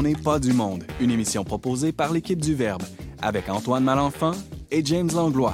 On 0.00 0.02
n'est 0.02 0.14
pas 0.14 0.38
du 0.38 0.54
monde, 0.54 0.84
une 0.98 1.10
émission 1.10 1.44
proposée 1.44 1.92
par 1.92 2.10
l'équipe 2.10 2.40
du 2.40 2.54
Verbe, 2.54 2.82
avec 3.20 3.50
Antoine 3.50 3.84
Malenfant 3.84 4.32
et 4.70 4.82
James 4.82 5.10
Langlois. 5.14 5.52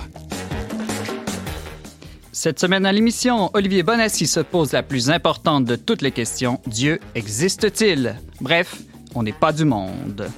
Cette 2.30 2.61
semaine 2.61 2.87
à 2.87 2.93
l'émission, 2.93 3.51
Olivier 3.55 3.83
Bonassi 3.83 4.29
se 4.29 4.39
pose 4.39 4.71
la 4.71 4.85
plus 4.85 5.11
importante 5.11 5.65
de 5.65 5.75
toutes 5.75 6.01
les 6.01 6.12
questions. 6.12 6.61
Dieu 6.69 7.01
existe-t-il? 7.17 8.21
Bref, 8.41 8.83
on 9.17 9.25
n'est 9.25 9.33
pas 9.33 9.53
du 9.53 9.65
monde. 9.65 10.30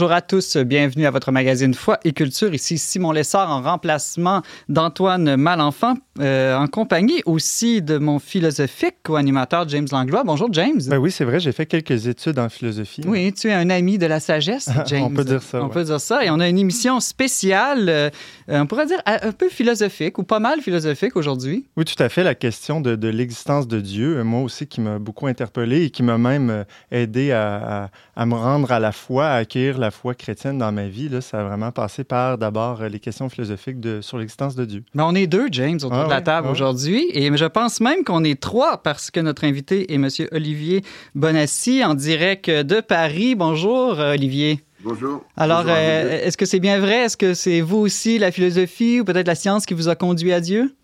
Bonjour 0.00 0.16
à 0.16 0.22
tous, 0.22 0.56
bienvenue 0.56 1.04
à 1.04 1.10
votre 1.10 1.30
magazine 1.30 1.74
Foi 1.74 2.00
et 2.04 2.12
Culture. 2.12 2.54
Ici 2.54 2.78
Simon 2.78 3.12
Lessard 3.12 3.50
en 3.50 3.60
remplacement 3.60 4.40
d'Antoine 4.70 5.36
Malenfant, 5.36 5.92
euh, 6.20 6.56
en 6.56 6.68
compagnie 6.68 7.20
aussi 7.26 7.82
de 7.82 7.98
mon 7.98 8.18
philosophique 8.18 8.94
co-animateur 9.02 9.68
James 9.68 9.88
Langlois. 9.92 10.24
Bonjour 10.24 10.50
James. 10.52 10.80
Ben 10.86 10.96
oui, 10.96 11.10
c'est 11.10 11.26
vrai, 11.26 11.38
j'ai 11.38 11.52
fait 11.52 11.66
quelques 11.66 12.06
études 12.06 12.38
en 12.38 12.48
philosophie. 12.48 13.02
Oui, 13.06 13.30
tu 13.34 13.48
es 13.48 13.52
un 13.52 13.68
ami 13.68 13.98
de 13.98 14.06
la 14.06 14.20
sagesse, 14.20 14.70
James. 14.86 15.02
on 15.02 15.10
peut 15.10 15.22
dire 15.22 15.42
ça. 15.42 15.62
On 15.62 15.68
peut 15.68 15.84
dire 15.84 16.00
ça. 16.00 16.24
Et 16.24 16.30
on 16.30 16.40
a 16.40 16.48
une 16.48 16.56
émission 16.56 16.98
spéciale, 17.00 17.90
euh, 17.90 18.10
on 18.48 18.64
pourrait 18.64 18.86
dire 18.86 19.02
un 19.04 19.32
peu 19.32 19.50
philosophique 19.50 20.16
ou 20.16 20.22
pas 20.22 20.40
mal 20.40 20.62
philosophique 20.62 21.14
aujourd'hui. 21.14 21.66
Oui, 21.76 21.84
tout 21.84 22.02
à 22.02 22.08
fait. 22.08 22.24
La 22.24 22.34
question 22.34 22.80
de, 22.80 23.08
l'existence 23.08 23.68
de 23.68 23.80
Dieu, 23.80 24.16
euh, 24.16 24.24
moi 24.24 24.40
aussi, 24.40 24.66
qui 24.66 24.80
m'a 24.80 24.98
beaucoup 24.98 25.26
interpellé 25.26 25.84
et 25.84 25.90
qui 25.90 26.02
m'a 26.02 26.16
même 26.16 26.64
aidé 26.90 27.32
à, 27.32 27.90
à, 28.16 28.24
me 28.24 28.34
rendre 28.34 28.72
à 28.72 28.80
la 28.80 28.92
foi, 28.92 29.26
à 29.26 29.34
acquérir 29.34 29.76
la 29.76 29.89
foi 29.90 30.14
chrétienne 30.14 30.58
dans 30.58 30.72
ma 30.72 30.88
vie, 30.88 31.08
là, 31.08 31.20
ça 31.20 31.40
a 31.40 31.44
vraiment 31.44 31.72
passé 31.72 32.04
par 32.04 32.38
d'abord 32.38 32.82
les 32.82 33.00
questions 33.00 33.28
philosophiques 33.28 33.80
de, 33.80 34.00
sur 34.00 34.18
l'existence 34.18 34.54
de 34.54 34.64
Dieu. 34.64 34.84
Mais 34.94 35.02
on 35.02 35.14
est 35.14 35.26
deux, 35.26 35.48
James, 35.50 35.76
autour 35.76 35.94
ah 35.94 36.04
de 36.04 36.10
la 36.10 36.22
table 36.22 36.48
ah 36.48 36.52
aujourd'hui. 36.52 37.06
Et 37.12 37.34
je 37.36 37.44
pense 37.44 37.80
même 37.80 38.04
qu'on 38.04 38.24
est 38.24 38.40
trois 38.40 38.82
parce 38.82 39.10
que 39.10 39.20
notre 39.20 39.44
invité 39.44 39.92
est 39.92 39.96
M. 39.96 40.08
Olivier 40.32 40.82
Bonassi 41.14 41.84
en 41.84 41.94
direct 41.94 42.50
de 42.50 42.80
Paris. 42.80 43.34
Bonjour, 43.34 43.98
Olivier. 43.98 44.64
Bonjour. 44.82 45.24
Alors, 45.36 45.64
euh, 45.66 46.20
est-ce 46.22 46.38
que 46.38 46.46
c'est 46.46 46.60
bien 46.60 46.80
vrai? 46.80 47.04
Est-ce 47.04 47.16
que 47.16 47.34
c'est 47.34 47.60
vous 47.60 47.76
aussi, 47.76 48.18
la 48.18 48.32
philosophie 48.32 49.00
ou 49.00 49.04
peut-être 49.04 49.26
la 49.26 49.34
science 49.34 49.66
qui 49.66 49.74
vous 49.74 49.88
a 49.88 49.94
conduit 49.94 50.32
à 50.32 50.40
Dieu? 50.40 50.74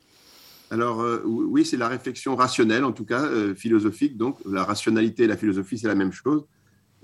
Alors, 0.70 1.00
euh, 1.00 1.22
oui, 1.24 1.64
c'est 1.64 1.76
la 1.76 1.88
réflexion 1.88 2.36
rationnelle, 2.36 2.84
en 2.84 2.92
tout 2.92 3.04
cas, 3.04 3.22
euh, 3.22 3.54
philosophique. 3.54 4.16
Donc, 4.16 4.36
la 4.44 4.64
rationalité 4.64 5.24
et 5.24 5.26
la 5.26 5.36
philosophie, 5.36 5.78
c'est 5.78 5.88
la 5.88 5.94
même 5.94 6.12
chose. 6.12 6.44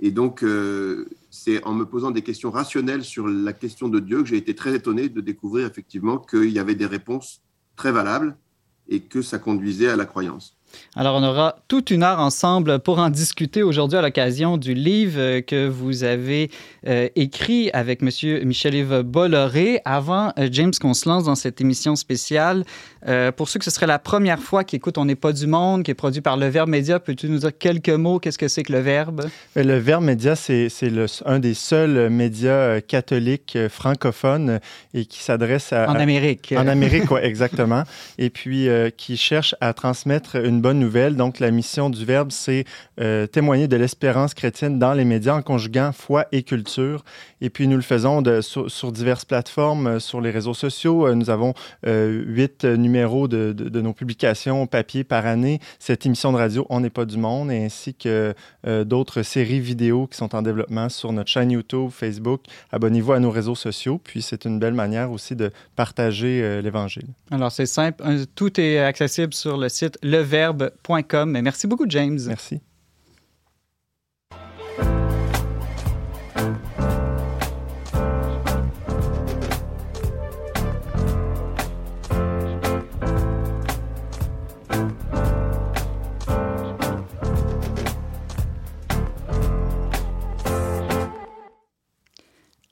Et 0.05 0.11
donc, 0.11 0.43
euh, 0.43 1.09
c'est 1.31 1.63
en 1.63 1.75
me 1.75 1.87
posant 1.87 2.11
des 2.11 2.23
questions 2.23 2.51
rationnelles 2.51 3.05
sur 3.05 3.29
la 3.29 3.53
question 3.53 3.89
de 3.89 4.01
Dieu 4.01 4.23
que 4.23 4.29
j'ai 4.29 4.37
été 4.37 4.53
très 4.53 4.75
étonné 4.75 5.09
de 5.09 5.21
découvrir 5.21 5.65
effectivement 5.65 6.19
qu'il 6.19 6.51
y 6.51 6.59
avait 6.59 6.75
des 6.75 6.87
réponses 6.87 7.41
très 7.77 7.93
valables 7.93 8.37
et 8.89 9.01
que 9.01 9.23
ça 9.23 9.39
conduisait 9.39 9.89
à 9.89 9.95
la 9.95 10.05
croyance. 10.05 10.59
Alors, 10.97 11.17
on 11.17 11.23
aura 11.23 11.57
toute 11.69 11.91
une 11.91 12.03
heure 12.03 12.21
ensemble 12.21 12.79
pour 12.79 12.99
en 12.99 13.11
discuter 13.11 13.63
aujourd'hui 13.63 13.99
à 13.99 14.03
l'occasion 14.03 14.57
du 14.57 14.75
livre 14.75 15.41
que 15.41 15.69
vous 15.69 16.05
avez 16.05 16.51
euh, 16.87 17.09
écrit 17.17 17.71
avec 17.73 18.03
M. 18.03 18.11
Michel-Yves 18.47 19.03
Bolloré. 19.03 19.81
Avant, 19.85 20.33
euh, 20.39 20.49
James, 20.51 20.73
qu'on 20.81 20.95
se 20.95 21.09
lance 21.09 21.25
dans 21.25 21.35
cette 21.35 21.61
émission 21.61 21.97
spéciale, 21.97 22.65
euh, 23.07 23.33
pour 23.33 23.49
ceux 23.49 23.59
que 23.59 23.65
ce 23.65 23.71
serait 23.71 23.87
la 23.87 23.99
première 23.99 24.41
fois 24.41 24.65
qui 24.65 24.77
écoutent 24.77 24.99
On 24.99 25.05
n'est 25.05 25.15
pas 25.15 25.33
du 25.33 25.47
monde, 25.47 25.83
qui 25.83 25.91
est 25.91 25.95
produit 25.95 26.21
par 26.21 26.37
Le 26.37 26.47
Verbe 26.47 26.69
Média, 26.69 26.99
peux-tu 26.99 27.29
nous 27.29 27.39
dire 27.39 27.57
quelques 27.57 27.89
mots? 27.91 28.19
Qu'est-ce 28.19 28.39
que 28.39 28.49
c'est 28.49 28.63
que 28.63 28.73
Le 28.73 28.81
Verbe? 28.81 29.29
Le 29.57 29.79
Verbe 29.79 30.05
Média, 30.05 30.37
c'est 30.37 30.69
un 31.25 31.39
des 31.39 31.55
seuls 31.55 32.11
médias 32.11 32.81
catholiques 32.81 33.59
francophones 33.69 34.61
et 34.95 35.05
qui 35.05 35.23
s'adresse 35.23 35.73
à... 35.73 35.91
En 35.91 35.97
Amérique. 35.97 36.55
En 36.57 36.67
Amérique, 36.67 37.11
oui, 37.11 37.21
exactement. 37.23 37.83
Et 38.19 38.31
puis, 38.31 38.69
qui 38.97 39.17
cherche 39.17 39.55
à 39.61 39.73
transmettre 39.73 40.37
une 40.37 40.61
bonne 40.63 40.79
nouvelle. 40.79 41.17
Donc, 41.17 41.41
la 41.41 41.51
mission 41.51 41.91
du 41.91 42.05
Verbe, 42.05 42.31
c'est 42.31 42.65
euh, 43.01 43.27
témoigner 43.27 43.69
de 43.69 43.77
l'espérance 43.77 44.33
chrétienne 44.33 44.79
dans 44.79 44.95
les 44.95 45.05
médias 45.05 45.35
en 45.35 45.43
conjuguant 45.43 45.93
foi 45.93 46.27
et 46.33 46.43
culture. 46.45 47.05
Et 47.41 47.51
puis, 47.51 47.67
nous 47.67 47.77
le 47.77 47.83
faisons 47.83 48.23
sur, 48.41 48.93
diverses 48.93 49.25
plateformes, 49.25 49.87
euh, 49.87 49.99
sur 49.99 50.21
les 50.21 50.31
réseaux 50.31 50.55
sociaux. 50.55 51.07
Euh, 51.07 51.15
nous 51.15 51.29
avons 51.29 51.53
huit 51.85 52.65
numéros 52.65 53.27
de, 53.27 53.53
de, 53.53 53.81
nos 53.81 53.93
publications 53.93 54.67
papier 54.67 55.03
par 55.03 55.27
année. 55.27 55.59
Cette 55.81 56.07
émission 56.07 56.33
de 56.33 56.37
radio, 56.37 56.65
On 56.71 56.81
n'est 56.81 56.91
pas 56.91 57.05
du 57.05 57.19
monde, 57.19 57.51
ainsi 57.51 57.95
que 57.95 58.35
d'autres 58.85 59.23
séries 59.23 59.59
vidéo 59.59 60.07
qui 60.07 60.17
sont 60.17 60.35
en 60.37 60.43
développement 60.43 60.89
sur 60.89 61.13
notre 61.13 61.29
chaîne 61.29 61.51
YouTube, 61.51 61.91
Facebook. 61.91 62.43
Abonnez-vous 62.71 63.13
à 63.13 63.19
nos 63.19 63.31
réseaux 63.31 63.57
sociaux. 63.57 64.01
Puis, 64.03 64.23
c'est 64.23 64.45
une 64.45 64.61
belle 64.61 64.75
manière 64.75 65.11
aussi 65.11 65.35
de 65.35 65.51
partager 65.75 66.63
l'Évangile. 66.63 67.09
Alors, 67.33 67.51
c'est 67.51 67.67
simple. 67.67 68.05
Tout 68.37 68.61
est 68.61 68.79
accessible 68.79 69.35
sur 69.35 69.57
le 69.57 69.69
site 69.69 69.99
leverbe 70.03 70.52
Merci 71.43 71.67
beaucoup, 71.67 71.87
James. 71.89 72.19
Merci. 72.27 72.61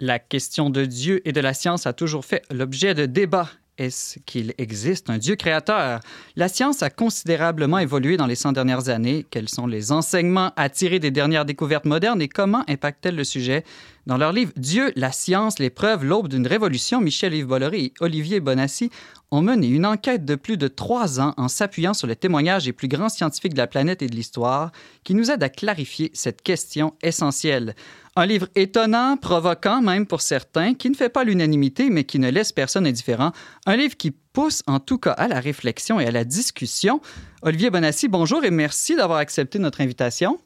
La 0.02 0.19
question 0.19 0.70
de 0.70 0.86
Dieu 0.86 1.20
et 1.28 1.32
de 1.32 1.40
la 1.42 1.52
science 1.52 1.86
a 1.86 1.92
toujours 1.92 2.24
fait 2.24 2.42
l'objet 2.50 2.94
de 2.94 3.04
débats 3.04 3.50
est-ce 3.80 4.18
qu'il 4.26 4.52
existe 4.58 5.08
un 5.08 5.16
Dieu 5.16 5.36
créateur? 5.36 6.00
La 6.36 6.48
science 6.48 6.82
a 6.82 6.91
considérablement 6.91 7.78
évolué 7.78 8.18
dans 8.18 8.26
les 8.26 8.34
100 8.34 8.52
dernières 8.52 8.91
années. 8.91 9.24
Quels 9.30 9.48
sont 9.48 9.66
les 9.66 9.91
enseignements 9.91 10.52
à 10.56 10.68
tirer 10.68 10.98
des 10.98 11.10
dernières 11.10 11.46
découvertes 11.46 11.86
modernes 11.86 12.20
et 12.20 12.28
comment 12.28 12.62
impactent-elles 12.69 13.16
le 13.16 13.24
sujet? 13.24 13.64
Dans 14.06 14.19
leur 14.19 14.32
livre 14.32 14.52
Dieu, 14.56 14.92
la 14.96 15.12
science, 15.12 15.58
les 15.58 15.70
preuves, 15.70 16.04
l'aube 16.04 16.28
d'une 16.28 16.46
révolution, 16.46 17.00
Michel-Yves 17.00 17.46
Bolloré 17.46 17.84
et 17.84 17.92
Olivier 18.00 18.40
Bonassi 18.40 18.90
ont 19.30 19.40
mené 19.40 19.69
une 19.69 19.86
enquête 19.86 20.26
de 20.26 20.34
plus 20.34 20.58
de 20.58 20.69
trois 20.69 21.19
ans 21.19 21.32
en 21.38 21.48
s'appuyant 21.48 21.94
sur 21.94 22.06
les 22.06 22.16
témoignages 22.16 22.64
des 22.64 22.72
plus 22.74 22.88
grands 22.88 23.08
scientifiques 23.08 23.54
de 23.54 23.58
la 23.58 23.66
planète 23.66 24.02
et 24.02 24.08
de 24.08 24.14
l'histoire 24.14 24.72
qui 25.04 25.14
nous 25.14 25.30
aident 25.30 25.42
à 25.42 25.48
clarifier 25.48 26.10
cette 26.12 26.42
question 26.42 26.94
essentielle. 27.02 27.74
Un 28.16 28.26
livre 28.26 28.48
étonnant, 28.56 29.16
provoquant 29.16 29.81
même 29.81 30.06
pour 30.06 30.21
certains, 30.21 30.75
qui 30.75 30.91
ne 30.91 30.97
fait 30.97 31.09
pas 31.09 31.22
l'unanimité, 31.22 31.91
mais 31.91 32.04
qui 32.04 32.19
ne 32.19 32.28
laisse 32.28 32.50
personne 32.50 32.87
indifférent. 32.87 33.32
Un 33.66 33.76
livre 33.76 33.97
qui 33.97 34.10
pousse 34.10 34.62
en 34.66 34.81
tout 34.81 34.98
cas 34.98 35.12
à 35.12 35.28
la 35.28 35.38
réflexion 35.38 36.00
et 36.00 36.06
à 36.06 36.10
la 36.10 36.25
discussion. 36.25 37.00
Olivier 37.43 37.70
Bonassi, 37.70 38.09
bonjour 38.09 38.44
et 38.44 38.50
merci 38.50 38.97
d'avoir 38.97 39.19
accepté 39.19 39.59
notre 39.59 39.81
invitation. 39.81 40.38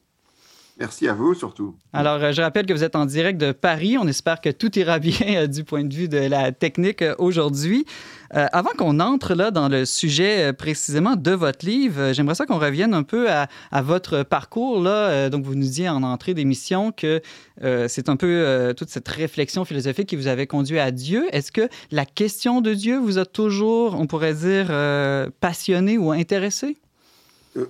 Merci 0.77 1.07
à 1.07 1.13
vous 1.13 1.33
surtout. 1.33 1.75
Alors, 1.93 2.21
euh, 2.21 2.33
je 2.33 2.41
rappelle 2.41 2.65
que 2.65 2.73
vous 2.73 2.83
êtes 2.83 2.97
en 2.97 3.05
direct 3.05 3.39
de 3.39 3.53
Paris. 3.53 3.97
On 3.97 4.07
espère 4.07 4.41
que 4.41 4.49
tout 4.49 4.77
ira 4.77 4.99
bien 4.99 5.43
euh, 5.43 5.47
du 5.47 5.63
point 5.63 5.85
de 5.85 5.93
vue 5.93 6.09
de 6.09 6.17
la 6.17 6.51
technique 6.51 7.03
euh, 8.35 8.47
avant 8.51 8.71
qu'on 8.77 8.99
entre 8.99 9.33
là 9.33 9.51
dans 9.51 9.69
le 9.69 9.85
sujet 9.85 10.53
précisément 10.53 11.15
de 11.15 11.31
votre 11.31 11.65
livre, 11.65 12.13
j'aimerais 12.13 12.35
ça 12.35 12.45
qu'on 12.45 12.59
revienne 12.59 12.93
un 12.93 13.03
peu 13.03 13.27
à, 13.29 13.47
votre 13.81 14.23
parcours. 14.23 14.81
Là. 14.81 15.29
donc, 15.29 15.45
vous 15.45 15.55
nous 15.55 15.61
disiez 15.61 15.89
en 15.89 16.03
entrée 16.03 16.33
d'émission 16.33 16.91
que 16.91 17.21
c'est 17.61 18.09
un 18.09 18.15
peu 18.15 18.73
toute 18.77 18.89
cette 18.89 19.07
réflexion 19.07 19.65
philosophique 19.65 20.07
qui 20.07 20.15
vous 20.15 20.27
avait 20.27 20.47
conduit 20.47 20.79
à 20.79 20.91
Dieu. 20.91 21.25
Est-ce 21.31 21.51
que 21.51 21.69
la 21.91 22.05
question 22.05 22.61
de 22.61 22.73
Dieu 22.73 22.97
vous 22.97 23.17
a 23.17 23.25
toujours, 23.25 23.99
on 23.99 24.07
pourrait 24.07 24.33
dire, 24.33 24.67
passionné 25.39 25.97
ou 25.97 26.11
intéressé? 26.11 26.77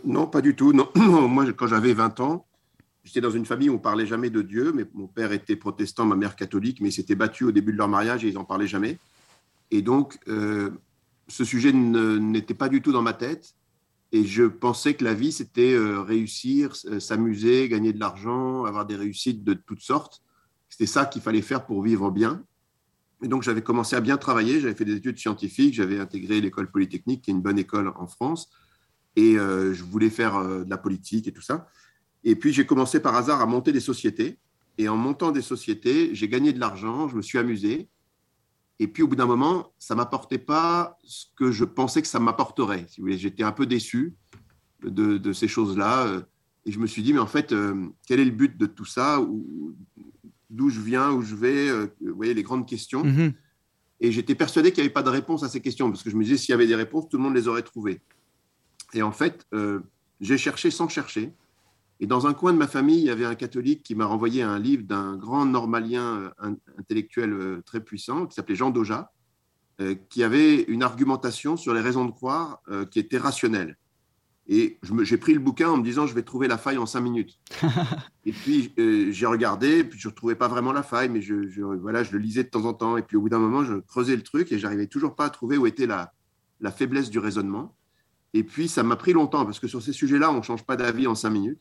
non, 0.04 0.26
pas 0.26 0.42
du 0.42 0.56
tout. 0.56 0.74
Moi, 0.96 1.46
quand 1.54 1.68
j'avais 1.68 1.94
20 1.94 2.20
ans, 2.20 2.46
J'étais 3.06 3.22
dans 3.22 3.30
une 3.30 3.46
famille 3.46 3.70
où 3.70 3.76
on 3.76 3.80
parlait 3.80 4.08
jamais 4.08 4.32
de 4.32 4.42
Dieu, 4.42 4.74
mais 4.74 4.84
mon 4.96 5.06
père 5.06 5.32
était 5.32 5.56
protestant, 5.56 6.06
ma 6.06 6.16
mère 6.16 6.36
catholique, 6.36 6.82
mais 6.82 6.90
ils 6.90 6.92
s'étaient 6.92 7.16
battus 7.16 7.48
au 7.48 7.52
début 7.52 7.72
de 7.72 7.78
leur 7.78 7.88
mariage 7.88 8.26
et 8.26 8.30
ils 8.30 8.34
n'en 8.34 8.44
parlaient 8.44 8.68
jamais. 8.68 8.98
Et 9.72 9.82
donc, 9.82 10.20
euh, 10.28 10.72
ce 11.28 11.44
sujet 11.44 11.74
n'était 11.74 12.54
pas 12.54 12.70
du 12.70 12.82
tout 12.82 12.92
dans 12.92 13.02
ma 13.02 13.14
tête. 13.14 13.56
Et 14.12 14.24
je 14.24 14.44
pensais 14.44 14.94
que 14.94 15.04
la 15.04 15.14
vie, 15.14 15.32
c'était 15.32 15.74
euh, 15.74 16.02
réussir, 16.02 16.74
euh, 16.86 17.00
s'amuser, 17.00 17.68
gagner 17.68 17.92
de 17.92 18.00
l'argent, 18.00 18.66
avoir 18.66 18.86
des 18.86 18.96
réussites 18.96 19.44
de 19.44 19.54
toutes 19.54 19.82
sortes. 19.82 20.22
C'était 20.70 20.86
ça 20.86 21.06
qu'il 21.06 21.22
fallait 21.22 21.42
faire 21.42 21.66
pour 21.66 21.82
vivre 21.82 22.12
bien. 22.12 22.44
Et 23.24 23.28
donc, 23.28 23.44
j'avais 23.44 23.62
commencé 23.62 23.96
à 23.96 24.02
bien 24.02 24.18
travailler. 24.18 24.60
J'avais 24.60 24.76
fait 24.76 24.86
des 24.86 24.96
études 24.96 25.18
scientifiques. 25.18 25.74
J'avais 25.74 26.00
intégré 26.00 26.40
l'école 26.42 26.70
polytechnique, 26.70 27.24
qui 27.24 27.32
est 27.32 27.34
une 27.34 27.42
bonne 27.42 27.60
école 27.60 27.92
en 27.96 28.08
France. 28.08 28.50
Et 29.16 29.36
je 29.36 29.82
voulais 29.84 30.10
faire 30.10 30.44
de 30.44 30.70
la 30.70 30.78
politique 30.78 31.26
et 31.30 31.32
tout 31.32 31.42
ça. 31.42 31.70
Et 32.26 32.36
puis 32.36 32.52
j'ai 32.52 32.66
commencé 32.66 33.00
par 33.00 33.16
hasard 33.16 33.40
à 33.40 33.46
monter 33.46 33.72
des 33.72 33.80
sociétés. 33.80 34.38
Et 34.78 34.90
en 34.90 34.98
montant 34.98 35.32
des 35.32 35.42
sociétés, 35.42 36.14
j'ai 36.14 36.28
gagné 36.28 36.52
de 36.52 36.60
l'argent, 36.60 37.08
je 37.08 37.16
me 37.16 37.22
suis 37.22 37.38
amusé. 37.38 37.88
Et 38.80 38.88
puis 38.88 39.04
au 39.04 39.08
bout 39.08 39.16
d'un 39.16 39.26
moment, 39.26 39.74
ça 39.80 39.96
m'apportait 39.96 40.38
pas 40.38 40.98
ce 41.04 41.26
que 41.36 41.52
je 41.52 41.64
pensais 41.64 42.02
que 42.02 42.08
ça 42.08 42.20
m'apporterait. 42.20 42.86
Si 42.90 43.02
j'étais 43.18 43.44
un 43.44 43.52
peu 43.52 43.66
déçu 43.66 44.16
de, 44.84 45.34
ces 45.34 45.48
choses-là. 45.48 46.08
Euh, 46.08 46.22
et 46.66 46.72
je 46.72 46.80
me 46.80 46.88
suis 46.88 47.04
dit, 47.04 47.14
mais 47.14 47.20
en 47.20 47.28
fait, 47.28 47.52
euh, 47.52 47.88
quel 48.08 48.20
est 48.20 48.26
le 48.26 48.32
but 48.32 48.58
de 48.58 48.66
tout 48.66 48.86
ça? 48.86 49.20
D'où 50.50 50.70
je 50.70 50.80
viens, 50.80 51.12
où 51.12 51.22
je 51.22 51.36
vais? 51.36 51.70
Euh, 51.70 51.88
Vous 52.02 52.16
voyez, 52.16 52.34
les 52.34 52.44
grandes 52.44 52.68
questions. 52.68 53.04
Mm-hmm. 53.04 53.34
Et 54.02 54.12
j'étais 54.12 54.36
persuadé 54.36 54.72
qu'il 54.72 54.82
n'y 54.84 54.88
avait 54.88 54.94
pas 54.94 55.04
de 55.04 55.10
réponse 55.10 55.44
à 55.44 55.50
ces 55.50 55.62
questions, 55.62 55.90
parce 55.90 56.04
que 56.04 56.10
je 56.10 56.16
me 56.16 56.24
disais, 56.24 56.38
s'il 56.38 56.52
y 56.52 56.54
avait 56.54 56.68
des 56.68 56.76
réponses, 56.76 57.08
tout 57.10 57.18
le 57.18 57.24
monde 57.24 57.36
les 57.36 57.48
aurait 57.48 57.62
trouvées. 57.62 58.02
Et 58.94 59.02
en 59.02 59.12
fait, 59.12 59.48
j'ai 60.20 60.38
cherché 60.38 60.70
sans 60.70 60.90
chercher. 60.90 61.32
Et 62.00 62.08
dans 62.08 62.28
un 62.28 62.34
coin 62.34 62.52
de 62.52 62.58
ma 62.58 62.68
famille, 62.68 63.00
il 63.00 63.06
y 63.06 63.10
avait 63.10 63.26
un 63.26 63.36
catholique 63.36 63.84
qui 63.84 63.96
m'a 63.96 64.06
renvoyé 64.06 64.42
un 64.42 64.60
livre 64.60 64.84
d'un 64.84 65.16
grand 65.16 65.46
normalien 65.46 66.34
euh, 66.44 66.56
intellectuel 66.78 67.32
euh, 67.32 67.62
très 67.66 67.80
puissant 67.80 68.26
qui 68.26 68.36
s'appelait 68.36 68.56
Jean 68.56 68.70
Doja, 68.70 69.12
euh, 69.80 69.96
qui 70.10 70.24
avait 70.24 70.64
une 70.64 70.84
argumentation 70.84 71.56
sur 71.56 71.74
les 71.74 71.82
raisons 71.82 72.06
de 72.06 72.12
croire 72.12 72.62
qui 72.92 73.00
était 73.00 73.18
rationnelle. 73.18 73.78
Et 74.48 74.78
j'ai 75.02 75.18
pris 75.18 75.34
le 75.34 75.40
bouquin 75.40 75.70
en 75.72 75.78
me 75.78 75.84
disant, 75.84 76.06
je 76.06 76.14
vais 76.14 76.22
trouver 76.22 76.48
la 76.48 76.60
faille 76.60 76.78
en 76.78 76.86
cinq 76.86 77.02
minutes. 77.02 77.40
et 78.26 78.32
puis, 78.32 78.74
j'ai 78.78 79.26
regardé, 79.26 79.84
puis 79.84 80.00
je 80.00 80.08
ne 80.08 80.12
retrouvais 80.12 80.36
pas 80.36 80.48
vraiment 80.48 80.72
la 80.72 80.84
faille, 80.84 81.10
mais 81.10 81.20
je, 81.20 81.62
voilà, 81.62 82.04
je 82.04 82.12
le 82.12 82.20
lisais 82.20 82.44
de 82.44 82.50
temps 82.50 82.66
en 82.66 82.76
temps. 82.76 82.96
Et 82.96 83.02
puis, 83.02 83.18
au 83.18 83.22
bout 83.22 83.30
d'un 83.30 83.40
moment, 83.40 83.64
je 83.64 83.74
creusais 83.74 84.16
le 84.16 84.22
truc 84.22 84.52
et 84.52 84.60
j'arrivais 84.60 84.86
toujours 84.86 85.16
pas 85.16 85.26
à 85.26 85.30
trouver 85.32 85.58
où 85.58 85.66
était 85.66 85.88
la, 85.88 86.14
la 86.62 86.72
faiblesse 86.72 87.10
du 87.10 87.18
raisonnement. 87.18 87.76
Et 88.36 88.44
puis, 88.44 88.68
ça 88.68 88.84
m'a 88.84 88.98
pris 88.98 89.14
longtemps, 89.14 89.46
parce 89.46 89.60
que 89.60 89.68
sur 89.68 89.82
ces 89.82 89.94
sujets-là, 89.94 90.30
on 90.32 90.38
ne 90.38 90.44
change 90.44 90.64
pas 90.64 90.76
d'avis 90.76 91.08
en 91.08 91.16
cinq 91.16 91.32
minutes. 91.32 91.60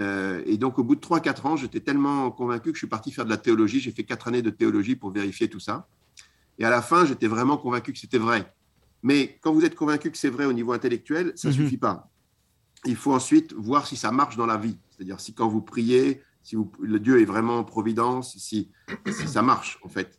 Euh, 0.00 0.42
et 0.46 0.56
donc, 0.56 0.78
au 0.78 0.84
bout 0.84 0.96
de 0.96 1.00
3-4 1.00 1.46
ans, 1.46 1.56
j'étais 1.56 1.80
tellement 1.80 2.30
convaincu 2.30 2.70
que 2.70 2.76
je 2.76 2.80
suis 2.80 2.88
parti 2.88 3.12
faire 3.12 3.24
de 3.24 3.30
la 3.30 3.36
théologie. 3.36 3.80
J'ai 3.80 3.92
fait 3.92 4.04
4 4.04 4.28
années 4.28 4.42
de 4.42 4.50
théologie 4.50 4.96
pour 4.96 5.10
vérifier 5.10 5.48
tout 5.48 5.60
ça. 5.60 5.86
Et 6.58 6.64
à 6.64 6.70
la 6.70 6.82
fin, 6.82 7.04
j'étais 7.04 7.26
vraiment 7.26 7.56
convaincu 7.56 7.92
que 7.92 7.98
c'était 7.98 8.18
vrai. 8.18 8.52
Mais 9.02 9.38
quand 9.42 9.52
vous 9.52 9.64
êtes 9.64 9.74
convaincu 9.74 10.10
que 10.10 10.18
c'est 10.18 10.30
vrai 10.30 10.46
au 10.46 10.52
niveau 10.52 10.72
intellectuel, 10.72 11.32
ça 11.36 11.48
ne 11.48 11.54
mhm. 11.54 11.60
suffit 11.60 11.76
pas. 11.76 12.10
Il 12.86 12.96
faut 12.96 13.12
ensuite 13.12 13.52
voir 13.52 13.86
si 13.86 13.96
ça 13.96 14.10
marche 14.10 14.36
dans 14.36 14.46
la 14.46 14.56
vie. 14.56 14.76
C'est-à-dire 14.90 15.20
si 15.20 15.34
quand 15.34 15.48
vous 15.48 15.62
priez, 15.62 16.22
si 16.42 16.56
vous, 16.56 16.70
le 16.80 16.98
Dieu 17.00 17.20
est 17.20 17.24
vraiment 17.24 17.58
en 17.58 17.64
providence, 17.64 18.36
si, 18.38 18.70
si 19.06 19.28
ça 19.28 19.42
marche 19.42 19.78
en 19.82 19.88
fait. 19.88 20.18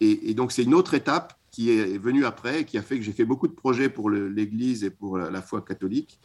Et, 0.00 0.30
et 0.30 0.34
donc 0.34 0.52
c'est 0.52 0.62
une 0.62 0.74
autre 0.74 0.94
étape 0.94 1.38
qui 1.50 1.70
est 1.70 1.98
venue 1.98 2.24
après, 2.24 2.64
qui 2.64 2.78
a 2.78 2.82
fait 2.82 2.98
que 2.98 3.04
j'ai 3.04 3.12
fait 3.12 3.24
beaucoup 3.24 3.48
de 3.48 3.54
projets 3.54 3.88
pour 3.88 4.10
l'Église 4.10 4.84
et 4.84 4.90
pour 4.90 5.18
la 5.18 5.40
foi 5.40 5.62
catholique. 5.62 6.20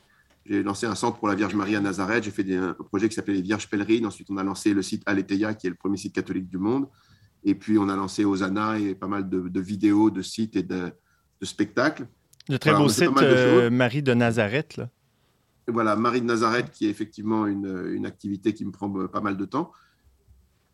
J'ai 0.46 0.64
lancé 0.64 0.86
un 0.86 0.96
centre 0.96 1.20
pour 1.20 1.28
la 1.28 1.36
Vierge 1.36 1.54
Marie 1.54 1.76
à 1.76 1.80
Nazareth. 1.80 2.24
J'ai 2.24 2.32
fait 2.32 2.44
des, 2.44 2.58
un 2.58 2.74
projet 2.74 3.08
qui 3.08 3.16
s'appelait 3.16 3.36
les 3.36 3.42
Vierges 3.42 3.70
Pèlerines. 3.70 4.06
Ensuite, 4.06 4.30
on 4.32 4.38
a 4.38 4.44
lancé 4.44 4.74
le 4.74 4.82
site 4.82 5.04
Aletheia, 5.06 5.54
qui 5.54 5.68
est 5.68 5.70
le 5.70 5.76
premier 5.76 5.98
site 5.98 6.14
catholique 6.14 6.50
du 6.50 6.58
monde. 6.58 6.88
Et 7.44 7.56
puis, 7.56 7.78
on 7.78 7.90
a 7.90 7.96
lancé 7.96 8.26
Osana 8.26 8.80
et 8.80 8.96
pas 8.96 9.08
mal 9.08 9.30
de, 9.30 9.60
vidéos, 9.60 10.10
de 10.10 10.22
sites 10.22 10.56
et 10.56 10.64
de, 10.64 10.92
spectacles. 11.44 12.08
Le 12.50 12.58
très 12.58 12.74
beau 12.74 12.90
site 12.90 13.10
euh, 13.22 13.70
Marie 13.70 14.02
de 14.02 14.14
Nazareth. 14.14 14.78
Là. 14.78 14.90
voilà, 15.68 15.96
Marie 15.96 16.22
de 16.22 16.26
Nazareth, 16.26 16.72
qui 16.72 16.88
est 16.88 16.90
effectivement 16.90 17.46
une, 17.46 17.92
une, 17.94 18.06
activité 18.06 18.54
qui 18.54 18.66
me 18.66 18.72
prend 18.72 18.90
pas 19.08 19.22
mal 19.22 19.38
de 19.38 19.46
temps. 19.46 19.72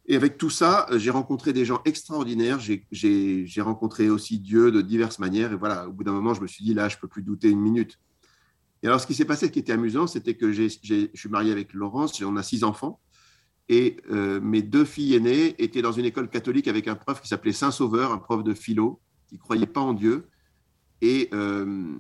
Et 0.08 0.16
avec 0.16 0.38
tout 0.38 0.50
ça, 0.50 0.88
j'ai 0.96 1.10
rencontré 1.12 1.52
des 1.52 1.66
gens 1.66 1.81
extraordinaires. 1.84 2.60
J'ai 2.60 3.62
rencontré 3.62 4.10
aussi 4.10 4.40
Dieu 4.40 4.72
de 4.72 4.81
diverses 4.81 5.20
manières. 5.20 5.52
Et 5.52 5.58
voilà, 5.58 5.90
au 5.90 5.92
bout 5.92 6.06
d'un 6.06 6.13
moment, 6.13 6.34
je 6.34 6.42
me 6.42 6.48
suis 6.48 6.63
dit, 6.63 6.74
là, 6.74 6.88
je 6.88 6.96
ne 6.96 7.02
peux 7.02 7.10
plus 7.10 7.24
douter 7.24 7.50
une 7.50 7.60
minute. 7.60 8.00
Et 8.83 8.88
alors, 8.88 9.01
ce 9.01 9.07
qui 9.07 9.13
s'est 9.13 9.25
passé, 9.25 9.47
ce 9.47 9.51
qui 9.51 9.59
était 9.59 9.74
amusant, 9.74 10.07
c'était 10.07 10.35
que 10.35 10.51
je 10.51 10.68
suis 11.13 11.29
marié 11.29 11.51
avec 11.51 11.74
Laurence, 11.74 12.21
on 12.21 12.35
a 12.35 12.44
six 12.44 12.63
enfants, 12.63 13.00
et 13.69 13.97
euh, 14.12 14.39
mes 14.39 14.62
deux 14.62 14.85
filles 14.85 15.15
aînées 15.15 15.56
étaient 15.62 15.81
dans 15.81 15.91
une 15.91 16.06
école 16.06 16.29
catholique 16.29 16.68
avec 16.68 16.88
un 16.88 16.95
prof 16.95 17.21
qui 17.21 17.27
s'appelait 17.27 17.53
Saint-Sauveur, 17.53 18.12
un 18.12 18.18
prof 18.18 18.44
de 18.44 18.53
philo, 18.53 19.01
qui 19.27 19.35
ne 19.35 19.39
croyait 19.39 19.65
pas 19.65 19.81
en 19.81 19.94
Dieu, 19.94 20.27
et, 21.01 21.29
euh, 21.33 21.95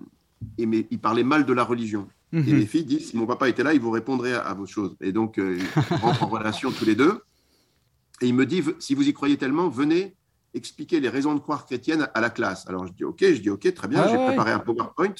et 0.57 0.65
mais, 0.65 0.87
il 0.91 0.99
parlait 0.99 1.23
mal 1.23 1.45
de 1.45 1.53
la 1.53 1.63
religion. 1.63 2.07
Et 2.33 2.37
mhm. 2.37 2.57
mes 2.57 2.65
filles 2.65 2.85
disent, 2.85 3.09
si 3.09 3.17
mon 3.17 3.25
papa 3.25 3.49
était 3.49 3.63
là, 3.63 3.73
il 3.73 3.79
vous 3.79 3.91
répondrait 3.91 4.33
à, 4.33 4.53
vos 4.53 4.65
choses. 4.65 4.95
Et 5.01 5.11
donc, 5.11 5.37
euh, 5.37 5.57
ils 5.57 5.95
rentrent 5.97 6.23
en 6.23 6.27
relation 6.27 6.71
tous 6.71 6.85
les 6.85 6.95
deux. 6.95 7.21
Et 8.21 8.27
il 8.27 8.33
me 8.33 8.45
dit, 8.45 8.61
si 8.79 8.95
vous 8.95 9.07
y 9.07 9.13
croyez 9.13 9.37
tellement, 9.37 9.69
venez 9.69 10.15
expliquer 10.53 10.99
les 10.99 11.09
raisons 11.09 11.35
de 11.35 11.39
croire 11.39 11.65
chrétiennes 11.65 12.09
à 12.13 12.21
la 12.21 12.29
classe. 12.29 12.67
Alors 12.67 12.87
je 12.87 12.93
dis, 12.93 13.03
OK, 13.03 13.19
je 13.21 13.41
dis, 13.41 13.49
OK, 13.49 13.71
très 13.73 13.87
bien, 13.87 14.07
j'ai 14.07 14.17
préparé 14.17 14.51
un 14.51 14.59
PowerPoint 14.59 15.13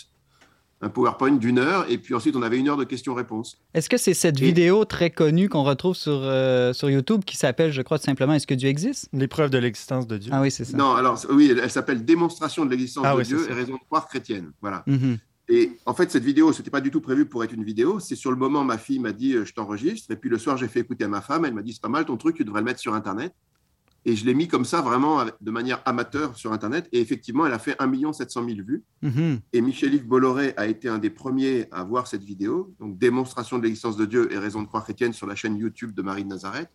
un 0.82 0.90
PowerPoint 0.90 1.32
d'une 1.32 1.58
heure, 1.58 1.86
et 1.90 1.98
puis 1.98 2.14
ensuite 2.14 2.36
on 2.36 2.42
avait 2.42 2.58
une 2.58 2.70
heure 2.70 2.78
de 2.78 2.84
questions-réponses. 2.84 3.60
Est-ce 3.74 3.90
que 3.90 3.98
c'est 3.98 4.14
cette 4.14 4.40
vidéo 4.40 4.86
très 4.86 5.10
connue 5.10 5.50
qu'on 5.50 5.64
retrouve 5.64 5.96
sur, 5.96 6.20
euh, 6.24 6.74
sur 6.74 6.90
YouTube 6.90 7.24
qui 7.26 7.36
s'appelle, 7.36 7.72
je 7.72 7.82
crois, 7.82 7.98
tout 7.98 8.06
simplement 8.06 8.34
Est-ce 8.34 8.48
que 8.48 8.54
Dieu 8.54 8.70
existe? 8.70 9.10
L'épreuve 9.14 9.50
de 9.50 9.58
l'existence 9.58 10.08
de 10.08 10.18
Dieu. 10.18 10.32
Ah 10.34 10.42
oui, 10.42 10.52
c'est 10.52 10.66
ça. 10.66 10.78
Non, 10.78 10.94
alors 10.94 11.20
oui, 11.30 11.56
elle, 11.62 11.72
s'appelle 11.72 12.06
Démonstration 12.06 12.66
de 12.66 12.72
l'existence 12.72 13.06
ah 13.08 13.16
de 13.16 13.24
Dieu 13.24 13.48
et 13.50 13.54
raison 13.54 13.74
de 13.74 13.86
croire 13.88 14.08
chrétienne. 14.08 14.52
Voilà. 14.62 14.84
Mhm. 14.86 15.18
Et 15.50 15.72
en 15.86 15.94
fait, 15.94 16.12
cette 16.12 16.26
vidéo, 16.26 16.52
ce 16.52 16.60
n'était 16.60 16.70
pas 16.70 16.82
du 16.82 16.92
tout 16.92 17.00
prévu 17.00 17.26
pour 17.26 17.44
être 17.44 17.54
une 17.54 17.64
vidéo. 17.64 18.00
C'est 18.00 18.16
sur 18.16 18.32
le 18.32 18.38
moment, 18.38 18.64
ma 18.66 18.78
fille 18.78 19.00
m'a 19.00 19.14
dit, 19.14 19.34
euh, 19.34 19.46
je 19.46 19.54
t'enregistre. 19.54 20.12
Et 20.12 20.18
puis 20.18 20.30
le 20.30 20.38
soir, 20.38 20.58
j'ai 20.58 20.68
fait 20.68 20.82
écouter 20.82 21.06
à 21.06 21.08
ma 21.08 21.22
femme. 21.22 21.46
Elle 21.46 21.54
m'a 21.54 21.62
dit, 21.62 21.74
c'est 21.74 21.82
pas 21.82 21.88
mal 21.88 22.06
ton 22.06 22.18
truc, 22.18 22.36
tu 22.36 22.44
devrais 22.44 22.62
le 22.62 22.66
mettre 22.66 22.82
sur 22.82 22.94
Internet. 22.94 23.34
Et 24.08 24.16
je 24.16 24.26
l'ai 24.26 24.34
mis 24.34 24.48
comme 24.48 24.64
ça, 24.64 24.82
vraiment 24.82 25.26
de 25.42 25.52
manière 25.52 25.82
amateur 25.84 26.38
sur 26.38 26.54
Internet. 26.54 26.88
Et 26.94 27.02
effectivement, 27.02 27.46
elle 27.46 27.52
a 27.52 27.60
fait 27.60 27.76
1 27.78 28.14
700 28.14 28.46
000 28.46 28.60
vues. 28.66 28.86
Mhm. 29.02 29.42
Et 29.52 29.60
Michel-Yves 29.60 30.08
Bolloré 30.08 30.54
a 30.56 30.66
été 30.66 30.88
un 30.88 30.98
des 30.98 31.10
premiers 31.10 31.68
à 31.72 31.84
voir 31.84 32.08
cette 32.08 32.24
vidéo. 32.24 32.74
Donc, 32.80 32.98
démonstration 32.98 33.58
de 33.58 33.64
l'existence 33.64 33.98
de 33.98 34.06
Dieu 34.06 34.32
et 34.32 34.38
raison 34.38 34.62
de 34.62 34.68
croire 34.68 34.86
chrétienne 34.86 35.12
sur 35.12 35.28
la 35.28 35.36
chaîne 35.36 35.58
YouTube 35.58 35.94
de 35.94 36.02
Marie 36.02 36.24
de 36.24 36.30
Nazareth. 36.30 36.70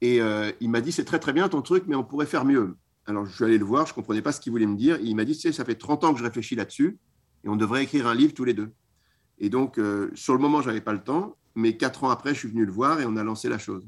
Et 0.00 0.22
euh, 0.22 0.50
il 0.62 0.70
m'a 0.70 0.80
dit 0.80 0.90
C'est 0.90 1.04
très, 1.04 1.18
très 1.18 1.34
bien 1.34 1.50
ton 1.50 1.60
truc, 1.60 1.84
mais 1.86 1.96
on 1.96 2.02
pourrait 2.02 2.24
faire 2.24 2.46
mieux. 2.46 2.78
Alors, 3.04 3.26
je 3.26 3.34
suis 3.34 3.44
allé 3.44 3.58
le 3.58 3.66
voir, 3.66 3.84
je 3.84 3.92
ne 3.92 3.96
comprenais 3.96 4.22
pas 4.22 4.32
ce 4.32 4.40
qu'il 4.40 4.50
voulait 4.52 4.64
me 4.64 4.76
dire. 4.76 4.98
il 5.02 5.14
m'a 5.16 5.26
dit 5.26 5.34
ça 5.34 5.64
fait 5.66 5.74
30 5.74 6.04
ans 6.04 6.12
que 6.14 6.18
je 6.18 6.24
réfléchis 6.24 6.54
là-dessus 6.54 6.96
et 7.44 7.50
on 7.50 7.56
devrait 7.56 7.82
écrire 7.82 8.06
un 8.06 8.14
livre 8.14 8.32
tous 8.32 8.44
les 8.44 8.54
deux. 8.54 8.72
Et 9.38 9.50
donc, 9.50 9.76
euh, 9.76 10.10
sur 10.14 10.32
le 10.32 10.40
moment, 10.40 10.62
je 10.62 10.68
n'avais 10.68 10.80
pas 10.80 10.94
le 10.94 11.02
temps. 11.02 11.36
Mais 11.54 11.76
quatre 11.76 12.04
ans 12.04 12.10
après, 12.10 12.32
je 12.32 12.38
suis 12.38 12.48
venu 12.48 12.64
le 12.64 12.72
voir 12.72 13.00
et 13.02 13.04
on 13.04 13.16
a 13.16 13.24
lancé 13.24 13.50
la 13.50 13.58
chose. 13.58 13.86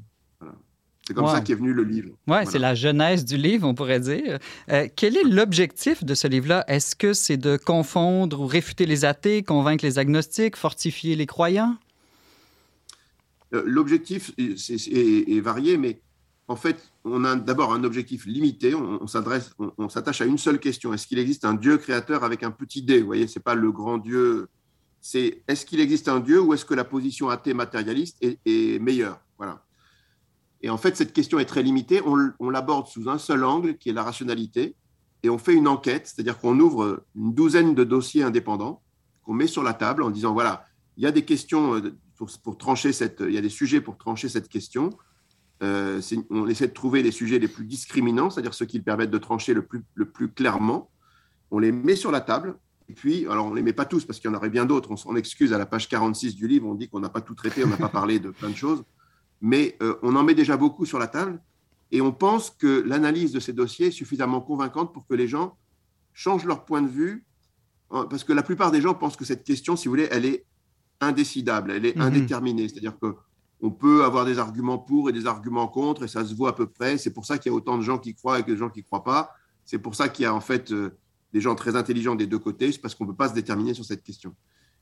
C'est 1.07 1.15
comme 1.15 1.27
ça 1.27 1.41
qu'est 1.41 1.55
venu 1.55 1.73
le 1.73 1.83
livre. 1.83 2.09
Oui, 2.27 2.37
c'est 2.45 2.59
la 2.59 2.75
genèse 2.75 3.25
du 3.25 3.35
livre, 3.35 3.67
on 3.67 3.73
pourrait 3.73 3.99
dire. 3.99 4.37
Euh, 4.69 4.87
quel 4.95 5.17
est 5.17 5.23
l'objectif 5.23 6.03
de 6.03 6.13
ce 6.13 6.27
livre-là? 6.27 6.63
Est-ce 6.67 6.95
que 6.95 7.13
c'est 7.13 7.37
de 7.37 7.57
confondre 7.57 8.39
ou 8.39 8.45
réfuter 8.45 8.85
les 8.85 9.03
athées, 9.03 9.41
convaincre 9.41 9.83
les 9.83 9.97
agnostiques, 9.97 10.55
fortifier 10.55 11.15
les 11.15 11.25
croyants? 11.25 11.75
Euh, 13.53 13.63
l'objectif 13.65 14.31
est, 14.37 15.39
varié, 15.41 15.77
mais 15.77 15.99
en 16.47 16.55
fait, 16.55 16.91
on 17.03 17.25
a 17.25 17.35
d'abord 17.35 17.73
un 17.73 17.83
objectif 17.83 18.25
limité. 18.25 18.75
On, 18.75 19.07
s'adresse, 19.07 19.51
on, 19.77 19.89
s'attache 19.89 20.21
à 20.21 20.25
une 20.25 20.37
seule 20.37 20.59
question. 20.59 20.93
Est-ce 20.93 21.07
qu'il 21.07 21.17
existe 21.17 21.45
un 21.45 21.55
Dieu 21.55 21.77
créateur 21.77 22.23
avec 22.23 22.43
un 22.43 22.51
petit 22.51 22.83
d? 22.83 22.99
Vous 22.99 23.07
voyez, 23.07 23.27
c'est 23.27 23.39
pas 23.39 23.55
le 23.55 23.71
grand 23.71 23.97
Dieu. 23.97 24.47
C'est 25.01 25.41
est-ce 25.47 25.65
qu'il 25.65 25.79
existe 25.79 26.07
un 26.07 26.19
Dieu 26.19 26.39
ou 26.39 26.53
est-ce 26.53 26.63
que 26.63 26.75
la 26.75 26.83
position 26.83 27.29
athée 27.29 27.55
matérialiste 27.55 28.17
est, 28.21 28.37
est 28.45 28.79
meilleure? 28.79 29.19
Voilà. 29.37 29.63
Et 30.63 30.69
en 30.69 30.77
fait, 30.77 30.95
cette 30.95 31.13
question 31.13 31.39
est 31.39 31.45
très 31.45 31.63
limitée. 31.63 32.01
On, 32.05 32.49
l'aborde 32.49 32.87
sous 32.87 33.09
un 33.09 33.17
seul 33.17 33.43
angle, 33.43 33.77
qui 33.77 33.89
est 33.89 33.93
la 33.93 34.03
rationalité, 34.03 34.75
et 35.23 35.29
on 35.29 35.37
fait 35.37 35.53
une 35.53 35.67
enquête, 35.67 36.07
c'est-à-dire 36.07 36.37
qu'on 36.39 36.59
ouvre 36.59 37.03
une 37.15 37.33
douzaine 37.33 37.75
de 37.75 37.83
dossiers 37.83 38.23
indépendants 38.23 38.81
qu'on 39.23 39.33
met 39.33 39.47
sur 39.47 39.63
la 39.63 39.73
table 39.73 40.01
en 40.01 40.09
disant 40.09 40.33
voilà, 40.33 40.65
il 40.97 41.03
y 41.03 41.07
a 41.07 41.11
des 41.11 41.23
questions 41.23 41.75
euh, 41.75 41.95
pour, 42.43 42.57
trancher 42.57 42.91
cette, 42.91 43.23
il 43.27 43.33
y 43.33 43.37
a 43.37 43.41
des 43.41 43.49
sujets 43.49 43.81
pour 43.81 43.97
trancher 43.97 44.29
cette 44.29 44.49
question. 44.49 44.91
Euh, 45.61 46.01
on 46.31 46.47
essaie 46.47 46.67
de 46.67 46.73
trouver 46.73 47.03
les 47.03 47.11
sujets 47.11 47.37
les 47.37 47.47
plus 47.47 47.65
discriminants, 47.65 48.31
c'est-à-dire 48.31 48.55
ceux 48.55 48.65
qui 48.65 48.79
permettent 48.79 49.11
de 49.11 49.17
trancher 49.19 49.53
le 49.53 49.63
plus, 49.63 49.83
le 49.93 50.05
plus 50.05 50.29
clairement. 50.29 50.89
On 51.51 51.59
les 51.59 51.71
met 51.71 51.95
sur 51.95 52.11
la 52.11 52.21
table. 52.21 52.55
Et 52.89 52.93
puis, 52.93 53.25
alors 53.27 53.45
on 53.45 53.51
ne 53.51 53.55
les 53.55 53.61
met 53.61 53.73
pas 53.73 53.85
tous 53.85 54.05
parce 54.05 54.19
qu'il 54.19 54.29
y 54.29 54.33
en 54.33 54.37
aurait 54.37 54.49
bien 54.49 54.65
d'autres. 54.65 54.91
On 54.91 54.97
s'en 54.97 55.15
excuse 55.15 55.53
à 55.53 55.59
la 55.59 55.67
page 55.67 55.87
46 55.87 56.35
du 56.35 56.47
livre. 56.47 56.67
On 56.67 56.73
dit 56.73 56.89
qu'on 56.89 56.99
n'a 56.99 57.09
pas 57.09 57.21
tout 57.21 57.35
traité, 57.35 57.63
on 57.63 57.67
n'a 57.67 57.77
pas 57.77 57.89
parlé 57.89 58.19
de 58.19 58.31
plein 58.31 58.49
de 58.49 58.55
choses 58.55 58.83
mais 59.41 59.75
euh, 59.81 59.95
on 60.03 60.15
en 60.15 60.23
met 60.23 60.35
déjà 60.35 60.55
beaucoup 60.57 60.85
sur 60.85 60.99
la 60.99 61.07
table 61.07 61.41
et 61.91 62.01
on 62.01 62.11
pense 62.11 62.49
que 62.49 62.83
l'analyse 62.85 63.31
de 63.31 63.39
ces 63.39 63.53
dossiers 63.53 63.87
est 63.87 63.91
suffisamment 63.91 64.41
convaincante 64.41 64.93
pour 64.93 65.05
que 65.05 65.13
les 65.13 65.27
gens 65.27 65.57
changent 66.13 66.45
leur 66.45 66.65
point 66.65 66.81
de 66.81 66.87
vue, 66.87 67.25
parce 67.89 68.23
que 68.23 68.31
la 68.31 68.43
plupart 68.43 68.71
des 68.71 68.81
gens 68.81 68.93
pensent 68.93 69.17
que 69.17 69.25
cette 69.25 69.43
question, 69.43 69.75
si 69.75 69.87
vous 69.87 69.91
voulez, 69.91 70.07
elle 70.11 70.25
est 70.25 70.45
indécidable, 71.01 71.71
elle 71.71 71.85
est 71.85 71.95
mhm. 71.95 72.03
indéterminée, 72.03 72.69
c'est-à-dire 72.69 72.93
qu'on 72.99 73.71
peut 73.71 74.05
avoir 74.05 74.25
des 74.25 74.39
arguments 74.39 74.77
pour 74.77 75.09
et 75.09 75.11
des 75.11 75.27
arguments 75.27 75.67
contre, 75.67 76.03
et 76.03 76.07
ça 76.07 76.23
se 76.23 76.33
voit 76.33 76.49
à 76.49 76.53
peu 76.53 76.67
près. 76.67 76.97
C'est 76.97 77.11
pour 77.11 77.25
ça 77.25 77.37
qu'il 77.37 77.51
y 77.51 77.53
a 77.53 77.55
autant 77.55 77.77
de 77.77 77.83
gens 77.83 77.97
qui 77.97 78.15
croient 78.15 78.39
et 78.39 78.43
que 78.43 78.51
de 78.51 78.55
gens 78.55 78.69
qui 78.69 78.79
ne 78.79 78.85
croient 78.85 79.03
pas. 79.03 79.31
C'est 79.65 79.79
pour 79.79 79.95
ça 79.95 80.07
qu'il 80.07 80.23
y 80.23 80.25
a 80.25 80.33
en 80.33 80.41
fait 80.41 80.71
euh, 80.71 80.97
des 81.33 81.41
gens 81.41 81.55
très 81.55 81.75
intelligents 81.75 82.15
des 82.15 82.27
deux 82.27 82.39
côtés, 82.39 82.71
c'est 82.71 82.79
parce 82.79 82.95
qu'on 82.95 83.05
ne 83.05 83.09
peut 83.09 83.15
pas 83.15 83.29
se 83.29 83.33
déterminer 83.33 83.73
sur 83.73 83.83
cette 83.83 84.03
question. 84.03 84.35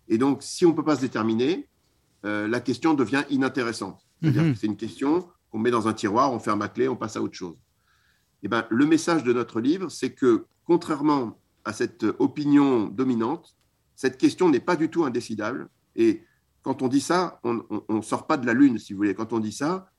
Et 0.07 0.17
donc, 0.17 0.43
si 0.43 0.65
on 0.65 0.69
ne 0.69 0.75
peut 0.75 0.83
pas 0.83 0.95
se 0.95 1.01
déterminer, 1.01 1.67
euh, 2.25 2.47
la 2.47 2.59
question 2.59 2.93
devient 2.93 3.23
inintéressante. 3.29 4.08
C'est-à-dire 4.21 4.43
mhm. 4.43 4.53
que 4.53 4.59
c'est 4.59 4.67
une 4.67 4.77
question 4.77 5.27
qu'on 5.49 5.59
met 5.59 5.71
dans 5.71 5.87
un 5.87 5.93
tiroir, 5.93 6.31
on 6.31 6.39
ferme 6.39 6.59
la 6.59 6.69
clé, 6.69 6.87
on 6.87 6.95
passe 6.95 7.15
à 7.15 7.21
autre 7.21 7.35
chose. 7.35 7.57
Eh 8.43 8.47
ben, 8.47 8.65
le 8.69 8.85
message 8.85 9.23
de 9.23 9.33
notre 9.33 9.59
livre, 9.59 9.89
c'est 9.89 10.13
que 10.13 10.45
contrairement 10.65 11.39
à 11.65 11.73
cette 11.73 12.05
opinion 12.19 12.85
dominante, 12.87 13.55
cette 13.95 14.17
question 14.17 14.49
n'est 14.49 14.59
pas 14.59 14.75
du 14.75 14.89
tout 14.89 15.03
indécidable. 15.03 15.69
Et 15.95 16.23
quand 16.61 16.81
on 16.81 16.87
dit 16.87 17.01
ça, 17.01 17.39
on 17.43 17.63
ne 17.89 18.01
sort 18.01 18.27
pas 18.27 18.37
de 18.37 18.45
la 18.45 18.53
lune, 18.53 18.77
si 18.77 18.93
vous 18.93 18.97
voulez. 18.97 19.13
Quand 19.13 19.33
on 19.33 19.39
dit 19.39 19.51
ça, 19.51 19.89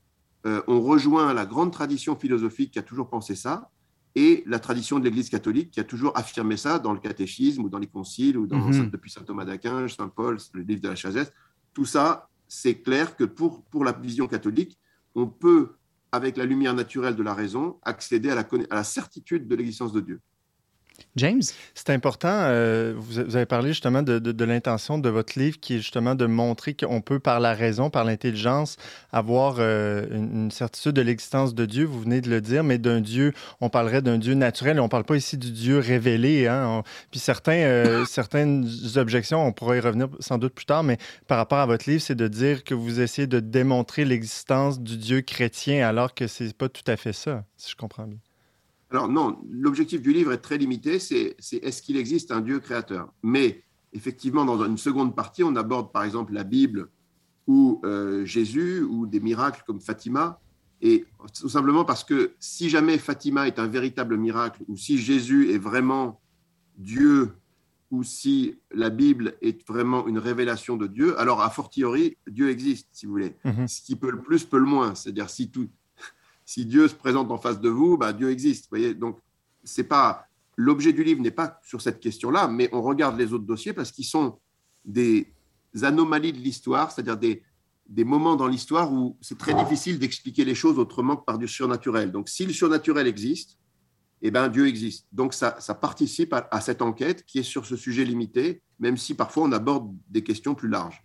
euh, 0.47 0.61
on 0.67 0.81
rejoint 0.81 1.33
la 1.33 1.45
grande 1.45 1.71
tradition 1.71 2.15
philosophique 2.15 2.71
qui 2.71 2.79
a 2.79 2.83
toujours 2.83 3.09
pensé 3.09 3.35
ça 3.35 3.69
et 4.15 4.43
la 4.47 4.59
tradition 4.59 4.99
de 4.99 5.03
l'Église 5.03 5.29
catholique 5.29 5.71
qui 5.71 5.79
a 5.79 5.83
toujours 5.83 6.17
affirmé 6.17 6.57
ça 6.57 6.79
dans 6.79 6.93
le 6.93 6.99
catéchisme 6.99 7.63
ou 7.63 7.69
dans 7.69 7.77
les 7.77 7.87
conciles 7.87 8.37
ou 8.37 8.47
dans, 8.47 8.57
Mhm. 8.57 8.89
depuis 8.89 9.11
saint 9.11 9.21
Thomas 9.21 9.45
d'Aquin, 9.45 9.87
saint 9.87 10.09
Paul, 10.09 10.37
le 10.53 10.63
livre 10.63 10.81
de 10.81 10.89
la 10.89 10.95
Chazette. 10.95 11.33
Tout 11.73 11.85
ça, 11.85 12.27
c'est 12.53 12.81
clair 12.81 13.15
que 13.15 13.23
pour, 13.23 13.63
la 13.81 13.93
vision 13.93 14.27
catholique, 14.27 14.77
on 15.15 15.25
peut, 15.25 15.77
avec 16.11 16.35
la 16.35 16.43
lumière 16.43 16.73
naturelle 16.73 17.15
de 17.15 17.23
la 17.23 17.33
raison, 17.33 17.79
accéder 17.81 18.29
à 18.29 18.35
la, 18.35 18.45
à 18.69 18.75
la 18.75 18.83
certitude 18.83 19.47
de 19.47 19.55
l'existence 19.55 19.93
de 19.93 20.01
Dieu. 20.01 20.19
James? 21.15 21.41
C'est 21.73 21.89
important. 21.89 22.29
euh, 22.31 22.93
vous, 22.97 23.19
avez 23.19 23.45
parlé 23.45 23.69
justement 23.69 24.01
de, 24.01 24.19
de- 24.19 24.31
de 24.31 24.45
l'intention 24.45 24.97
de 24.97 25.09
votre 25.09 25.37
livre 25.39 25.59
qui 25.59 25.75
est 25.75 25.77
justement 25.79 26.15
de 26.15 26.25
montrer 26.25 26.73
qu'on 26.73 27.01
peut, 27.01 27.19
par 27.19 27.39
la 27.39 27.53
raison, 27.53 27.89
par 27.89 28.03
l'intelligence, 28.05 28.77
avoir 29.11 29.55
euh, 29.59 30.05
une, 30.11 30.43
une 30.45 30.51
certitude 30.51 30.93
de 30.93 31.01
l'existence 31.01 31.53
de 31.55 31.65
Dieu. 31.65 31.85
Vous 31.85 32.01
venez 32.01 32.21
de 32.21 32.29
le 32.29 32.41
dire, 32.41 32.63
mais 32.63 32.77
d'un 32.77 33.01
Dieu, 33.01 33.33
on 33.61 33.69
parlerait 33.69 34.01
d'un 34.01 34.17
Dieu 34.17 34.33
naturel. 34.33 34.79
On 34.79 34.83
ne 34.83 34.89
parle 34.89 35.03
pas 35.03 35.15
ici 35.15 35.37
du 35.37 35.51
Dieu 35.51 35.79
révélé. 35.79 36.47
Hein? 36.47 36.65
On- 36.67 36.83
puis 37.11 37.19
certains, 37.19 37.53
euh, 37.53 38.05
certaines 38.09 38.67
objections, 38.95 39.45
on 39.45 39.51
pourra 39.51 39.77
y 39.77 39.79
revenir 39.79 40.07
sans 40.19 40.37
doute 40.37 40.53
plus 40.53 40.65
tard, 40.65 40.83
mais 40.83 40.97
par 41.27 41.37
rapport 41.37 41.59
à 41.59 41.65
votre 41.65 41.89
livre, 41.89 42.01
c'est 42.01 42.15
de 42.15 42.27
dire 42.27 42.63
que 42.63 42.73
vous 42.73 42.99
essayez 43.01 43.27
de 43.27 43.39
démontrer 43.39 44.05
l'existence 44.05 44.79
du 44.79 44.97
Dieu 44.97 45.21
chrétien 45.21 45.87
alors 45.87 46.13
que 46.13 46.27
c'est 46.27 46.55
pas 46.55 46.69
tout 46.69 46.83
à 46.87 46.97
fait 46.97 47.13
ça, 47.13 47.43
si 47.57 47.71
je 47.71 47.75
comprends 47.75 48.05
bien. 48.07 48.17
Alors 48.91 49.07
non, 49.07 49.39
l'objectif 49.49 50.01
du 50.01 50.11
livre 50.11 50.33
est 50.33 50.39
très 50.39 50.57
limité, 50.57 50.99
c'est 50.99 51.35
est-ce 51.39 51.81
qu'il 51.81 51.95
existe 51.95 52.31
un 52.31 52.41
Dieu 52.41 52.59
créateur? 52.59 53.13
Mais 53.23 53.63
effectivement, 53.93 54.43
dans 54.43 54.63
une 54.65 54.77
seconde 54.77 55.15
partie, 55.15 55.43
on 55.43 55.55
aborde 55.55 55.93
par 55.93 56.03
exemple 56.03 56.33
la 56.33 56.43
Bible 56.43 56.89
ou 57.47 57.79
euh, 57.85 58.25
Jésus 58.25 58.81
ou 58.81 59.07
des 59.07 59.21
miracles 59.21 59.63
comme 59.65 59.79
Fatima. 59.79 60.39
Et 60.81 61.05
tout 61.39 61.49
simplement 61.49 61.85
parce 61.85 62.03
que 62.03 62.33
si 62.39 62.69
jamais 62.69 62.97
Fatima 62.97 63.47
est 63.47 63.59
un 63.59 63.67
véritable 63.67 64.17
miracle 64.17 64.63
ou 64.67 64.75
si 64.75 64.97
Jésus 64.97 65.51
est 65.51 65.57
vraiment 65.57 66.19
Dieu 66.77 67.31
ou 67.91 68.03
si 68.03 68.57
la 68.73 68.89
Bible 68.89 69.35
est 69.41 69.65
vraiment 69.67 70.07
une 70.07 70.17
révélation 70.17 70.77
de 70.77 70.87
Dieu, 70.87 71.19
alors 71.19 71.41
a 71.41 71.49
fortiori, 71.49 72.17
Dieu 72.27 72.49
existe, 72.49 72.87
si 72.93 73.05
vous 73.05 73.11
voulez. 73.11 73.35
Mhm. 73.43 73.67
Ce 73.67 73.81
qui 73.81 73.95
peut 73.95 74.11
le 74.11 74.21
plus 74.21 74.45
peut 74.45 74.57
le 74.57 74.65
moins. 74.65 74.95
C'est-à-dire 74.95 75.29
si 75.29 75.51
tout, 75.51 75.67
si 76.51 76.65
Dieu 76.65 76.89
se 76.89 76.95
présente 76.95 77.31
en 77.31 77.37
face 77.37 77.61
de 77.61 77.69
vous, 77.69 77.97
bah, 77.97 78.11
Dieu 78.11 78.29
existe. 78.29 78.69
Donc, 78.99 79.19
c'est 79.63 79.85
pas 79.85 80.25
l'objet 80.57 80.91
du 80.91 81.01
livre 81.01 81.21
n'est 81.21 81.31
pas 81.31 81.57
sur 81.63 81.81
cette 81.81 82.01
question-là, 82.01 82.49
mais 82.49 82.67
on 82.73 82.81
regarde 82.81 83.17
les 83.17 83.31
autres 83.31 83.45
dossiers 83.45 83.71
parce 83.71 83.89
qu'ils 83.93 84.03
sont 84.03 84.37
des 84.83 85.33
anomalies 85.81 86.33
de 86.33 86.39
l'histoire, 86.39 86.91
c'est-à-dire 86.91 87.15
des, 87.15 88.03
moments 88.03 88.35
dans 88.35 88.47
l'histoire 88.47 88.91
où 88.91 89.17
c'est 89.21 89.37
très 89.37 89.53
difficile 89.53 89.97
d'expliquer 89.97 90.43
les 90.43 90.53
choses 90.53 90.77
autrement 90.77 91.15
que 91.15 91.23
par 91.23 91.37
du 91.37 91.47
surnaturel. 91.47 92.11
Donc, 92.11 92.27
si 92.27 92.45
le 92.45 92.51
surnaturel 92.51 93.07
existe, 93.07 93.57
eh 94.21 94.29
ben, 94.29 94.49
Dieu 94.49 94.67
existe. 94.67 95.07
Donc, 95.13 95.33
ça, 95.33 95.53
participe 95.79 96.33
à 96.33 96.59
cette 96.59 96.81
enquête 96.81 97.25
qui 97.25 97.39
est 97.39 97.43
sur 97.43 97.65
ce 97.65 97.77
sujet 97.77 98.03
limité, 98.03 98.61
même 98.77 98.97
si 98.97 99.13
parfois 99.13 99.43
on 99.43 99.53
aborde 99.53 99.95
des 100.09 100.21
questions 100.21 100.53
plus 100.53 100.67
larges. 100.67 101.01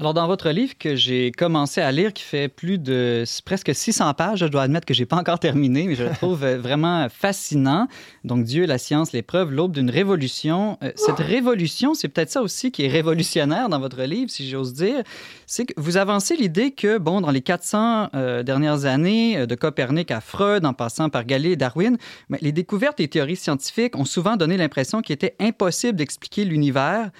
Alors, 0.00 0.14
dans 0.14 0.28
votre 0.28 0.50
livre 0.50 0.74
que 0.78 0.94
j'ai 0.94 1.32
commencé 1.32 1.80
à 1.80 1.90
lire, 1.90 2.12
qui 2.12 2.22
fait 2.22 2.46
plus 2.46 2.78
de 2.78 3.24
presque 3.44 3.74
600 3.74 4.14
pages, 4.14 4.38
je 4.38 4.46
dois 4.46 4.62
admettre 4.62 4.86
que 4.86 4.94
je 4.94 5.00
n'ai 5.00 5.06
pas 5.06 5.16
encore 5.16 5.40
terminé, 5.40 5.88
mais 5.88 5.96
je 5.96 6.04
le 6.04 6.10
trouve 6.10 6.44
euh, 6.44 6.56
vraiment 6.56 7.08
fascinant. 7.10 7.88
Donc, 8.22 8.44
Dieu, 8.44 8.64
la 8.64 8.78
science, 8.78 9.10
l'épreuve, 9.10 9.50
l'aube 9.50 9.72
d'une 9.72 9.90
révolution. 9.90 10.78
Euh, 10.84 10.92
cette 10.94 11.18
révolution, 11.18 11.94
c'est 11.94 12.06
peut-être 12.06 12.30
ça 12.30 12.42
aussi 12.42 12.70
qui 12.70 12.84
est 12.84 12.88
révolutionnaire 12.88 13.68
dans 13.68 13.80
votre 13.80 14.00
livre, 14.04 14.30
si 14.30 14.48
j'ose 14.48 14.72
dire. 14.72 15.02
C'est 15.48 15.66
que 15.66 15.74
vous 15.76 15.96
avancez 15.96 16.36
l'idée 16.36 16.70
que, 16.70 16.98
bon, 16.98 17.20
dans 17.20 17.32
les 17.32 17.40
400 17.40 18.10
euh, 18.14 18.44
dernières 18.44 18.84
années, 18.84 19.36
euh, 19.36 19.46
de 19.46 19.56
Copernic 19.56 20.12
à 20.12 20.20
Freud, 20.20 20.64
en 20.64 20.74
passant 20.74 21.08
par 21.08 21.24
Galilée 21.24 21.54
et 21.54 21.56
Darwin, 21.56 21.98
mais 22.28 22.38
les 22.40 22.52
découvertes 22.52 23.00
et 23.00 23.08
théories 23.08 23.34
scientifiques 23.34 23.96
ont 23.96 24.04
souvent 24.04 24.36
donné 24.36 24.56
l'impression 24.56 25.02
qu'il 25.02 25.14
était 25.14 25.34
impossible 25.40 25.98
d'expliquer 25.98 26.44
l'univers 26.44 27.10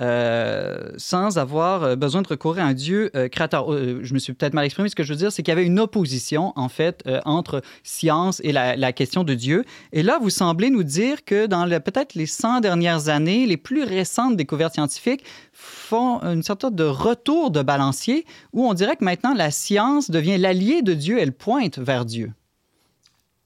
euh, 0.00 0.90
sans 0.96 1.38
avoir 1.38 1.84
euh, 1.84 1.96
besoin 1.96 2.22
de 2.22 2.26
recourir 2.26 2.64
à 2.64 2.68
un 2.68 2.74
Dieu 2.74 3.10
euh, 3.14 3.28
créateur. 3.28 3.70
Je 4.02 4.12
me 4.12 4.18
suis 4.18 4.32
peut-être 4.32 4.54
mal 4.54 4.64
exprimé. 4.64 4.88
Ce 4.88 4.96
que 4.96 5.04
je 5.04 5.12
veux 5.12 5.18
dire, 5.18 5.30
c'est 5.30 5.42
qu'il 5.42 5.52
y 5.52 5.56
avait 5.56 5.66
une 5.66 5.78
opposition, 5.78 6.52
en 6.56 6.68
fait, 6.68 7.04
entre 7.24 7.62
science 7.82 8.40
et 8.44 8.52
la, 8.52 8.76
la, 8.76 8.92
question 8.92 9.24
de 9.24 9.34
Dieu. 9.34 9.64
Et 9.92 10.02
là, 10.02 10.18
vous 10.20 10.30
semblez 10.30 10.70
nous 10.70 10.82
dire 10.82 11.24
que 11.24 11.46
dans 11.46 11.64
le, 11.64 11.78
peut-être 11.80 12.14
les 12.14 12.26
100 12.26 12.60
dernières 12.60 13.08
années, 13.08 13.46
les 13.46 13.56
plus 13.56 13.84
récentes 13.84 14.36
découvertes 14.36 14.74
scientifiques 14.74 15.24
font 15.52 16.20
une 16.22 16.42
sorte 16.42 16.74
de 16.74 16.84
retour 16.84 17.50
de 17.50 17.62
balancier 17.62 18.24
où 18.52 18.66
on 18.66 18.74
dirait 18.74 18.96
que 18.96 19.04
maintenant 19.04 19.34
la 19.34 19.50
science 19.50 20.10
devient 20.10 20.38
l'allié 20.38 20.82
de 20.82 20.94
Dieu, 20.94 21.18
elle 21.18 21.32
pointe 21.32 21.78
vers 21.78 22.04
Dieu. 22.04 22.32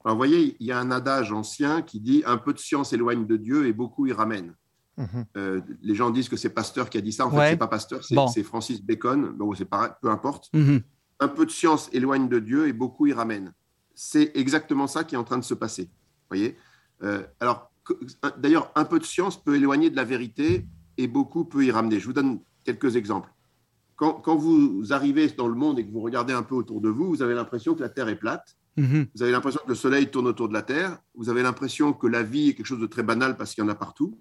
Alors, 0.05 0.15
vous 0.15 0.19
voyez, 0.19 0.55
il 0.59 0.65
y 0.65 0.71
a 0.71 0.79
un 0.79 0.91
adage 0.91 1.31
ancien 1.31 1.81
qui 1.81 1.99
dit 1.99 2.23
un 2.25 2.37
peu 2.37 2.53
de 2.53 2.59
science 2.59 2.93
éloigne 2.93 3.25
de 3.25 3.37
Dieu 3.37 3.67
et 3.67 3.73
beaucoup 3.73 4.07
y 4.07 4.13
ramène. 4.13 4.53
Mmh. 4.99 5.21
Euh, 5.37 5.61
les 5.81 5.95
gens 5.95 6.09
disent 6.09 6.27
que 6.27 6.35
c'est 6.35 6.49
Pasteur 6.49 6.89
qui 6.89 6.97
a 6.97 7.01
dit 7.01 7.13
ça. 7.13 7.25
En 7.25 7.31
fait, 7.31 7.37
ouais. 7.37 7.49
c'est 7.51 7.57
pas 7.57 7.67
Pasteur, 7.67 8.03
c'est 8.03 8.15
bon. 8.15 8.27
Francis 8.43 8.83
Bacon. 8.83 9.29
Bon, 9.29 9.53
c'est 9.55 9.65
pareil, 9.65 9.91
peu 10.01 10.09
importe. 10.09 10.49
Mmh. 10.53 10.77
Un 11.21 11.27
peu 11.29 11.45
de 11.45 11.51
science 11.51 11.89
éloigne 11.93 12.27
de 12.27 12.39
Dieu 12.39 12.67
et 12.67 12.73
beaucoup 12.73 13.07
y 13.07 13.13
ramène. 13.13 13.53
C'est 13.95 14.31
exactement 14.35 14.87
ça 14.87 15.05
qui 15.05 15.15
est 15.15 15.17
en 15.17 15.23
train 15.23 15.37
de 15.37 15.43
se 15.43 15.53
passer. 15.53 15.89
Voyez? 16.29 16.57
Euh, 17.01 17.23
alors, 17.39 17.71
d'ailleurs, 18.37 18.71
un 18.75 18.83
peu 18.83 18.99
de 18.99 19.05
science 19.05 19.41
peut 19.41 19.55
éloigner 19.55 19.89
de 19.89 19.95
la 19.95 20.03
vérité 20.03 20.67
et 20.97 21.07
beaucoup 21.07 21.45
peut 21.45 21.63
y 21.65 21.71
ramener. 21.71 21.99
Je 21.99 22.05
vous 22.05 22.13
donne 22.13 22.39
quelques 22.65 22.97
exemples. 22.97 23.33
Quand, 23.95 24.13
quand 24.13 24.35
vous 24.35 24.91
arrivez 24.91 25.27
dans 25.29 25.47
le 25.47 25.55
monde 25.55 25.79
et 25.79 25.85
que 25.85 25.91
vous 25.91 26.01
regardez 26.01 26.33
un 26.33 26.43
peu 26.43 26.55
autour 26.55 26.81
de 26.81 26.89
vous, 26.89 27.07
vous 27.07 27.21
avez 27.21 27.35
l'impression 27.35 27.73
que 27.73 27.81
la 27.81 27.89
Terre 27.89 28.09
est 28.09 28.19
plate. 28.19 28.57
Mmh. 28.77 29.03
Vous 29.15 29.23
avez 29.23 29.31
l'impression 29.31 29.61
que 29.63 29.69
le 29.69 29.75
Soleil 29.75 30.09
tourne 30.11 30.27
autour 30.27 30.49
de 30.49 30.53
la 30.53 30.61
Terre. 30.61 30.99
Vous 31.15 31.29
avez 31.29 31.41
l'impression 31.41 31.91
que 31.93 32.07
la 32.07 32.23
vie 32.23 32.49
est 32.49 32.53
quelque 32.53 32.65
chose 32.65 32.79
de 32.79 32.87
très 32.87 33.03
banal 33.03 33.37
parce 33.37 33.53
qu'il 33.53 33.63
y 33.63 33.67
en 33.67 33.69
a 33.69 33.75
partout 33.75 34.19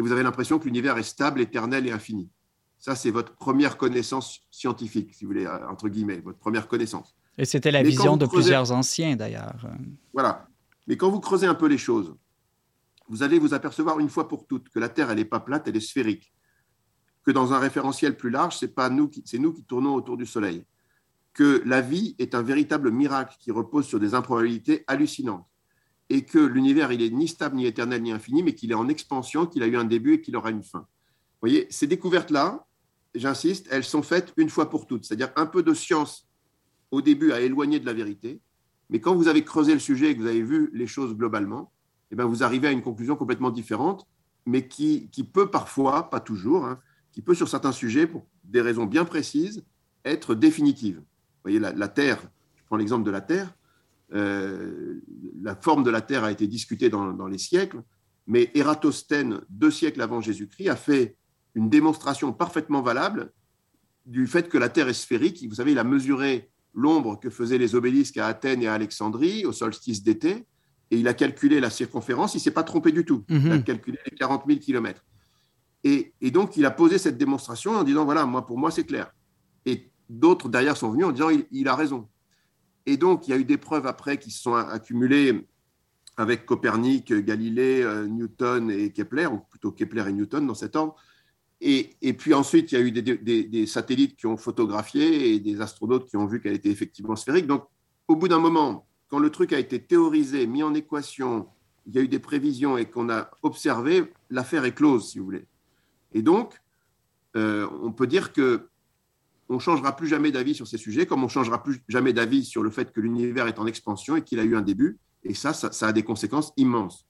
et 0.00 0.02
vous 0.02 0.12
avez 0.12 0.22
l'impression 0.22 0.58
que 0.58 0.64
l'univers 0.64 0.96
est 0.96 1.02
stable, 1.02 1.42
éternel 1.42 1.86
et 1.86 1.92
infini. 1.92 2.30
Ça, 2.78 2.96
c'est 2.96 3.10
votre 3.10 3.34
première 3.34 3.76
connaissance 3.76 4.40
scientifique, 4.50 5.12
si 5.12 5.26
vous 5.26 5.32
voulez, 5.32 5.46
entre 5.46 5.90
guillemets, 5.90 6.20
votre 6.20 6.38
première 6.38 6.68
connaissance. 6.68 7.14
Et 7.36 7.44
c'était 7.44 7.70
la 7.70 7.82
Mais 7.82 7.90
vision 7.90 8.16
de 8.16 8.24
creusez... 8.24 8.44
plusieurs 8.44 8.72
anciens, 8.72 9.14
d'ailleurs. 9.14 9.66
Voilà. 10.14 10.48
Mais 10.86 10.96
quand 10.96 11.10
vous 11.10 11.20
creusez 11.20 11.46
un 11.46 11.54
peu 11.54 11.66
les 11.66 11.76
choses, 11.76 12.16
vous 13.10 13.22
allez 13.22 13.38
vous 13.38 13.52
apercevoir 13.52 14.00
une 14.00 14.08
fois 14.08 14.26
pour 14.26 14.46
toutes 14.46 14.70
que 14.70 14.78
la 14.78 14.88
Terre, 14.88 15.10
elle 15.10 15.18
n'est 15.18 15.26
pas 15.26 15.40
plate, 15.40 15.68
elle 15.68 15.76
est 15.76 15.80
sphérique. 15.80 16.32
Que 17.22 17.30
dans 17.30 17.52
un 17.52 17.58
référentiel 17.58 18.16
plus 18.16 18.30
large, 18.30 18.56
c'est 18.56 18.74
pas 18.74 18.88
nous 18.88 19.06
qui, 19.06 19.22
c'est 19.26 19.38
nous 19.38 19.52
qui 19.52 19.64
tournons 19.64 19.94
autour 19.94 20.16
du 20.16 20.24
Soleil. 20.24 20.64
Que 21.34 21.62
la 21.66 21.82
vie 21.82 22.16
est 22.18 22.34
un 22.34 22.40
véritable 22.40 22.90
miracle 22.90 23.36
qui 23.38 23.50
repose 23.50 23.84
sur 23.84 24.00
des 24.00 24.14
improbabilités 24.14 24.82
hallucinantes 24.86 25.46
et 26.10 26.24
que 26.24 26.38
l'univers, 26.38 26.90
il 26.90 27.02
est 27.02 27.10
ni 27.10 27.28
stable, 27.28 27.56
ni 27.56 27.66
éternel, 27.66 28.02
ni 28.02 28.10
infini, 28.10 28.42
mais 28.42 28.54
qu'il 28.54 28.72
est 28.72 28.74
en 28.74 28.88
expansion, 28.88 29.46
qu'il 29.46 29.62
a 29.62 29.68
eu 29.68 29.76
un 29.76 29.84
début 29.84 30.14
et 30.14 30.20
qu'il 30.20 30.36
aura 30.36 30.50
une 30.50 30.64
fin. 30.64 30.80
Vous 30.80 31.48
voyez, 31.48 31.68
ces 31.70 31.86
découvertes-là, 31.86 32.66
j'insiste, 33.14 33.68
elles 33.70 33.84
sont 33.84 34.02
faites 34.02 34.32
une 34.36 34.50
fois 34.50 34.68
pour 34.68 34.88
toutes. 34.88 35.04
C'est-à-dire 35.04 35.30
un 35.36 35.46
peu 35.46 35.62
de 35.62 35.72
science 35.72 36.28
au 36.90 37.00
début 37.00 37.30
à 37.30 37.40
éloigner 37.40 37.78
de 37.78 37.86
la 37.86 37.92
vérité, 37.92 38.40
mais 38.90 39.00
quand 39.00 39.14
vous 39.14 39.28
avez 39.28 39.44
creusé 39.44 39.72
le 39.72 39.78
sujet 39.78 40.10
et 40.10 40.16
que 40.16 40.20
vous 40.20 40.26
avez 40.26 40.42
vu 40.42 40.70
les 40.74 40.88
choses 40.88 41.14
globalement, 41.14 41.72
eh 42.10 42.16
bien, 42.16 42.24
vous 42.24 42.42
arrivez 42.42 42.66
à 42.66 42.72
une 42.72 42.82
conclusion 42.82 43.14
complètement 43.14 43.52
différente, 43.52 44.04
mais 44.46 44.66
qui, 44.66 45.08
qui 45.10 45.22
peut 45.22 45.48
parfois, 45.48 46.10
pas 46.10 46.18
toujours, 46.18 46.66
hein, 46.66 46.80
qui 47.12 47.22
peut 47.22 47.34
sur 47.34 47.48
certains 47.48 47.70
sujets, 47.70 48.08
pour 48.08 48.26
des 48.42 48.60
raisons 48.60 48.86
bien 48.86 49.04
précises, 49.04 49.64
être 50.04 50.34
définitive. 50.34 50.96
Vous 50.96 51.44
voyez, 51.44 51.60
la, 51.60 51.72
la 51.72 51.86
Terre, 51.86 52.20
je 52.56 52.64
prends 52.64 52.76
l'exemple 52.76 53.04
de 53.04 53.12
la 53.12 53.20
Terre, 53.20 53.54
euh, 54.14 55.00
la 55.42 55.54
forme 55.54 55.84
de 55.84 55.90
la 55.90 56.00
Terre 56.00 56.24
a 56.24 56.32
été 56.32 56.46
discutée 56.46 56.88
dans, 56.88 57.12
dans, 57.12 57.26
les 57.26 57.38
siècles, 57.38 57.82
mais 58.26 58.50
Ératosthène, 58.54 59.40
deux 59.48 59.70
siècles 59.70 60.02
avant 60.02 60.20
Jésus-Christ, 60.20 60.68
a 60.68 60.76
fait 60.76 61.16
une 61.54 61.68
démonstration 61.68 62.32
parfaitement 62.32 62.82
valable 62.82 63.32
du 64.06 64.26
fait 64.26 64.48
que 64.48 64.58
la 64.58 64.68
Terre 64.68 64.88
est 64.88 64.94
sphérique. 64.94 65.44
Vous 65.48 65.56
savez, 65.56 65.72
il 65.72 65.78
a 65.78 65.84
mesuré 65.84 66.50
l'ombre 66.74 67.18
que 67.18 67.30
faisaient 67.30 67.58
les 67.58 67.74
obélisques 67.74 68.18
à 68.18 68.26
Athènes 68.26 68.62
et 68.62 68.68
à 68.68 68.74
Alexandrie 68.74 69.44
au 69.44 69.52
solstice 69.52 70.02
d'été, 70.02 70.46
et 70.90 70.98
il 70.98 71.06
a 71.06 71.14
calculé 71.14 71.60
la 71.60 71.70
circonférence. 71.70 72.34
Il 72.34 72.38
ne 72.38 72.42
s'est 72.42 72.50
pas 72.50 72.64
trompé 72.64 72.90
du 72.90 73.04
tout. 73.04 73.24
Il 73.28 73.52
a 73.52 73.58
calculé 73.58 73.98
les 74.10 74.16
40 74.16 74.44
000 74.46 74.58
kilomètres. 74.58 75.04
Et, 75.84 76.12
et, 76.20 76.30
donc, 76.30 76.56
il 76.56 76.66
a 76.66 76.70
posé 76.70 76.98
cette 76.98 77.16
démonstration 77.16 77.72
en 77.72 77.84
disant, 77.84 78.04
voilà, 78.04 78.26
moi, 78.26 78.44
pour 78.44 78.58
moi, 78.58 78.70
c'est 78.70 78.84
clair. 78.84 79.14
Et 79.64 79.90
d'autres 80.08 80.48
derrière 80.48 80.76
sont 80.76 80.90
venus 80.90 81.06
en 81.06 81.12
disant, 81.12 81.30
il, 81.30 81.46
il 81.52 81.68
a 81.68 81.76
raison. 81.76 82.08
Et 82.86 82.96
donc, 82.96 83.28
il 83.28 83.30
y 83.30 83.34
a 83.34 83.36
eu 83.36 83.44
des 83.44 83.58
preuves 83.58 83.86
après 83.86 84.18
qui 84.18 84.30
se 84.30 84.42
sont 84.42 84.54
accumulées 84.54 85.46
avec 86.16 86.44
Copernic, 86.44 87.12
Galilée, 87.12 87.82
euh, 87.82 88.06
Newton 88.06 88.70
et 88.70 88.92
Kepler, 88.92 89.26
ou 89.26 89.38
plutôt 89.38 89.72
Kepler 89.72 90.04
et 90.08 90.12
Newton 90.12 90.46
dans 90.46 90.54
cet 90.54 90.76
ordre. 90.76 90.96
Et, 91.62 92.14
puis 92.14 92.32
ensuite, 92.32 92.72
il 92.72 92.78
y 92.78 92.78
a 92.78 92.80
eu 92.80 92.90
des, 92.90 93.66
satellites 93.66 94.16
qui 94.16 94.26
ont 94.26 94.38
photographié 94.38 95.34
et 95.34 95.40
des 95.40 95.60
astronautes 95.60 96.08
qui 96.08 96.16
ont 96.16 96.26
vu 96.26 96.40
qu'elle 96.40 96.54
était 96.54 96.70
effectivement 96.70 97.16
sphérique. 97.16 97.46
Donc, 97.46 97.64
au 98.08 98.16
bout 98.16 98.28
d'un 98.28 98.38
moment, 98.38 98.86
quand 99.08 99.18
le 99.18 99.30
truc 99.30 99.52
a 99.52 99.58
été 99.58 99.78
théorisé, 99.82 100.46
mis 100.46 100.62
en 100.62 100.72
équation, 100.72 101.48
il 101.86 101.94
y 101.94 101.98
a 101.98 102.02
eu 102.02 102.08
des 102.08 102.18
prévisions 102.18 102.78
et 102.78 102.86
qu'on 102.86 103.10
a 103.10 103.30
observé, 103.42 104.10
l'affaire 104.30 104.64
est 104.64 104.74
close, 104.74 105.10
si 105.10 105.18
vous 105.18 105.26
voulez. 105.26 105.44
Et 106.14 106.22
donc, 106.22 106.60
euh, 107.36 107.68
on 107.82 107.92
peut 107.92 108.06
dire 108.06 108.32
que 108.32 108.68
on 109.50 109.54
ne 109.54 109.58
changera 109.58 109.96
plus 109.96 110.06
jamais 110.06 110.30
d'avis 110.30 110.54
sur 110.54 110.66
ces 110.66 110.78
sujets, 110.78 111.06
comme 111.06 111.20
on 111.22 111.26
ne 111.26 111.30
changera 111.30 111.62
plus 111.62 111.82
jamais 111.88 112.12
d'avis 112.12 112.44
sur 112.44 112.62
le 112.62 112.70
fait 112.70 112.92
que 112.92 113.00
l'univers 113.00 113.48
est 113.48 113.58
en 113.58 113.66
expansion 113.66 114.16
et 114.16 114.22
qu'il 114.22 114.38
a 114.38 114.44
eu 114.44 114.56
un 114.56 114.62
début. 114.62 114.98
Et 115.24 115.34
ça, 115.34 115.52
ça 115.52 115.88
a 115.88 115.92
des 115.92 116.04
conséquences 116.04 116.52
immenses 116.56 117.04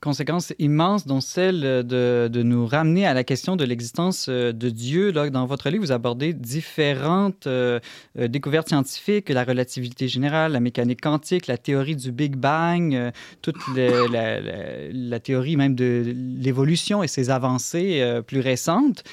conséquences 0.00 0.54
immenses, 0.58 1.06
dont 1.06 1.20
celle 1.20 1.60
de, 1.60 2.28
de, 2.32 2.42
nous 2.42 2.66
ramener 2.66 3.06
à 3.06 3.12
la 3.12 3.22
question 3.22 3.56
de 3.56 3.64
l'existence 3.64 4.26
euh, 4.28 4.52
de 4.52 4.70
Dieu. 4.70 5.12
Là, 5.12 5.28
dans 5.28 5.44
votre 5.44 5.68
livre, 5.68 5.84
vous 5.84 5.92
abordez 5.92 6.32
différentes 6.32 7.46
euh, 7.46 7.80
euh, 8.18 8.26
découvertes 8.26 8.68
scientifiques, 8.68 9.28
la 9.28 9.44
relativité 9.44 10.08
générale, 10.08 10.52
la 10.52 10.60
mécanique 10.60 11.02
quantique, 11.02 11.46
la 11.46 11.58
théorie 11.58 11.96
du 11.96 12.12
Big 12.12 12.36
Bang, 12.36 13.12
toute 13.42 13.56
la, 13.76 15.20
théorie 15.20 15.56
même 15.56 15.74
de 15.74 16.14
l'évolution 16.16 17.02
et 17.02 17.08
ses 17.08 17.30
avancées 17.30 18.20
plus 18.26 18.40
récentes 18.40 19.04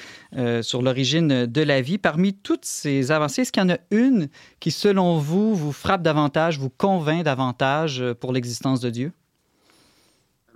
sur 0.62 0.82
l'origine 0.82 1.46
de 1.46 1.62
la 1.62 1.82
vie. 1.82 1.98
Parmi 1.98 2.34
toutes 2.34 2.66
ces 2.66 3.12
avancées, 3.12 3.42
est-ce 3.42 3.52
qu'il 3.52 3.64
y 3.64 3.66
en 3.66 3.70
a 3.70 3.78
une 3.92 4.30
qui, 4.60 4.72
selon 4.72 5.18
vous, 5.18 5.54
vous 5.54 5.72
frappe 5.72 6.02
davantage, 6.02 6.60
vous 6.60 6.70
convainc 6.70 7.24
davantage 7.24 8.04
pour 8.20 8.32
l'existence 8.32 8.80
de 8.80 8.90
Dieu? 8.90 9.12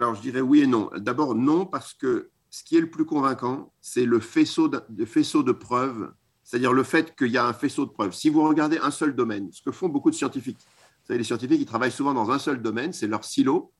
Alors, 0.01 0.15
je 0.15 0.21
dirais 0.21 0.41
oui 0.41 0.61
et 0.61 0.67
non. 0.67 0.89
D'abord, 0.97 1.35
non, 1.35 1.67
parce 1.67 1.93
que 1.93 2.31
ce 2.49 2.63
qui 2.63 2.75
est 2.75 2.81
le 2.81 2.89
plus 2.89 3.05
convaincant, 3.05 3.71
c'est 3.81 4.03
le 4.03 4.19
faisceau 4.19 4.67
de, 4.67 5.05
faisceau 5.05 5.43
de 5.43 5.51
preuves, 5.51 6.11
c'est-à-dire 6.43 6.73
le 6.73 6.81
fait 6.81 7.15
qu'il 7.15 7.27
y 7.27 7.37
a 7.37 7.45
un 7.45 7.53
faisceau 7.53 7.85
de 7.85 7.91
preuves. 7.91 8.11
Si 8.11 8.29
vous 8.29 8.41
regardez 8.41 8.79
un 8.79 8.89
seul 8.89 9.15
domaine, 9.15 9.51
ce 9.51 9.61
que 9.61 9.69
font 9.69 9.89
beaucoup 9.89 10.09
de 10.09 10.15
scientifiques, 10.15 10.57
vous 10.57 11.05
savez, 11.05 11.19
les 11.19 11.23
scientifiques, 11.23 11.61
ils 11.61 11.67
travaillent 11.67 11.91
souvent 11.91 12.15
dans 12.15 12.31
un 12.31 12.39
seul 12.39 12.63
domaine, 12.63 12.93
c'est 12.93 13.05
leur 13.05 13.23
silo. 13.23 13.71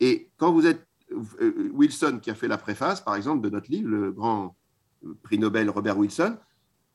Et 0.00 0.32
quand 0.38 0.52
vous 0.52 0.66
êtes 0.66 0.84
euh, 1.40 1.70
Wilson, 1.72 2.18
qui 2.20 2.32
a 2.32 2.34
fait 2.34 2.48
la 2.48 2.58
préface, 2.58 3.00
par 3.00 3.14
exemple, 3.14 3.40
de 3.40 3.48
notre 3.48 3.70
livre, 3.70 3.90
le 3.90 4.10
grand 4.10 4.56
prix 5.22 5.38
Nobel 5.38 5.70
Robert 5.70 5.96
Wilson, 5.96 6.36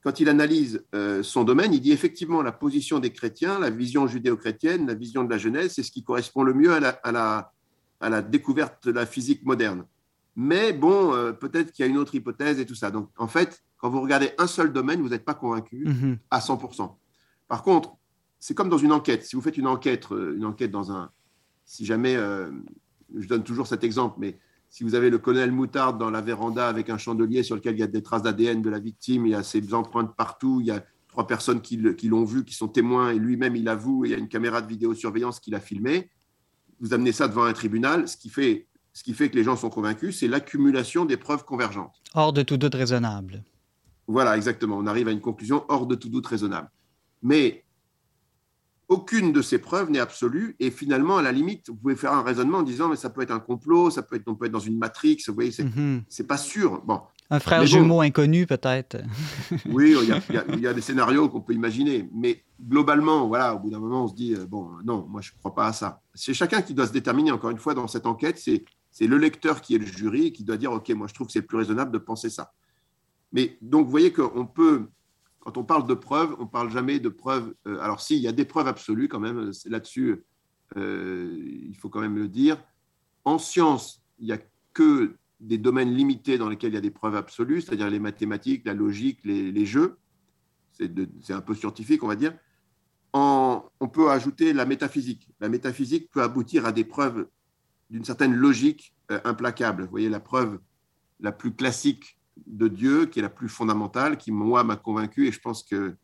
quand 0.03 0.19
il 0.19 0.27
analyse 0.27 0.83
euh, 0.93 1.23
son 1.23 1.45
domaine, 1.45 1.73
il 1.73 1.79
dit 1.79 1.93
effectivement 1.93 2.41
la 2.41 2.51
position 2.51 2.99
des 2.99 3.13
chrétiens, 3.13 3.57
la 3.57 3.69
vision 3.69 4.05
judéo-chrétienne, 4.05 4.85
la 4.85 4.95
vision 4.95 5.23
de 5.23 5.29
la 5.29 5.37
Genèse, 5.37 5.75
c'est 5.75 5.83
ce 5.83 5.91
qui 5.91 6.03
correspond 6.03 6.43
le 6.43 6.53
mieux 6.53 6.73
à 6.73 6.81
la 6.81 6.89
à 6.89 7.13
la 7.13 7.54
découverte 8.29 8.87
de 8.87 8.91
la 8.91 9.05
physique 9.05 9.43
moderne. 9.45 9.85
Mais 10.35 10.73
bon, 10.73 11.13
euh, 11.13 11.31
peut-être 11.31 11.71
qu'il 11.71 11.85
y 11.85 11.87
a 11.87 11.89
une 11.89 11.97
autre 11.97 12.13
hypothèse 12.13 12.59
et 12.59 12.65
tout 12.65 12.75
ça. 12.75 12.91
Donc, 12.91 13.09
en 13.17 13.27
fait, 13.27 13.63
quand 13.77 13.89
vous 13.89 14.01
regardez 14.01 14.31
un 14.37 14.47
seul 14.47 14.73
domaine, 14.73 15.01
vous 15.01 15.09
n'êtes 15.09 15.23
pas 15.23 15.33
convaincu 15.33 15.85
mhm. 15.85 16.17
à 16.29 16.39
100%. 16.39 16.93
Par 17.47 17.63
contre, 17.63 17.95
c'est 18.39 18.53
comme 18.53 18.69
dans 18.69 18.77
une 18.77 18.91
enquête. 18.91 19.23
Si 19.23 19.35
vous 19.35 19.41
faites 19.41 19.57
une 19.57 19.67
enquête, 19.67 20.07
euh, 20.11 20.35
une 20.35 20.45
enquête 20.45 20.71
dans 20.71 20.91
un, 20.91 21.09
si 21.63 21.85
jamais, 21.85 22.15
euh, 22.15 22.51
je 23.17 23.27
donne 23.27 23.43
toujours 23.43 23.67
cet 23.67 23.83
exemple, 23.83 24.17
mais 24.19 24.37
si 24.69 24.83
vous 24.83 24.93
avez 24.93 25.09
le 25.09 25.19
colonel 25.19 25.51
Moutarde 25.51 25.97
dans 25.97 26.11
la 26.11 26.19
véranda 26.19 26.67
avec 26.67 26.89
un 26.89 26.97
chandelier 26.97 27.43
sur 27.43 27.55
lequel 27.55 27.75
il 27.75 27.79
y 27.79 27.83
a 27.83 27.87
des 27.87 28.03
traces 28.03 28.23
d'ADN 28.23 28.61
de 28.61 28.69
la 28.69 28.79
victime, 28.79 29.25
il 29.25 29.31
y 29.31 29.35
a 29.35 29.43
ses 29.43 29.73
empreintes 29.73 30.15
partout, 30.17 30.59
il 30.59 30.67
y 30.67 30.71
a 30.71 30.83
trois 31.07 31.27
personnes 31.27 31.61
qui 31.61 31.77
l'ont 31.77 32.25
vu, 32.25 32.43
qui 32.43 32.55
sont 32.55 32.67
témoins, 32.67 33.11
et 33.11 33.17
lui-même 33.17 33.55
il 33.55 33.69
avoue, 33.69 34.03
et 34.03 34.09
il 34.09 34.11
y 34.11 34.15
a 34.15 34.17
une 34.17 34.27
caméra 34.27 34.61
de 34.61 34.67
vidéosurveillance 34.67 35.39
qui 35.39 35.49
l'a 35.49 35.61
filmé 35.61 36.09
vous 36.79 36.93
amenez 36.93 37.11
ça 37.11 37.27
devant 37.27 37.43
un 37.43 37.53
tribunal, 37.53 38.07
ce 38.07 38.17
qui 38.17 38.29
fait, 38.29 38.67
ce 38.93 39.03
qui 39.03 39.13
fait 39.13 39.29
que 39.29 39.35
les 39.35 39.43
gens 39.43 39.55
sont 39.55 39.69
convaincus, 39.69 40.19
c'est 40.19 40.27
l'accumulation 40.27 41.05
des 41.05 41.17
preuves 41.17 41.45
convergentes. 41.45 41.95
Hors 42.13 42.33
de 42.33 42.41
tout 42.41 42.57
doute 42.57 42.75
raisonnable. 42.75 43.43
Voilà, 44.07 44.35
exactement. 44.35 44.77
On 44.77 44.85
arrive 44.85 45.07
à 45.07 45.11
une 45.11 45.21
conclusion 45.21 45.65
hors 45.67 45.87
de 45.87 45.95
tout 45.95 46.09
doute 46.09 46.27
raisonnable. 46.27 46.69
Mais 47.23 47.65
aucune 48.87 49.31
de 49.31 49.41
ces 49.41 49.57
preuves 49.57 49.89
n'est 49.89 49.99
absolue. 49.99 50.55
Et 50.59 50.69
finalement, 50.69 51.17
à 51.17 51.21
la 51.21 51.31
limite, 51.31 51.69
vous 51.69 51.75
pouvez 51.75 51.95
faire 51.95 52.13
un 52.13 52.21
raisonnement 52.21 52.59
en 52.59 52.63
disant, 52.63 52.89
mais 52.89 52.95
ça 52.95 53.09
peut 53.09 53.21
être 53.21 53.31
un 53.31 53.39
complot, 53.39 53.89
ça 53.89 54.03
peut 54.03 54.15
être, 54.15 54.27
on 54.27 54.35
peut 54.35 54.45
être 54.45 54.51
dans 54.51 54.59
une 54.59 54.77
matrix, 54.77 55.17
vous 55.27 55.33
voyez, 55.33 55.51
c'est 55.51 55.63
mhm. 55.63 56.03
pas 56.27 56.37
sûr. 56.37 56.83
Bon. 56.85 57.01
Un 57.29 57.39
frère 57.39 57.65
jumeau 57.65 58.01
inconnu, 58.01 58.45
peut-être. 58.45 58.97
oui, 59.65 59.95
il 60.01 60.61
y, 60.61 60.67
a, 60.67 60.73
des 60.73 60.81
scénarios 60.81 61.27
qu'on 61.27 61.41
peut 61.41 61.53
imaginer. 61.53 62.07
Mais 62.13 62.43
globalement, 62.61 63.27
voilà, 63.27 63.55
au 63.55 63.59
bout 63.59 63.69
d'un 63.69 63.79
moment, 63.79 64.03
on 64.03 64.07
se 64.07 64.13
dit, 64.13 64.35
euh, 64.35 64.45
bon, 64.45 64.69
non, 64.83 65.07
moi, 65.09 65.21
je 65.21 65.31
ne 65.31 65.37
crois 65.39 65.55
pas 65.55 65.67
à 65.67 65.73
ça. 65.73 66.01
C'est 66.13 66.33
chacun 66.33 66.61
qui 66.61 66.73
doit 66.73 66.87
se 66.87 66.93
déterminer, 66.93 67.31
encore 67.31 67.49
une 67.49 67.57
fois, 67.57 67.73
dans 67.73 67.87
cette 67.87 68.05
enquête. 68.05 68.37
C'est 68.37 69.07
le 69.07 69.17
lecteur 69.17 69.61
qui 69.61 69.75
est 69.75 69.79
le 69.79 69.85
jury 69.85 70.27
et 70.27 70.31
qui 70.31 70.43
doit 70.43 70.57
dire, 70.57 70.71
OK, 70.71 70.89
moi, 70.91 71.07
je 71.07 71.13
trouve 71.13 71.27
que 71.27 71.33
c'est 71.33 71.41
plus 71.41 71.57
raisonnable 71.57 71.91
de 71.91 71.97
penser 71.97 72.29
ça. 72.29 72.53
Mais 73.33 73.57
donc, 73.61 73.85
vous 73.85 73.91
voyez 73.91 74.13
qu'on 74.13 74.45
peut 74.45 74.87
quand 75.45 75.57
on 75.57 75.63
parle 75.63 75.85
de 75.85 75.93
preuves, 75.93 76.35
on 76.39 76.43
ne 76.43 76.49
parle 76.49 76.71
jamais 76.71 76.99
de 76.99 77.09
preuves. 77.09 77.53
Euh, 77.67 77.79
alors, 77.79 78.01
si, 78.01 78.15
il 78.15 78.21
y 78.21 78.27
a 78.27 78.31
des 78.31 78.45
preuves 78.45 78.67
absolues 78.67 79.07
quand 79.07 79.19
même, 79.19 79.51
là-dessus, 79.65 80.23
euh, 80.75 81.39
il 81.69 81.75
faut 81.77 81.87
quand 81.87 82.01
même 82.01 82.17
le 82.17 82.27
dire. 82.27 82.57
En 83.25 83.37
science, 83.37 84.03
il 84.17 84.25
n'y 84.25 84.31
a 84.31 84.39
que 84.73 85.15
des 85.39 85.57
domaines 85.57 85.93
limités 85.93 86.37
dans 86.37 86.49
lesquels 86.49 86.71
il 86.71 86.75
y 86.75 86.77
a 86.77 86.81
des 86.81 86.91
preuves 86.91 87.15
absolues, 87.15 87.61
c'est-à-dire 87.61 87.89
les 87.89 87.99
mathématiques, 87.99 88.65
la 88.65 88.73
logique, 88.73 89.19
les, 89.23 89.65
jeux. 89.65 89.97
C'est 90.73 91.33
un 91.33 91.41
peu 91.41 91.55
scientifique, 91.55 92.03
on 92.03 92.07
va 92.07 92.15
dire. 92.15 92.37
On 93.13 93.87
peut 93.91 94.09
ajouter 94.11 94.53
la 94.53 94.65
métaphysique. 94.65 95.29
La 95.39 95.49
métaphysique 95.49 96.09
peut 96.11 96.21
aboutir 96.21 96.65
à 96.65 96.71
des 96.71 96.83
preuves 96.83 97.27
d'une 97.89 98.03
certaine 98.03 98.33
logique 98.33 98.93
euh, 99.11 99.19
implacable. 99.23 99.83
Vous 99.83 99.91
voyez, 99.91 100.09
la 100.09 100.19
preuve 100.19 100.59
la 101.19 101.31
plus 101.31 101.53
classique 101.53 102.17
de 102.47 102.67
Dieu 102.67 103.05
qui 103.05 103.19
est 103.19 103.21
la 103.21 103.29
plus 103.29 103.47
fondamentale, 103.47 104.17
qui, 104.17 104.31
moi, 104.31 104.63
m'a 104.63 104.75
convaincu, 104.75 105.27
et 105.27 105.31
je 105.31 105.39
pense 105.39 105.63
que 105.63 105.95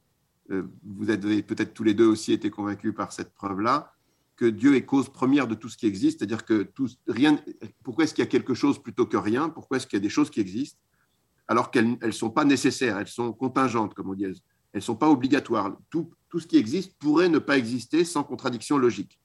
euh, 0.52 0.64
vous 0.84 1.10
avez 1.10 1.44
peut-être 1.44 1.74
tous 1.74 1.84
les 1.84 1.94
deux 1.94 2.06
aussi 2.06 2.34
été 2.34 2.50
convaincus 2.50 2.94
par 2.96 3.12
cette 3.12 3.34
preuve-là, 3.34 3.94
que 4.42 4.48
Dieu 4.48 4.74
est 4.74 4.86
cause 4.86 5.08
première 5.08 5.48
de 5.48 5.54
tout 5.54 5.70
ce 5.70 5.78
qui 5.78 5.86
existe, 5.86 6.18
c'est-à-dire 6.18 6.46
que 6.46 6.64
tout, 6.64 6.90
rien, 7.08 7.40
pourquoi 7.84 8.06
est-ce 8.06 8.16
qu'il 8.16 8.24
y 8.24 8.28
a 8.28 8.30
quelque 8.30 8.56
chose 8.56 8.82
plutôt 8.82 9.06
que 9.06 9.16
rien? 9.16 9.50
Pourquoi 9.50 9.78
est-ce 9.78 9.86
qu'il 9.86 9.98
y 9.98 10.02
a 10.02 10.02
des 10.02 10.10
choses 10.10 10.32
qui 10.32 10.40
existent? 10.40 10.80
Alors 11.48 11.70
qu'elles 11.70 11.96
ne 12.02 12.10
sont 12.10 12.32
pas 12.32 12.44
nécessaires, 12.44 12.98
elles 12.98 13.08
sont 13.08 13.34
contingentes, 13.34 13.94
comme 13.94 14.10
on 14.10 14.16
dit, 14.16 14.24
elles 14.24 14.36
ne 14.74 14.80
sont 14.80 14.96
pas 14.96 15.12
obligatoires. 15.12 15.78
Tout, 15.92 16.10
tout 16.28 16.40
ce 16.40 16.48
qui 16.48 16.58
existe 16.58 16.98
pourrait 16.98 17.30
ne 17.30 17.38
pas 17.38 17.56
exister 17.56 18.04
sans 18.04 18.24
contradiction 18.24 18.80
logique. 18.80 19.20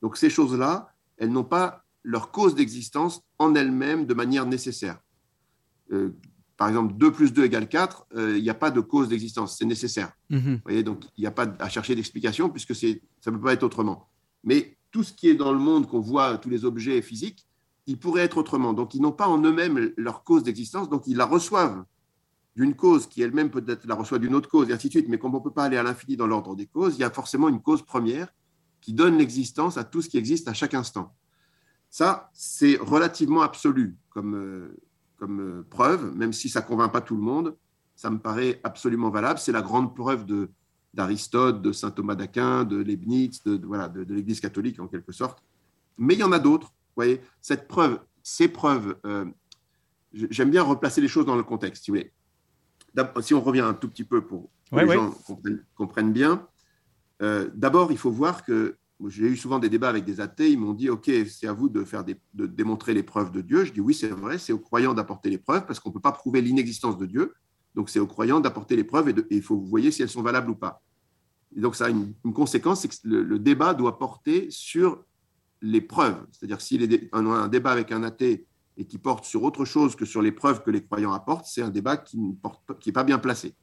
Donc 0.00 0.16
ces 0.16 0.30
choses-là, 0.30 0.88
elles 1.18 1.30
n'ont 1.30 1.44
pas 1.44 1.84
leur 2.02 2.30
cause 2.30 2.54
d'existence 2.54 3.20
en 3.38 3.54
elles-mêmes 3.54 4.06
de 4.06 4.14
manière 4.14 4.46
nécessaire. 4.46 5.00
Euh, 5.92 6.16
par 6.56 6.68
exemple, 6.68 6.94
2 6.94 7.12
plus 7.12 7.34
2 7.34 7.44
égale 7.44 7.68
4, 7.68 8.06
euh, 8.14 8.38
il 8.38 8.42
n'y 8.42 8.48
a 8.48 8.54
pas 8.54 8.70
de 8.70 8.80
cause 8.80 9.10
d'existence, 9.10 9.58
c'est 9.58 9.66
nécessaire. 9.66 10.12
Mhm. 10.30 10.54
Vous 10.54 10.62
voyez, 10.64 10.82
donc 10.82 11.04
il 11.18 11.20
n'y 11.20 11.26
a 11.26 11.30
pas 11.30 11.54
à 11.58 11.68
chercher 11.68 11.94
d'explication 11.94 12.48
puisque 12.48 12.74
ça 12.74 12.86
ne 12.86 13.36
peut 13.36 13.42
pas 13.42 13.52
être 13.52 13.64
autrement. 13.64 14.08
Mais 14.44 14.76
tout 14.90 15.02
ce 15.02 15.12
qui 15.12 15.28
est 15.28 15.34
dans 15.34 15.52
le 15.52 15.58
monde 15.58 15.88
qu'on 15.88 16.00
voit, 16.00 16.38
tous 16.38 16.50
les 16.50 16.64
objets 16.64 17.00
physiques, 17.02 17.46
ils 17.86 17.98
pourraient 17.98 18.22
être 18.22 18.38
autrement. 18.38 18.72
Donc 18.72 18.94
ils 18.94 19.00
n'ont 19.00 19.12
pas 19.12 19.28
en 19.28 19.42
eux-mêmes 19.42 19.92
leur 19.96 20.24
cause 20.24 20.42
d'existence, 20.42 20.88
donc 20.88 21.06
ils 21.06 21.16
la 21.16 21.26
reçoivent 21.26 21.84
d'une 22.54 22.74
cause 22.74 23.06
qui 23.06 23.22
elle-même 23.22 23.50
peut-être 23.50 23.86
la 23.86 23.94
reçoit 23.94 24.18
d'une 24.18 24.34
autre 24.34 24.48
cause, 24.48 24.68
et 24.68 24.72
ainsi 24.72 24.88
de 24.88 24.92
suite. 24.92 25.08
Mais 25.08 25.18
comme 25.18 25.34
on 25.34 25.38
ne 25.38 25.42
peut 25.44 25.50
pas 25.50 25.64
aller 25.64 25.78
à 25.78 25.82
l'infini 25.82 26.16
dans 26.16 26.26
l'ordre 26.26 26.54
des 26.54 26.66
causes, 26.66 26.96
il 26.96 27.00
y 27.00 27.04
a 27.04 27.10
forcément 27.10 27.48
une 27.48 27.62
cause 27.62 27.82
première 27.82 28.28
qui 28.80 28.92
donne 28.92 29.16
l'existence 29.16 29.78
à 29.78 29.84
tout 29.84 30.02
ce 30.02 30.08
qui 30.08 30.18
existe 30.18 30.48
à 30.48 30.52
chaque 30.52 30.74
instant. 30.74 31.14
Ça, 31.88 32.30
c'est 32.34 32.76
relativement 32.76 33.42
absolu 33.42 33.96
comme, 34.10 34.34
euh, 34.34 34.76
comme 35.16 35.40
euh, 35.40 35.66
preuve, 35.68 36.14
même 36.14 36.32
si 36.32 36.48
ça 36.48 36.60
ne 36.60 36.66
convainc 36.66 36.92
pas 36.92 37.00
tout 37.00 37.16
le 37.16 37.22
monde, 37.22 37.56
ça 37.94 38.10
me 38.10 38.18
paraît 38.18 38.60
absolument 38.64 39.10
valable. 39.10 39.38
C'est 39.38 39.52
la 39.52 39.62
grande 39.62 39.94
preuve 39.94 40.26
de, 40.26 40.50
d'Aristote, 40.94 41.62
de 41.62 41.72
saint 41.72 41.90
Thomas 41.90 42.14
d'Aquin, 42.14 42.64
de 42.64 42.76
Leibniz, 42.76 43.42
de, 43.44 43.60
voilà, 43.64 43.88
de, 43.88 44.02
l'Église 44.12 44.40
catholique 44.40 44.78
en 44.80 44.88
quelque 44.88 45.12
sorte. 45.12 45.42
Mais 45.98 46.14
il 46.14 46.20
y 46.20 46.24
en 46.24 46.32
a 46.32 46.38
d'autres. 46.38 46.68
Vous 46.68 47.02
voyez, 47.02 47.20
cette 47.40 47.66
preuve, 47.68 48.00
ces 48.22 48.48
preuves, 48.48 48.96
euh, 49.06 49.24
j'aime 50.12 50.50
bien 50.50 50.62
replacer 50.62 51.00
les 51.00 51.08
choses 51.08 51.26
dans 51.26 51.36
le 51.36 51.42
contexte. 51.42 51.84
Si, 51.84 51.92
si 53.20 53.34
on 53.34 53.40
revient 53.40 53.60
un 53.60 53.74
tout 53.74 53.88
petit 53.88 54.04
peu 54.04 54.24
pour 54.24 54.50
que 54.70 54.76
les 54.76 54.92
gens 54.92 55.14
comprennent, 55.74 56.12
bien, 56.12 56.46
euh, 57.22 57.48
d'abord, 57.54 57.92
il 57.92 57.98
faut 57.98 58.10
voir 58.10 58.44
que 58.44 58.76
j'ai 59.08 59.24
eu 59.24 59.36
souvent 59.36 59.58
des 59.58 59.68
débats 59.68 59.88
avec 59.88 60.04
des 60.04 60.20
athées, 60.20 60.50
ils 60.50 60.58
m'ont 60.58 60.74
dit, 60.74 60.90
OK, 60.90 61.10
c'est 61.28 61.46
à 61.46 61.52
vous 61.52 61.68
de, 61.68 61.84
faire 61.84 62.04
de 62.04 62.46
démontrer 62.46 62.94
les 62.94 63.02
preuves 63.02 63.32
de 63.32 63.40
Dieu. 63.40 63.64
Je 63.64 63.72
dis, 63.72 63.80
oui, 63.80 63.94
c'est 63.94 64.08
vrai, 64.08 64.38
c'est 64.38 64.52
aux 64.52 64.58
croyants 64.58 64.94
d'apporter 64.94 65.30
les 65.30 65.38
preuves, 65.38 65.66
parce 65.66 65.80
qu'on 65.80 65.88
ne 65.88 65.94
peut 65.94 66.00
pas 66.00 66.12
prouver 66.12 66.42
l'inexistence 66.42 66.98
de 66.98 67.06
Dieu. 67.06 67.32
Donc, 67.74 67.88
c'est 67.88 67.98
aux 67.98 68.06
croyants 68.06 68.40
d'apporter 68.40 68.76
les 68.76 68.84
preuves, 68.84 69.08
et, 69.08 69.14
il 69.30 69.42
faut 69.42 69.56
vous 69.56 69.66
voyez 69.66 69.90
si 69.90 70.02
elles 70.02 70.08
sont 70.08 70.22
valables 70.22 70.50
ou 70.50 70.54
pas. 70.54 70.82
Donc, 71.56 71.76
ça 71.76 71.86
a 71.86 71.90
une, 71.90 72.14
conséquence, 72.32 72.82
c'est 72.82 72.88
que 72.88 72.96
le, 73.04 73.38
débat 73.38 73.74
doit 73.74 73.98
porter 73.98 74.48
sur 74.50 75.04
les 75.60 75.80
preuves. 75.80 76.26
C'est-à-dire, 76.32 76.60
s'il 76.60 76.82
est 76.82 77.08
un, 77.12 77.26
un 77.26 77.48
débat 77.48 77.72
avec 77.72 77.92
un 77.92 78.02
athée 78.02 78.46
et 78.76 78.86
qui 78.86 78.98
porte 78.98 79.24
sur 79.24 79.42
autre 79.42 79.64
chose 79.64 79.96
que 79.96 80.04
sur 80.04 80.22
les 80.22 80.32
preuves 80.32 80.62
que 80.62 80.70
les 80.70 80.82
croyants 80.82 81.12
apportent, 81.12 81.46
c'est 81.46 81.62
un 81.62 81.70
débat 81.70 81.96
qui 81.96 82.18
n'est 82.18 82.92
pas 82.92 83.04
bien 83.04 83.18
placé. 83.18 83.54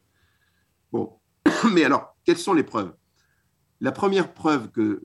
Bon, 0.92 1.20
mais 1.74 1.84
alors, 1.84 2.16
quelles 2.24 2.38
sont 2.38 2.54
les 2.54 2.64
preuves? 2.64 2.94
La 3.82 3.92
première 3.92 4.34
preuve 4.34 4.70
que 4.70 5.02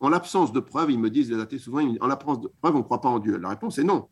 en 0.00 0.08
l'absence 0.10 0.52
de 0.52 0.60
preuves, 0.60 0.90
ils 0.90 0.98
me 0.98 1.10
disent, 1.10 1.30
les 1.30 1.40
athées 1.40 1.58
souvent, 1.58 1.82
en 2.00 2.06
l'absence 2.06 2.40
de 2.40 2.48
preuves, 2.60 2.76
on 2.76 2.78
ne 2.78 2.84
croit 2.84 3.00
pas 3.00 3.08
en 3.08 3.18
Dieu. 3.18 3.36
La 3.36 3.48
réponse 3.48 3.78
est 3.78 3.84
non. 3.84 4.08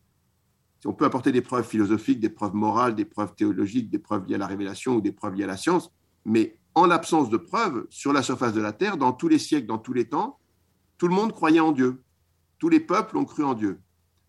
On 0.86 0.92
peut 0.92 1.04
apporter 1.04 1.32
des 1.32 1.42
preuves 1.42 1.66
philosophiques, 1.66 2.20
des 2.20 2.30
preuves 2.30 2.54
morales, 2.54 2.94
des 2.94 3.04
preuves 3.04 3.34
théologiques, 3.34 3.90
des 3.90 3.98
preuves 3.98 4.26
liées 4.26 4.36
à 4.36 4.38
la 4.38 4.46
révélation 4.46 4.96
ou 4.96 5.00
des 5.00 5.12
preuves 5.12 5.34
liées 5.34 5.44
à 5.44 5.48
la 5.48 5.56
science, 5.56 5.90
mais 6.24 6.56
en 6.74 6.86
l'absence 6.86 7.30
de 7.30 7.36
preuves, 7.36 7.86
sur 7.90 8.12
la 8.12 8.22
surface 8.22 8.52
de 8.52 8.60
la 8.60 8.72
Terre, 8.72 8.96
dans 8.96 9.12
tous 9.12 9.28
les 9.28 9.38
siècles, 9.38 9.66
dans 9.66 9.78
tous 9.78 9.94
les 9.94 10.08
temps, 10.08 10.38
tout 10.98 11.08
le 11.08 11.14
monde 11.14 11.32
croyait 11.32 11.60
en 11.60 11.72
Dieu. 11.72 12.02
Tous 12.58 12.68
les 12.68 12.80
peuples 12.80 13.16
ont 13.16 13.24
cru 13.24 13.44
en 13.44 13.54
Dieu. 13.54 13.80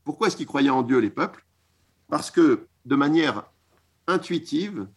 Pourquoi 0.03 0.27
est-ce 0.27 0.37
qu'ils 0.37 0.45
croyaient 0.45 0.69
en 0.69 0.83
Dieu, 0.83 0.99
les 0.99 1.09
peuples? 1.09 1.45
Parce 2.07 2.31
que, 2.31 2.67
de 2.85 2.95
manière 2.95 3.51
intuitive, 4.07 4.87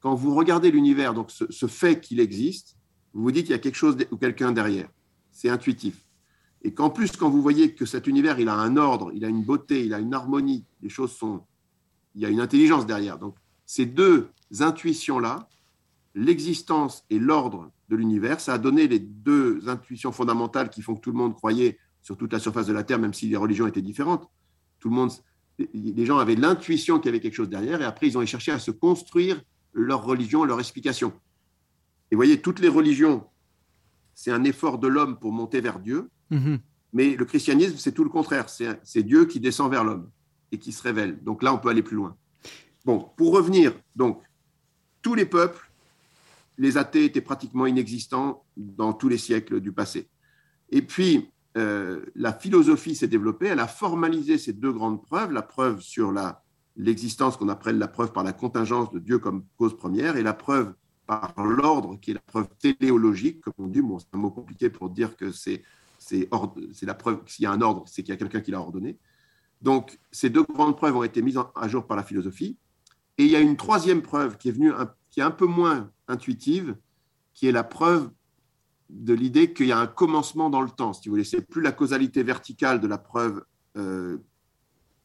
quand 0.00 0.14
vous 0.14 0.34
regardez 0.34 0.70
l'univers, 0.70 1.12
donc 1.12 1.30
ce, 1.30 1.66
fait 1.66 2.00
qu'il 2.00 2.20
existe, 2.20 2.76
vous 3.12 3.22
vous 3.22 3.32
dites 3.32 3.44
qu'il 3.44 3.52
y 3.52 3.58
a 3.58 3.58
quelque 3.58 3.74
chose 3.74 3.96
ou 4.10 4.16
quelqu'un 4.16 4.52
derrière. 4.52 4.88
C'est 5.30 5.50
intuitif. 5.50 6.07
Et 6.62 6.74
qu'en 6.74 6.90
plus, 6.90 7.12
quand 7.12 7.30
vous 7.30 7.42
voyez 7.42 7.74
que 7.74 7.86
cet 7.86 8.06
univers, 8.06 8.40
il 8.40 8.48
a 8.48 8.54
un 8.54 8.76
ordre, 8.76 9.12
il 9.14 9.24
a 9.24 9.28
une 9.28 9.42
beauté, 9.42 9.84
il 9.84 9.94
a 9.94 10.00
une 10.00 10.12
harmonie, 10.12 10.64
les 10.82 10.88
choses 10.88 11.12
sont, 11.12 11.44
il 12.14 12.22
y 12.22 12.26
a 12.26 12.28
une 12.28 12.40
intelligence 12.40 12.84
derrière. 12.84 13.18
Donc, 13.18 13.36
ces 13.64 13.86
deux 13.86 14.28
intuitions-là, 14.58 15.48
l'existence 16.14 17.04
et 17.10 17.18
l'ordre 17.18 17.70
de 17.88 17.96
l'univers, 17.96 18.40
ça 18.40 18.54
a 18.54 18.58
donné 18.58 18.88
les 18.88 18.98
deux 18.98 19.68
intuitions 19.68 20.10
fondamentales 20.10 20.68
qui 20.68 20.82
font 20.82 20.96
que 20.96 21.00
tout 21.00 21.12
le 21.12 21.18
monde 21.18 21.34
croyait 21.34 21.78
sur 22.02 22.16
toute 22.16 22.32
la 22.32 22.38
surface 22.38 22.66
de 22.66 22.72
la 22.72 22.82
Terre, 22.82 22.98
même 22.98 23.14
si 23.14 23.28
les 23.28 23.36
religions 23.36 23.66
étaient 23.66 23.82
différentes. 23.82 24.28
Tout 24.80 24.88
le 24.88 24.94
monde, 24.94 25.12
les 25.58 26.06
gens 26.06 26.18
avaient 26.18 26.34
l'intuition 26.34 26.98
qu'il 26.98 27.06
y 27.06 27.08
avait 27.10 27.20
quelque 27.20 27.34
chose 27.34 27.48
derrière, 27.48 27.80
et 27.80 27.84
après, 27.84 28.08
ils 28.08 28.18
ont 28.18 28.26
cherché 28.26 28.50
à 28.50 28.58
se 28.58 28.70
construire 28.70 29.40
leur 29.72 30.04
religion, 30.04 30.44
leur 30.44 30.58
explication. 30.58 31.12
Et 32.10 32.14
vous 32.14 32.18
voyez, 32.18 32.40
toutes 32.40 32.60
les 32.60 32.68
religions, 32.68 33.26
c'est 34.14 34.32
un 34.32 34.44
effort 34.44 34.78
de 34.78 34.88
l'homme 34.88 35.18
pour 35.18 35.32
monter 35.32 35.60
vers 35.60 35.78
Dieu, 35.78 36.08
mhm. 36.30 36.58
mais 36.92 37.16
le 37.16 37.24
christianisme, 37.24 37.76
c'est 37.78 37.92
tout 37.92 38.04
le 38.04 38.10
contraire. 38.10 38.46
C'est 38.48 39.02
Dieu 39.02 39.26
qui 39.26 39.40
descend 39.40 39.70
vers 39.70 39.84
l'homme 39.84 40.10
et 40.52 40.58
qui 40.58 40.72
se 40.72 40.82
révèle. 40.82 41.22
Donc 41.22 41.42
là, 41.42 41.52
on 41.52 41.58
peut 41.58 41.68
aller 41.68 41.82
plus 41.82 41.96
loin. 41.96 42.16
Bon, 42.84 43.10
pour 43.16 43.32
revenir, 43.32 43.72
donc, 43.96 44.22
tous 45.02 45.14
les 45.14 45.26
peuples, 45.26 45.70
les 46.56 46.76
athées 46.76 47.04
étaient 47.04 47.20
pratiquement 47.20 47.66
inexistants 47.66 48.44
dans 48.56 48.92
tous 48.92 49.08
les 49.08 49.18
siècles 49.18 49.60
du 49.60 49.72
passé. 49.72 50.08
Et 50.70 50.82
puis, 50.82 51.30
euh, 51.56 52.04
la 52.14 52.32
philosophie 52.32 52.94
s'est 52.94 53.08
développée, 53.08 53.46
elle 53.46 53.60
a 53.60 53.66
formalisé 53.66 54.38
ces 54.38 54.52
deux 54.52 54.72
grandes 54.72 55.02
preuves, 55.02 55.32
la 55.32 55.42
preuve 55.42 55.80
sur 55.80 56.12
l'existence 56.76 57.36
qu'on 57.36 57.48
appelle 57.48 57.78
la 57.78 57.88
preuve 57.88 58.12
par 58.12 58.24
la 58.24 58.32
contingence 58.32 58.90
de 58.90 58.98
Dieu 58.98 59.18
comme 59.18 59.44
cause 59.56 59.76
première 59.76 60.16
et 60.16 60.22
la 60.22 60.34
preuve 60.34 60.74
par 61.06 61.32
l'ordre 61.38 61.98
qui 62.00 62.10
est 62.10 62.14
la 62.14 62.20
preuve 62.20 62.48
téléologique, 62.58 63.40
comme 63.40 63.54
on 63.58 63.66
dit, 63.66 63.80
bon, 63.80 63.98
c'est 63.98 64.08
un 64.12 64.18
mot 64.18 64.30
compliqué 64.30 64.68
pour 64.68 64.90
dire 64.90 65.16
que 65.16 65.32
c'est 65.32 65.62
la 66.10 66.94
preuve, 66.94 67.22
s'il 67.26 67.42
y 67.44 67.46
a 67.46 67.52
un 67.52 67.60
ordre, 67.60 67.84
c'est 67.86 68.02
qu'il 68.02 68.12
y 68.12 68.14
a 68.14 68.18
quelqu'un 68.18 68.40
qui 68.40 68.50
l'a 68.50 68.60
ordonné. 68.60 68.98
Donc, 69.62 69.98
ces 70.12 70.30
deux 70.30 70.44
grandes 70.44 70.76
preuves 70.76 70.96
ont 70.96 71.02
été 71.02 71.22
mises 71.22 71.38
à 71.54 71.68
jour 71.68 71.86
par 71.86 71.96
la 71.96 72.02
philosophie. 72.02 72.56
Et 73.16 73.24
il 73.24 73.30
y 73.30 73.36
a 73.36 73.40
une 73.40 73.56
troisième 73.56 74.02
preuve 74.02 74.36
qui 74.36 74.48
est, 74.48 74.52
venue, 74.52 74.72
qui 75.10 75.20
est 75.20 75.24
un 75.24 75.32
peu 75.32 75.46
moins 75.46 75.90
intuitive, 76.06 76.76
qui 77.34 77.48
est 77.48 77.52
la 77.52 77.64
preuve 77.64 78.10
de 78.90 79.12
l'idée 79.12 79.52
qu'il 79.52 79.66
y 79.66 79.72
a 79.72 79.78
un 79.78 79.86
commencement 79.86 80.50
dans 80.50 80.62
le 80.62 80.70
temps, 80.70 80.92
si 80.92 81.08
vous 81.08 81.14
voulez. 81.14 81.24
C'est 81.24 81.42
plus 81.42 81.60
la 81.60 81.72
causalité 81.72 82.22
verticale 82.22 82.80
de 82.80 82.86
la 82.86 82.98
preuve 82.98 83.44
euh, 83.76 84.18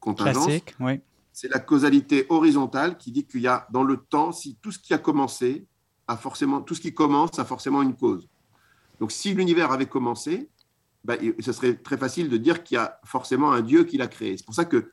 contingence. 0.00 0.46
Classique, 0.46 0.74
oui 0.80 1.00
c'est 1.34 1.48
la 1.48 1.58
causalité 1.58 2.26
horizontale 2.28 2.96
qui 2.96 3.10
dit 3.10 3.26
qu'il 3.26 3.40
y 3.40 3.48
a 3.48 3.66
dans 3.72 3.82
le 3.82 3.96
temps, 3.96 4.30
si 4.30 4.56
tout 4.62 4.70
ce 4.70 4.78
qui 4.78 4.94
a 4.94 4.98
commencé 4.98 5.66
a 6.06 6.16
forcément, 6.16 6.62
tout 6.62 6.76
ce 6.76 6.80
qui 6.80 6.94
commence 6.94 7.38
a 7.40 7.44
forcément 7.44 7.82
une 7.82 7.96
cause. 7.96 8.28
Donc, 9.00 9.10
si 9.10 9.34
l'univers 9.34 9.72
avait 9.72 9.86
commencé, 9.86 10.48
ben, 11.04 11.18
ce 11.38 11.52
serait 11.52 11.74
très 11.74 11.98
facile 11.98 12.28
de 12.28 12.36
dire 12.36 12.62
qu'il 12.62 12.76
y 12.76 12.78
a 12.78 12.98
forcément 13.04 13.52
un 13.52 13.60
Dieu 13.60 13.84
qui 13.84 13.96
l'a 13.96 14.06
créé. 14.06 14.36
C'est 14.36 14.46
pour 14.46 14.54
ça 14.54 14.64
que 14.64 14.90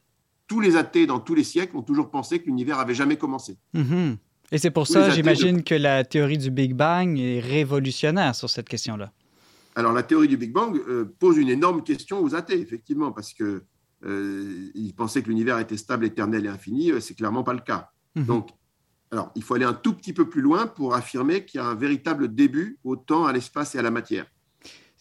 tous 0.47 0.59
les 0.59 0.75
athées 0.75 1.07
dans 1.07 1.19
tous 1.19 1.35
les 1.35 1.45
siècles 1.45 1.77
ont 1.77 1.81
toujours 1.81 2.11
pensé 2.11 2.39
que 2.39 2.47
l'univers 2.47 2.79
avait 2.79 2.93
jamais 2.93 3.17
commencé. 3.17 3.57
Mm-hmm. 3.73 4.17
Et 4.51 4.57
c'est 4.57 4.71
pour 4.71 4.85
ça, 4.85 5.09
j'imagine, 5.09 5.63
que 5.63 5.75
la 5.75 6.03
théorie 6.03 6.37
du 6.37 6.51
Big 6.51 6.73
Bang 6.73 7.17
est 7.17 7.39
révolutionnaire 7.39 8.35
sur 8.35 8.49
cette 8.49 8.67
question-là. 8.67 9.13
Alors, 9.75 9.93
la 9.93 10.03
théorie 10.03 10.27
du 10.27 10.35
Big 10.35 10.51
Bang 10.51 10.75
euh, 10.75 11.15
pose 11.19 11.37
une 11.37 11.47
énorme 11.47 11.83
question 11.83 12.21
aux 12.21 12.35
athées, 12.35 12.59
effectivement, 12.59 13.13
parce 13.13 13.33
que 13.33 13.63
euh, 14.03 14.69
ils 14.75 14.93
pensaient 14.93 15.21
que 15.21 15.29
l'univers 15.29 15.57
était 15.59 15.77
stable, 15.77 16.05
éternel 16.05 16.45
et 16.45 16.49
infini. 16.49 16.91
Euh, 16.91 16.99
c'est 16.99 17.13
clairement 17.13 17.43
pas 17.43 17.53
le 17.53 17.61
cas. 17.61 17.91
Mhm. 18.15 18.25
Donc, 18.25 18.49
alors, 19.11 19.31
il 19.35 19.43
faut 19.43 19.53
aller 19.53 19.65
un 19.65 19.73
tout 19.73 19.93
petit 19.93 20.11
peu 20.11 20.27
plus 20.27 20.41
loin 20.41 20.67
pour 20.67 20.95
affirmer 20.95 21.45
qu'il 21.45 21.59
y 21.59 21.63
a 21.63 21.67
un 21.67 21.75
véritable 21.75 22.33
début 22.33 22.77
au 22.83 22.97
temps, 22.97 23.25
à 23.25 23.31
l'espace 23.31 23.75
et 23.75 23.79
à 23.79 23.81
la 23.81 23.91
matière. 23.91 24.25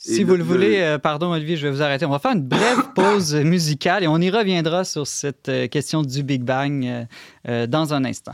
Si 0.02 0.24
vous 0.24 0.34
le, 0.34 0.42
voulez, 0.42 0.78
euh, 0.78 0.98
pardon 0.98 1.30
Olivier, 1.30 1.56
je 1.56 1.66
vais 1.66 1.72
vous 1.72 1.82
arrêter. 1.82 2.06
On 2.06 2.10
va 2.10 2.18
faire 2.18 2.32
une 2.32 2.42
brève 2.42 2.78
pause 2.94 3.34
musicale 3.34 4.02
et 4.02 4.08
on 4.08 4.18
y 4.18 4.30
reviendra 4.30 4.84
sur 4.84 5.06
cette 5.06 5.50
question 5.70 6.02
du 6.02 6.22
Big 6.22 6.42
Bang 6.42 7.06
dans 7.46 7.94
un 7.94 8.04
instant. 8.04 8.32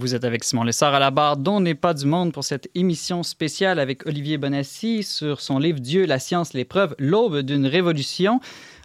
Vous 0.00 0.14
êtes 0.14 0.22
avec 0.22 0.44
Simon 0.44 0.62
Lessard 0.62 0.94
à 0.94 1.00
la 1.00 1.10
barre 1.10 1.36
dont 1.36 1.58
n'est 1.58 1.74
pas 1.74 1.92
du 1.92 2.06
monde 2.06 2.32
pour 2.32 2.44
cette 2.44 2.70
émission 2.76 3.24
spéciale 3.24 3.80
avec 3.80 4.06
Olivier 4.06 4.38
Bonassi 4.38 5.02
sur 5.02 5.40
son 5.40 5.58
livre 5.58 5.80
Dieu, 5.80 6.06
la 6.06 6.20
science, 6.20 6.52
l'épreuve, 6.52 6.94
l'aube 7.00 7.40
d'une 7.40 7.66
révolution. 7.66 8.38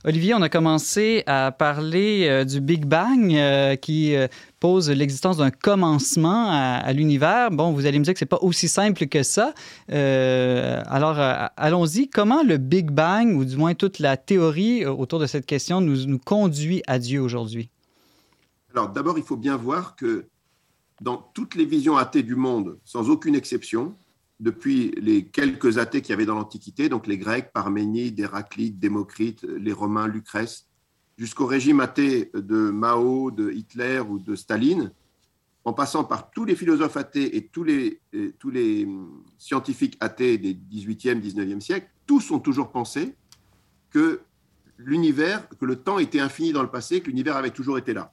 Olivier, 0.05 0.33
on 0.33 0.41
a 0.41 0.49
commencé 0.49 1.21
à 1.27 1.51
parler 1.51 2.25
euh, 2.27 2.45
du 2.45 2.61
Big 2.61 2.85
Bang 2.85 3.31
euh, 3.31 3.75
qui 3.75 4.15
euh, 4.15 4.27
pose 4.59 4.89
l'existence 4.89 5.37
d'un 5.37 5.51
commencement 5.51 6.47
à, 6.49 6.91
l'univers. 6.93 7.51
Bon, 7.51 7.73
vous 7.73 7.85
allez 7.85 7.99
me 7.99 8.03
dire 8.03 8.13
que 8.13 8.19
c'est 8.19 8.25
pas 8.25 8.41
aussi 8.41 8.67
simple 8.67 9.05
que 9.05 9.21
ça. 9.21 9.53
alors, 9.89 11.19
allons-y. 11.57 12.09
Comment 12.09 12.41
le 12.41 12.57
Big 12.57 12.89
Bang, 12.89 13.35
ou 13.35 13.45
du 13.45 13.55
moins 13.55 13.75
toute 13.75 13.99
la 13.99 14.17
théorie 14.17 14.83
autour 14.83 15.19
de 15.19 15.27
cette 15.27 15.45
question, 15.45 15.79
nous, 15.79 16.07
nous 16.07 16.19
conduit 16.19 16.81
à 16.87 16.97
Dieu 16.97 17.21
aujourd'hui? 17.21 17.69
Alors, 18.73 18.89
d'abord, 18.89 19.19
il 19.19 19.23
faut 19.23 19.37
bien 19.37 19.55
voir 19.55 19.95
que 19.95 20.25
dans 21.01 21.17
toutes 21.17 21.55
les 21.55 21.65
visions 21.65 21.97
athées 21.97 22.23
du 22.23 22.35
monde, 22.35 22.79
sans 22.83 23.09
aucune 23.09 23.35
exception, 23.35 23.95
depuis 24.39 24.91
les 24.97 25.25
quelques 25.25 25.77
athées 25.77 26.01
qu'il 26.01 26.11
y 26.11 26.13
avait 26.13 26.25
dans 26.25 26.35
l'Antiquité, 26.35 26.89
donc 26.89 27.07
les 27.07 27.17
Grecs, 27.17 27.51
Parménide, 27.53 28.19
Héraclite, 28.19 28.79
Démocrite, 28.79 29.43
les 29.43 29.73
Romains, 29.73 30.07
Lucrèce, 30.07 30.67
jusqu'au 31.17 31.45
régime 31.45 31.79
athée 31.79 32.31
de 32.33 32.69
Mao, 32.69 33.31
de 33.31 33.51
Hitler 33.51 33.99
ou 33.99 34.19
de 34.19 34.35
Staline, 34.35 34.91
en 35.65 35.73
passant 35.73 36.03
par 36.03 36.31
tous 36.31 36.45
les 36.45 36.55
philosophes 36.55 36.97
athées 36.97 37.37
et 37.37 37.47
tous 37.47 37.63
les, 37.63 38.01
tous 38.39 38.49
les 38.49 38.85
hum, 38.85 39.23
scientifiques 39.37 39.97
athées 39.99 40.37
des 40.37 40.53
18e, 40.53 41.21
19e 41.21 41.61
siècle, 41.61 41.89
tous 42.05 42.31
ont 42.31 42.39
toujours 42.39 42.71
pensé 42.71 43.15
que 43.91 44.21
l'univers, 44.77 45.47
que 45.49 45.65
le 45.65 45.77
temps 45.77 45.99
était 45.99 46.19
infini 46.19 46.51
dans 46.51 46.63
le 46.63 46.69
passé, 46.69 47.01
que 47.01 47.07
l'univers 47.07 47.37
avait 47.37 47.51
toujours 47.51 47.77
été 47.77 47.93
là. 47.93 48.11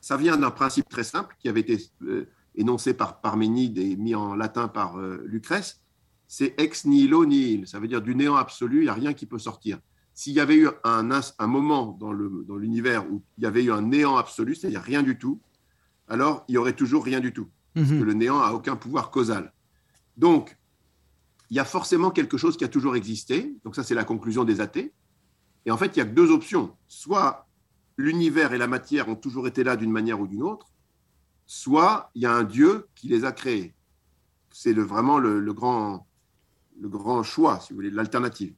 Ça 0.00 0.16
vient 0.16 0.36
d'un 0.36 0.50
principe 0.50 0.88
très 0.88 1.04
simple 1.04 1.36
qui 1.38 1.48
avait 1.48 1.60
été 1.60 1.78
euh, 2.02 2.28
énoncé 2.54 2.94
par 2.94 3.20
Parménide 3.20 3.78
et 3.78 3.96
mis 3.96 4.14
en 4.14 4.34
latin 4.34 4.68
par 4.68 4.98
euh, 4.98 5.22
Lucrèce. 5.26 5.80
C'est 6.26 6.54
ex 6.58 6.84
nihilo 6.84 7.24
nihil. 7.24 7.66
Ça 7.66 7.80
veut 7.80 7.88
dire 7.88 8.02
du 8.02 8.14
néant 8.14 8.36
absolu, 8.36 8.78
il 8.78 8.82
n'y 8.84 8.88
a 8.88 8.94
rien 8.94 9.14
qui 9.14 9.26
peut 9.26 9.38
sortir. 9.38 9.78
S'il 10.14 10.32
y 10.32 10.40
avait 10.40 10.56
eu 10.56 10.68
un, 10.84 11.08
un 11.10 11.46
moment 11.46 11.96
dans 11.98 12.12
l'univers 12.12 13.04
dans 13.04 13.10
où 13.10 13.22
il 13.38 13.44
y 13.44 13.46
avait 13.46 13.64
eu 13.64 13.72
un 13.72 13.82
néant 13.82 14.16
absolu, 14.16 14.54
c'est-à-dire 14.54 14.82
rien 14.82 15.02
du 15.02 15.16
tout, 15.16 15.40
alors 16.08 16.44
il 16.48 16.54
y 16.54 16.58
aurait 16.58 16.72
toujours 16.72 17.04
rien 17.04 17.20
du 17.20 17.32
tout. 17.32 17.48
Parce 17.74 17.88
mhm. 17.88 18.00
que 18.00 18.04
le 18.04 18.12
néant 18.14 18.40
n'a 18.40 18.52
aucun 18.52 18.76
pouvoir 18.76 19.10
causal. 19.10 19.52
Donc, 20.16 20.58
il 21.50 21.56
y 21.56 21.60
a 21.60 21.64
forcément 21.64 22.10
quelque 22.10 22.36
chose 22.36 22.56
qui 22.56 22.64
a 22.64 22.68
toujours 22.68 22.96
existé. 22.96 23.54
Donc 23.64 23.74
ça, 23.74 23.82
c'est 23.82 23.94
la 23.94 24.04
conclusion 24.04 24.44
des 24.44 24.60
athées. 24.60 24.92
Et 25.64 25.70
en 25.70 25.76
fait, 25.76 25.96
il 25.96 25.98
y 25.98 26.02
a 26.02 26.04
que 26.04 26.14
deux 26.14 26.30
options. 26.30 26.76
Soit 26.86 27.47
l'univers 27.98 28.54
et 28.54 28.58
la 28.58 28.68
matière 28.68 29.08
ont 29.08 29.16
toujours 29.16 29.46
été 29.46 29.64
là 29.64 29.76
d'une 29.76 29.90
manière 29.90 30.20
ou 30.20 30.26
d'une 30.26 30.42
autre, 30.42 30.70
soit 31.46 32.10
il 32.14 32.22
y 32.22 32.26
a 32.26 32.32
un 32.32 32.44
Dieu 32.44 32.86
qui 32.94 33.08
les 33.08 33.24
a 33.24 33.32
créés. 33.32 33.74
C'est 34.50 34.72
vraiment 34.72 35.18
le, 35.18 35.52
grand, 35.52 36.06
le 36.80 36.88
grand 36.88 37.22
choix, 37.22 37.60
si 37.60 37.72
vous 37.72 37.76
voulez, 37.76 37.90
l'alternative. 37.90 38.54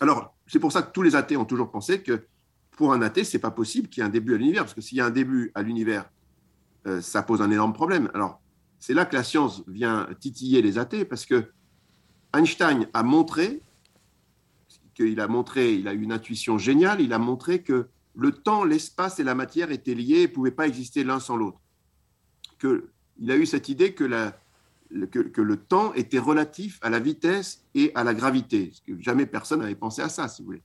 Alors, 0.00 0.34
c'est 0.46 0.60
pour 0.60 0.72
ça 0.72 0.82
que 0.82 0.92
tous 0.92 1.02
les 1.02 1.16
athées 1.16 1.36
ont 1.36 1.44
toujours 1.44 1.70
pensé 1.70 2.02
que 2.02 2.26
pour 2.70 2.92
un 2.92 3.02
athée, 3.02 3.24
c'est 3.24 3.38
pas 3.38 3.50
possible 3.50 3.88
qu'il 3.88 4.00
y 4.00 4.04
ait 4.04 4.08
un 4.08 4.12
début 4.12 4.34
à 4.34 4.38
l'univers, 4.38 4.62
parce 4.62 4.74
que 4.74 4.80
s'il 4.80 4.98
y 4.98 5.00
a 5.00 5.06
un 5.06 5.10
début 5.10 5.52
à 5.54 5.62
l'univers, 5.62 6.08
euh, 6.86 7.00
ça 7.00 7.22
pose 7.22 7.42
un 7.42 7.50
énorme 7.50 7.72
problème. 7.72 8.10
Alors, 8.14 8.40
c'est 8.78 8.94
là 8.94 9.04
que 9.04 9.14
la 9.14 9.24
science 9.24 9.62
vient 9.66 10.08
titiller 10.20 10.62
les 10.62 10.78
athées, 10.78 11.04
parce 11.04 11.26
que 11.26 11.50
Einstein 12.34 12.88
a 12.94 13.02
montré 13.02 13.60
qu'il 14.94 15.20
a 15.20 15.28
montré, 15.28 15.74
il 15.74 15.88
a 15.88 15.92
une 15.92 16.12
intuition 16.12 16.58
géniale, 16.58 17.00
il 17.00 17.12
a 17.12 17.18
montré 17.18 17.62
que 17.62 17.88
le 18.14 18.32
temps, 18.32 18.64
l'espace 18.64 19.20
et 19.20 19.24
la 19.24 19.34
matière 19.34 19.70
étaient 19.70 19.94
liés 19.94 20.20
et 20.20 20.26
ne 20.26 20.32
pouvaient 20.32 20.50
pas 20.50 20.66
exister 20.66 21.04
l'un 21.04 21.20
sans 21.20 21.36
l'autre. 21.36 21.60
il 22.62 23.30
a 23.30 23.36
eu 23.36 23.46
cette 23.46 23.68
idée 23.68 23.94
que, 23.94 24.04
le 24.90 25.56
temps 25.56 25.94
était 25.94 26.18
relatif 26.18 26.78
à 26.82 26.90
la 26.90 26.98
vitesse 26.98 27.64
et 27.74 27.92
à 27.94 28.04
la 28.04 28.14
gravité. 28.14 28.72
Que 28.86 29.00
jamais 29.00 29.26
personne 29.26 29.60
n'avait 29.60 29.74
pensé 29.74 30.02
à 30.02 30.08
ça, 30.08 30.28
si 30.28 30.42
vous 30.42 30.46
voulez. 30.46 30.62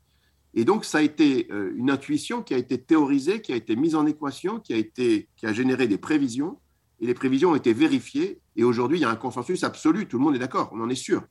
Et 0.54 0.66
donc, 0.66 0.86
ça 0.86 0.98
a 0.98 1.02
été 1.02 1.48
euh, 1.52 1.72
une 1.76 1.92
intuition 1.92 2.42
qui 2.42 2.54
a 2.54 2.58
été 2.58 2.82
théorisée, 2.82 3.42
qui 3.42 3.54
a 3.54 3.56
été 3.56 3.76
mise 3.76 3.96
en 3.96 4.06
équation, 4.06 4.60
qui 4.60 4.74
a, 4.74 4.78
été, 4.78 5.30
qui 5.36 5.46
a 5.46 5.54
généré 5.54 5.88
des 5.88 5.98
prévisions. 5.98 6.60
Et 7.00 7.06
les 7.06 7.14
prévisions 7.14 7.52
ont 7.52 7.56
été 7.56 7.74
vérifiées. 7.74 8.42
Et 8.56 8.64
aujourd'hui, 8.64 8.98
il 8.98 9.02
y 9.02 9.06
a 9.06 9.10
un 9.10 9.16
consensus 9.16 9.64
absolu. 9.64 10.08
Tout 10.08 10.18
le 10.18 10.24
monde 10.24 10.36
est 10.36 10.40
d'accord, 10.40 10.72
on 10.74 10.82
en 10.82 10.90
est 10.90 10.96
sûr. 10.96 11.24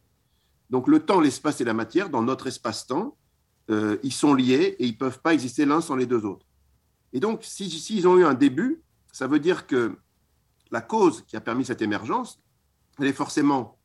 Donc, 0.70 0.86
le 0.86 1.00
temps, 1.00 1.20
l'espace 1.20 1.60
et 1.60 1.64
la 1.64 1.74
matière, 1.74 2.08
dans 2.08 2.22
notre 2.22 2.46
espace-temps, 2.46 3.16
euh, 3.70 3.96
ils 4.02 4.12
sont 4.12 4.34
liés 4.34 4.76
et 4.78 4.86
ils 4.86 4.92
ne 4.92 4.96
peuvent 4.96 5.20
pas 5.20 5.34
exister 5.34 5.64
l'un 5.64 5.80
sans 5.80 5.96
les 5.96 6.06
deux 6.06 6.24
autres. 6.24 6.46
Et 7.12 7.20
donc, 7.20 7.44
s'ils 7.44 7.70
si, 7.70 8.06
ont 8.06 8.18
eu 8.18 8.24
un 8.24 8.34
début, 8.34 8.82
ça 9.12 9.26
veut 9.26 9.40
dire 9.40 9.66
que 9.66 9.96
la 10.70 10.80
cause 10.80 11.22
qui 11.26 11.36
a 11.36 11.40
permis 11.40 11.64
cette 11.64 11.82
émergence, 11.82 12.40
elle 12.98 13.06
est 13.06 13.12
forcément 13.12 13.78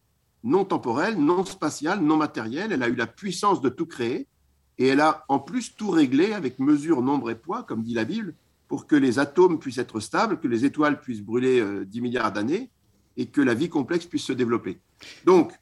non 0.44 0.66
temporelle, 0.66 1.18
non 1.18 1.46
spatiale, 1.46 2.02
non 2.02 2.18
matérielle. 2.18 2.72
Elle 2.72 2.84
a 2.84 2.90
eu 2.90 2.96
la 2.96 3.08
puissance 3.08 3.62
de 3.62 3.70
tout 3.70 3.86
créer 3.86 4.28
et 4.78 4.88
elle 4.88 5.02
a 5.02 5.26
en 5.28 5.40
plus 5.40 5.76
tout 5.76 5.92
réglé 5.92 6.34
avec 6.34 6.60
mesure, 6.60 7.02
nombre 7.02 7.30
et 7.30 7.36
poids, 7.36 7.64
comme 7.64 7.84
dit 7.84 7.94
la 7.94 8.06
Bible, 8.06 8.36
pour 8.68 8.88
que 8.88 8.96
les 8.96 9.20
atomes 9.20 9.60
puissent 9.60 9.78
être 9.78 10.00
stables, 10.00 10.40
que 10.40 10.48
les 10.48 10.66
étoiles 10.66 11.00
puissent 11.00 11.22
brûler 11.22 11.62
10 11.86 12.00
euh, 12.00 12.02
milliards 12.02 12.32
d'années 12.32 12.72
et 13.18 13.28
que 13.28 13.42
la 13.42 13.54
vie 13.54 13.70
complexe 13.70 14.06
puisse 14.06 14.24
se 14.24 14.34
développer. 14.34 14.80
Donc, 15.26 15.54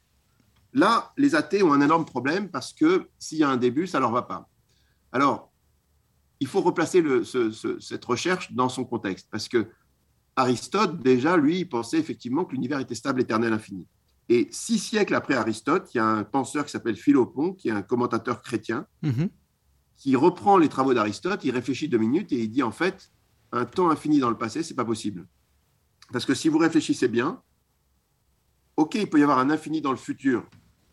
là, 0.72 1.12
les 1.16 1.34
athées 1.34 1.62
ont 1.62 1.72
un 1.72 1.80
énorme 1.80 2.04
problème 2.04 2.48
parce 2.48 2.72
que 2.72 3.08
s'il 3.18 3.38
y 3.38 3.44
a 3.44 3.48
un 3.48 3.56
début, 3.56 3.86
ça 3.86 3.98
ne 3.98 4.02
leur 4.02 4.12
va 4.12 4.22
pas. 4.22 4.48
Alors, 5.12 5.50
il 6.38 6.46
faut 6.46 6.60
replacer 6.60 7.04
cette 7.80 8.04
recherche 8.04 8.52
dans 8.52 8.68
son 8.68 8.84
contexte 8.84 9.28
parce 9.30 9.48
que 9.48 9.68
Aristote, 10.36 11.00
déjà, 11.00 11.36
lui, 11.36 11.60
il 11.60 11.68
pensait 11.68 11.98
effectivement 11.98 12.44
que 12.44 12.52
l'univers 12.52 12.80
était 12.80 12.94
stable, 12.94 13.20
éternel, 13.20 13.52
infini. 13.52 13.86
Et 14.28 14.48
six 14.50 14.78
siècles 14.78 15.14
après 15.14 15.34
Aristote, 15.34 15.90
il 15.92 15.98
y 15.98 16.00
a 16.00 16.06
un 16.06 16.22
penseur 16.22 16.64
qui 16.64 16.70
s'appelle 16.70 16.96
Philopon, 16.96 17.52
qui 17.52 17.68
est 17.68 17.72
un 17.72 17.82
commentateur 17.82 18.40
chrétien, 18.40 18.86
mhm. 19.02 19.28
qui 19.96 20.14
reprend 20.16 20.56
les 20.56 20.68
travaux 20.68 20.94
d'Aristote, 20.94 21.44
il 21.44 21.50
réfléchit 21.50 21.88
deux 21.88 21.98
minutes 21.98 22.32
et 22.32 22.38
il 22.44 22.50
dit 22.50 22.62
en 22.62 22.70
fait, 22.70 23.10
un 23.52 23.64
temps 23.64 23.90
infini 23.90 24.20
dans 24.20 24.30
le 24.30 24.38
passé, 24.38 24.62
c'est 24.62 24.74
pas 24.74 24.84
possible. 24.84 25.26
Parce 26.12 26.24
que 26.24 26.34
si 26.34 26.48
vous 26.48 26.58
réfléchissez 26.58 27.08
bien, 27.08 27.42
ok, 28.76 28.94
il 28.94 29.10
peut 29.10 29.18
y 29.18 29.22
avoir 29.22 29.38
un 29.38 29.50
infini 29.50 29.80
dans 29.80 29.90
le 29.90 29.96
futur. 29.96 30.48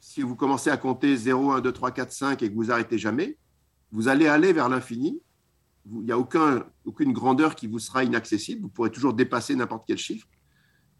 Si 0.07 0.21
vous 0.21 0.35
commencez 0.35 0.69
à 0.69 0.77
compter 0.77 1.15
0, 1.15 1.51
1, 1.51 1.61
2, 1.61 1.71
3, 1.71 1.91
4, 1.91 2.11
5 2.11 2.43
et 2.43 2.49
que 2.49 2.55
vous 2.55 2.71
arrêtez 2.71 2.97
jamais, 2.97 3.37
vous 3.91 4.07
allez 4.07 4.27
aller 4.27 4.53
vers 4.53 4.69
l'infini. 4.69 5.21
Il 5.85 5.99
n'y 5.99 6.11
a 6.11 6.17
aucun, 6.17 6.65
aucune 6.85 7.11
grandeur 7.11 7.55
qui 7.55 7.67
vous 7.67 7.79
sera 7.79 8.03
inaccessible. 8.03 8.61
Vous 8.61 8.69
pourrez 8.69 8.89
toujours 8.89 9.13
dépasser 9.13 9.55
n'importe 9.55 9.83
quel 9.85 9.97
chiffre 9.97 10.27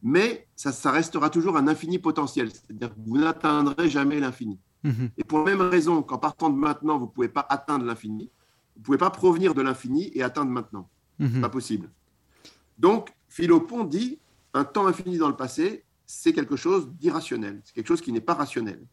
mais 0.04 0.48
ça, 0.56 0.92
restera 0.92 1.30
toujours 1.30 1.58
un 1.58 1.68
infini 1.68 2.00
potentiel, 2.00 2.52
c'est-à-dire 2.52 2.94
que 2.94 3.00
vous 3.06 3.18
n'atteindrez 3.18 3.90
jamais 3.90 4.20
l'infini. 4.20 4.60
Mhm. 4.84 5.10
Et 5.18 5.24
pour 5.24 5.40
la 5.40 5.46
même 5.46 5.62
raison 5.62 6.04
qu'en 6.04 6.18
partant 6.18 6.50
de 6.50 6.56
maintenant, 6.56 6.98
vous 6.98 7.06
ne 7.06 7.12
pouvez 7.12 7.30
pas 7.30 7.46
atteindre 7.50 7.86
l'infini, 7.86 8.30
vous 8.76 8.82
ne 8.82 8.86
pouvez 8.86 8.98
pas 8.98 9.10
provenir 9.10 9.56
de 9.56 9.62
l'infini 9.62 10.12
et 10.14 10.22
atteindre 10.22 10.52
maintenant. 10.52 10.90
Ce 11.20 11.26
n'est 11.26 11.42
pas 11.42 11.50
possible. 11.50 11.90
Donc, 12.78 13.12
Philopon 13.28 13.84
dit, 13.86 14.20
un 14.54 14.64
temps 14.64 14.86
infini 14.86 15.18
dans 15.18 15.30
le 15.30 15.36
passé, 15.36 15.84
c'est 16.06 16.32
quelque 16.32 16.56
chose 16.56 16.90
d'irrationnel, 16.92 17.60
c'est 17.64 17.74
quelque 17.74 17.88
chose 17.88 18.02
qui 18.02 18.12
n'est 18.12 18.22
pas 18.22 18.36
rationnel. 18.36 18.86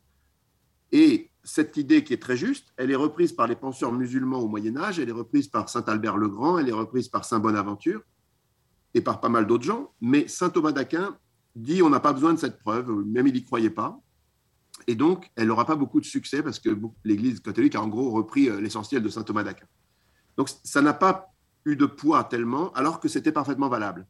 Et 0.94 1.32
cette 1.42 1.76
idée 1.76 2.04
qui 2.04 2.12
est 2.12 2.22
très 2.22 2.36
juste, 2.36 2.72
elle 2.76 2.92
est 2.92 2.94
reprise 2.94 3.32
par 3.32 3.48
les 3.48 3.56
penseurs 3.56 3.92
musulmans 3.92 4.38
au 4.38 4.46
Moyen 4.46 4.76
Âge, 4.76 5.00
elle 5.00 5.08
est 5.08 5.12
reprise 5.12 5.48
par 5.48 5.68
Saint 5.68 5.82
Albert 5.88 6.16
le 6.16 6.28
Grand, 6.28 6.56
elle 6.56 6.68
est 6.68 6.72
reprise 6.72 7.08
par 7.08 7.24
Saint 7.24 7.40
Bonaventure, 7.40 8.00
et 8.94 9.00
par 9.00 9.20
pas 9.20 9.28
mal 9.28 9.48
d'autres 9.48 9.64
gens, 9.64 9.92
mais 10.00 10.28
saint 10.28 10.50
Thomas 10.50 10.70
d'Aquin 10.70 11.18
dit 11.56 11.82
on 11.82 11.90
n'a 11.90 11.98
pas 11.98 12.12
besoin 12.12 12.32
de 12.32 12.38
cette 12.38 12.60
preuve, 12.60 12.92
même 13.06 13.26
il 13.26 13.34
n'y 13.34 13.44
croyait 13.44 13.70
pas. 13.70 14.00
Et 14.86 14.94
donc, 14.94 15.32
elle 15.34 15.48
n'aura 15.48 15.66
pas 15.66 15.74
beaucoup 15.74 16.00
de 16.00 16.06
succès 16.06 16.44
parce 16.44 16.60
que 16.60 16.70
l'Église 17.02 17.40
catholique 17.40 17.74
a 17.74 17.82
en 17.82 17.88
gros 17.88 18.10
repris 18.12 18.48
euh, 18.48 18.60
l'essentiel 18.60 19.02
de 19.02 19.08
saint 19.08 19.24
Thomas 19.24 19.42
d'Aquin. 19.42 19.66
Donc, 20.36 20.48
ça 20.62 20.80
n'a 20.80 20.94
pas 20.94 21.34
eu 21.64 21.74
de 21.74 21.86
poids 21.86 22.22
tellement, 22.22 22.72
alors 22.74 23.00
que 23.00 23.08
c'était 23.08 23.32
parfaitement 23.32 23.68
valable. 23.68 24.06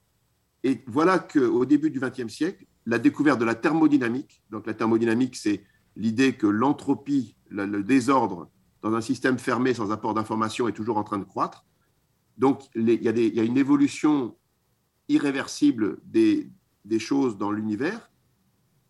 Et 0.62 0.84
voilà 0.86 1.18
qu'au 1.18 1.64
début 1.64 1.90
du 1.90 1.98
XXe 1.98 2.28
siècle, 2.28 2.66
la 2.84 2.98
découverte 2.98 3.40
de 3.40 3.46
la 3.46 3.54
thermodynamique, 3.54 4.42
donc 4.50 4.66
la 4.66 4.74
thermodynamique, 4.74 5.36
c'est 5.36 5.64
l'idée 5.96 6.34
que 6.34 6.46
l'entropie, 6.46 7.36
le, 7.48 7.82
désordre 7.82 8.50
dans 8.82 8.94
un 8.94 9.00
système 9.00 9.38
fermé 9.38 9.74
sans 9.74 9.90
apport 9.90 10.14
d'information 10.14 10.68
est 10.68 10.72
toujours 10.72 10.98
en 10.98 11.04
train 11.04 11.18
de 11.18 11.24
croître. 11.24 11.64
Donc, 12.36 12.62
il 12.74 12.90
y, 12.90 13.08
a 13.08 13.42
une 13.42 13.56
évolution 13.56 14.36
irréversible 15.08 15.98
des, 16.04 16.50
des 16.84 16.98
choses 16.98 17.38
dans 17.38 17.52
l'univers. 17.52 18.10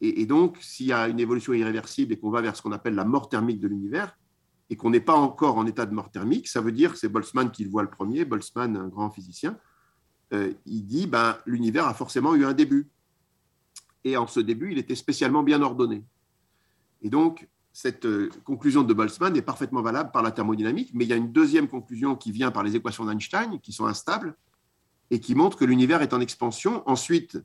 Et, 0.01 0.27
donc, 0.27 0.59
s'il 0.61 0.87
y 0.87 0.93
a 0.93 1.09
une 1.09 1.21
évolution 1.21 1.53
irréversible 1.53 2.13
et 2.13 2.19
qu'on 2.19 2.31
va 2.31 2.43
vers 2.43 2.57
ce 2.57 2.63
qu'on 2.63 2.73
appelle 2.73 2.95
la 2.95 3.05
mort 3.05 3.29
thermique 3.29 3.61
de 3.61 3.69
l'univers, 3.69 4.19
et 4.71 4.77
qu'on 4.77 4.91
n'est 4.91 5.01
pas 5.01 5.15
encore 5.15 5.57
en 5.57 5.67
état 5.67 5.87
de 5.87 5.95
mort 5.95 6.11
thermique, 6.11 6.49
ça 6.49 6.61
veut 6.61 6.73
dire 6.73 6.93
que 6.93 6.99
c'est 6.99 7.09
Boltzmann 7.09 7.51
qui 7.51 7.65
le 7.65 7.71
voit 7.71 7.83
le 7.83 7.91
premier, 7.91 8.25
Boltzmann, 8.25 8.77
un 8.77 8.89
grand 8.89 9.11
physicien, 9.11 9.59
euh, 10.33 10.53
il 10.67 10.87
dit 10.87 11.07
ben, 11.07 11.37
l'univers 11.47 11.87
a 11.87 11.95
forcément 11.95 12.35
eu 12.35 12.45
un 12.45 12.55
début. 12.55 12.89
Et 14.05 14.17
en 14.17 14.27
ce 14.27 14.41
début, 14.41 14.73
il 14.73 14.79
était 14.79 14.95
spécialement 14.95 15.43
bien 15.43 15.63
ordonné. 15.63 16.05
Et 17.05 17.11
donc, 17.11 17.49
cette 17.73 18.07
euh, 18.07 18.31
conclusion 18.45 18.83
de 18.83 18.95
Boltzmann 18.95 19.37
est 19.37 19.43
parfaitement 19.43 19.83
valable 19.83 20.11
par 20.11 20.23
la 20.23 20.33
thermodynamique, 20.33 20.91
mais 20.95 21.05
il 21.05 21.11
y 21.11 21.13
a 21.13 21.17
une 21.17 21.33
deuxième 21.33 21.69
conclusion 21.69 22.17
qui 22.17 22.33
vient 22.33 22.51
par 22.51 22.63
les 22.63 22.75
équations 22.75 23.05
d'Einstein, 23.05 23.61
qui 23.61 23.73
sont 23.73 23.87
instables, 23.87 24.35
et 25.11 25.21
qui 25.21 25.35
montre 25.35 25.57
que 25.59 25.67
l'univers 25.67 26.01
est 26.01 26.15
en 26.15 26.21
expansion. 26.21 26.83
Ensuite, 26.87 27.39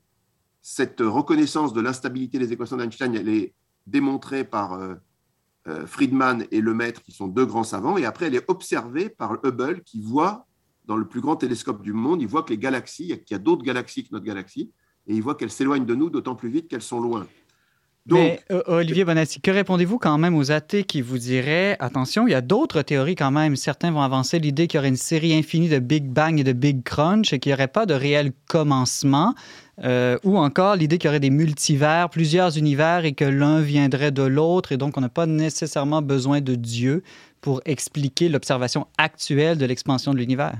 cette 0.62 1.00
reconnaissance 1.00 1.72
de 1.72 1.80
l'instabilité 1.80 2.38
des 2.38 2.52
équations 2.52 2.78
d'Einstein, 2.78 3.14
elle 3.14 3.28
est 3.28 3.54
démontrée 3.86 4.44
par 4.44 4.72
euh, 4.72 4.94
euh, 5.68 5.86
Friedman 5.86 6.46
et 6.50 6.62
Lemaître, 6.62 7.02
qui 7.02 7.12
sont 7.12 7.28
deux 7.28 7.44
grands 7.44 7.64
savants, 7.64 7.98
et 7.98 8.06
après, 8.06 8.26
elle 8.26 8.34
est 8.34 8.48
observée 8.48 9.10
par 9.10 9.38
Hubble, 9.44 9.82
qui 9.82 10.00
voit, 10.00 10.46
dans 10.86 10.96
le 10.96 11.06
plus 11.06 11.20
grand 11.20 11.36
télescope 11.36 11.82
du 11.82 11.92
monde, 11.92 12.22
il 12.22 12.28
voit 12.28 12.44
que 12.44 12.50
les 12.50 12.58
galaxies, 12.58 13.08
qu'il 13.26 13.32
y 13.32 13.34
a 13.34 13.38
d'autres 13.38 13.62
galaxies 13.62 14.04
que 14.04 14.08
notre 14.12 14.24
galaxie, 14.24 14.72
et 15.06 15.14
il 15.14 15.22
voit 15.22 15.34
qu'elles 15.34 15.50
s'éloignent 15.50 15.86
de 15.86 15.94
nous 15.94 16.08
d'autant 16.08 16.34
plus 16.34 16.48
vite 16.48 16.68
qu'elles 16.68 16.82
sont 16.82 17.00
loin. 17.00 17.26
Mais 18.06 18.40
euh, 18.50 18.62
Olivier 18.66 19.04
Bonatti, 19.04 19.40
que 19.40 19.50
répondez-vous 19.50 19.98
quand 19.98 20.16
même 20.16 20.34
aux 20.34 20.50
athées 20.50 20.84
qui 20.84 21.02
vous 21.02 21.18
diraient 21.18 21.76
attention, 21.80 22.26
il 22.26 22.30
y 22.30 22.34
a 22.34 22.40
d'autres 22.40 22.82
théories 22.82 23.14
quand 23.14 23.30
même. 23.30 23.56
Certains 23.56 23.90
vont 23.90 24.00
avancer 24.00 24.38
l'idée 24.38 24.66
qu'il 24.66 24.78
y 24.78 24.80
aurait 24.80 24.88
une 24.88 24.96
série 24.96 25.34
infinie 25.34 25.68
de 25.68 25.78
Big 25.78 26.04
Bang 26.04 26.40
et 26.40 26.44
de 26.44 26.52
Big 26.52 26.82
Crunch 26.82 27.32
et 27.32 27.38
qu'il 27.38 27.50
n'y 27.50 27.54
aurait 27.54 27.68
pas 27.68 27.86
de 27.86 27.94
réel 27.94 28.32
commencement. 28.48 29.34
Euh, 29.82 30.18
ou 30.24 30.38
encore 30.38 30.76
l'idée 30.76 30.98
qu'il 30.98 31.08
y 31.08 31.10
aurait 31.10 31.20
des 31.20 31.30
multivers, 31.30 32.10
plusieurs 32.10 32.58
univers 32.58 33.04
et 33.04 33.12
que 33.12 33.24
l'un 33.24 33.60
viendrait 33.60 34.12
de 34.12 34.22
l'autre 34.22 34.72
et 34.72 34.76
donc 34.76 34.96
on 34.98 35.00
n'a 35.00 35.08
pas 35.08 35.26
nécessairement 35.26 36.02
besoin 36.02 36.40
de 36.40 36.54
Dieu 36.54 37.02
pour 37.40 37.62
expliquer 37.64 38.28
l'observation 38.28 38.86
actuelle 38.98 39.56
de 39.56 39.64
l'expansion 39.64 40.12
de 40.12 40.18
l'univers. 40.18 40.54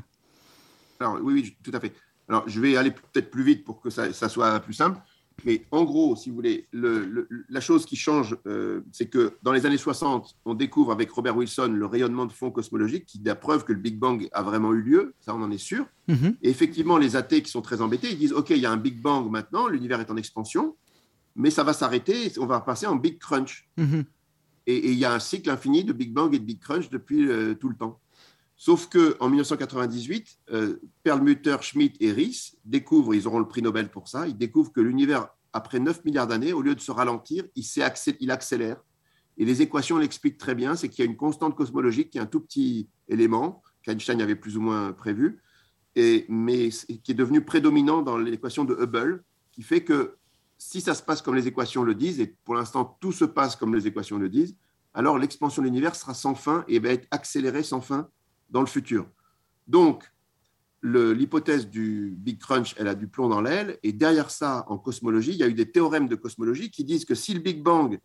Alors 1.01 1.19
oui, 1.23 1.35
oui, 1.35 1.57
tout 1.63 1.73
à 1.75 1.81
fait. 1.81 1.93
Alors 2.29 2.45
je 2.47 2.61
vais 2.61 2.77
aller 2.77 2.93
peut-être 2.93 3.31
plus 3.31 3.43
vite 3.43 3.65
pour 3.65 3.81
que 3.81 3.91
ça 3.91 4.29
soit 4.29 4.61
plus 4.61 4.75
simple. 4.75 4.99
Mais 5.45 5.65
en 5.71 5.85
gros, 5.85 6.17
si 6.17 6.29
vous 6.29 6.35
voulez, 6.35 6.67
la 6.73 7.61
chose 7.61 7.87
qui 7.87 7.97
change, 7.97 8.37
euh, 8.47 8.81
c'est 8.93 9.07
que 9.07 9.35
dans 9.43 9.53
les 9.53 9.67
années 9.67 9.77
60, 9.77 10.37
on 10.45 10.55
découvre 10.55 10.93
avec 10.93 11.11
Robert 11.11 11.37
Wilson 11.37 11.73
le 11.75 11.87
rayonnement 11.87 12.27
de 12.27 12.33
fond 12.33 12.51
cosmologique 12.51 13.07
qui 13.07 13.21
la 13.25 13.35
preuve 13.35 13.65
que 13.65 13.73
le 13.73 13.79
Big 13.79 13.99
Bang 13.99 14.29
a 14.33 14.43
vraiment 14.43 14.73
eu 14.73 14.83
lieu, 14.83 15.15
ça 15.21 15.35
on 15.35 15.43
en 15.43 15.51
est 15.51 15.59
sûr. 15.59 15.87
Mhm. 16.09 16.37
Et 16.43 16.51
effectivement, 16.51 16.99
les 16.99 17.17
athées 17.17 17.43
qui 17.43 17.51
sont 17.51 17.63
très 17.63 17.81
embêtés, 17.81 18.11
ils 18.11 18.19
disent, 18.19 18.33
OK, 18.33 18.51
il 18.51 18.59
y 18.59 18.67
a 18.67 18.71
un 18.73 18.77
Big 18.77 19.01
Bang 19.01 19.31
maintenant, 19.31 19.69
l'univers 19.69 20.01
est 20.01 20.11
en 20.11 20.17
expansion, 20.17 20.77
mais 21.37 21.51
ça 21.51 21.63
va 21.63 21.73
s'arrêter, 21.73 22.33
on 22.39 22.47
va 22.47 22.61
passer 22.61 22.87
en 22.87 22.97
Big 22.97 23.19
Crunch. 23.19 23.69
Mhm. 23.77 24.05
Et 24.67 24.91
il 24.91 24.99
y 24.99 25.05
a 25.05 25.13
un 25.13 25.19
cycle 25.19 25.51
infini 25.51 25.85
de 25.85 25.93
Big 25.93 26.13
Bang 26.13 26.35
et 26.35 26.39
de 26.39 26.45
Big 26.45 26.61
Crunch 26.61 26.91
depuis 26.91 27.29
euh, 27.29 27.55
tout 27.55 27.69
le 27.69 27.77
temps. 27.77 27.99
Sauf 28.63 28.91
qu'en 28.91 29.31
1998, 29.31 30.39
euh, 30.53 30.83
Perlmutter, 31.03 31.57
Schmidt 31.63 31.97
et 31.99 32.13
Ries 32.13 32.59
découvrent, 32.67 33.15
ils 33.15 33.27
auront 33.27 33.39
le 33.39 33.49
prix 33.49 33.63
Nobel 33.63 33.91
pour 33.91 34.07
ça, 34.07 34.29
ils 34.29 34.37
découvrent 34.37 34.71
que 34.71 34.83
l'univers, 34.83 35.29
après 35.55 35.81
9 35.81 36.05
milliards 36.05 36.27
d'années, 36.27 36.53
au 36.53 36.61
lieu 36.61 36.75
de 36.75 36.81
se 36.81 36.93
ralentir, 36.93 37.45
il, 37.57 37.65
il 38.21 38.31
accélère. 38.31 38.77
Et 39.39 39.47
les 39.47 39.63
équations 39.63 39.97
l'expliquent 39.97 40.37
très 40.37 40.55
bien, 40.55 40.77
c'est 40.77 40.91
qu'il 40.91 41.03
y 41.03 41.09
a 41.09 41.11
une 41.11 41.17
constante 41.17 41.57
cosmologique 41.57 42.11
qui 42.11 42.19
est 42.19 42.21
un 42.21 42.27
tout 42.27 42.41
petit 42.41 42.87
élément 43.09 43.63
qu'Einstein 43.83 44.21
avait 44.21 44.37
plus 44.37 44.59
ou 44.59 44.61
moins 44.61 44.93
prévu, 44.93 45.41
mais 45.97 46.69
qui 46.69 47.13
est 47.13 47.15
devenu 47.15 47.43
prédominant 47.43 48.03
dans 48.03 48.19
l'équation 48.19 48.67
de 48.67 48.75
Hubble, 48.75 49.25
qui 49.53 49.63
fait 49.63 49.85
que 49.85 50.17
si 50.59 50.83
ça 50.83 50.93
se 50.93 51.03
passe 51.03 51.23
comme 51.23 51.35
les 51.35 51.49
équations 51.49 51.83
le 51.83 51.95
disent, 51.95 52.21
et 52.21 52.37
pour 52.45 52.57
l'instant 52.57 52.99
tout 53.01 53.13
se 53.13 53.25
passe 53.25 53.57
comme 53.57 53.75
les 53.75 53.87
équations 53.87 54.19
le 54.19 54.29
disent, 54.29 54.55
alors 54.93 55.19
l'expansion 55.19 55.63
de 55.63 55.67
l'univers 55.67 55.97
sera 55.97 56.13
sans 56.13 56.35
fin 56.35 56.63
et 56.69 56.79
va 56.79 56.91
être 56.91 57.09
accélérée 57.11 57.63
sans 57.63 57.81
fin 57.81 58.11
dans 58.51 58.61
le 58.61 58.67
futur. 58.67 59.07
Donc, 59.67 60.11
l'hypothèse 60.83 61.69
du 61.69 62.15
Big 62.19 62.39
Crunch, 62.39 62.75
elle 62.79 62.89
a 62.89 62.95
du 62.95 63.07
plomb 63.07 63.29
dans 63.29 63.41
l'aile. 63.41 63.79
Et 63.83 63.93
derrière 63.93 64.31
ça, 64.31 64.65
en 64.69 64.79
cosmologie, 64.79 65.33
il 65.33 65.37
y 65.37 65.43
a 65.43 65.49
eu 65.49 65.55
des 65.55 65.71
théorèmes 65.71 66.09
de 66.09 66.17
cosmologie 66.17 66.71
qui 66.71 66.85
disent 66.85 67.05
que 67.05 67.15
si 67.15 67.35
le 67.35 67.41
Big 67.41 67.63
Bang 67.63 67.99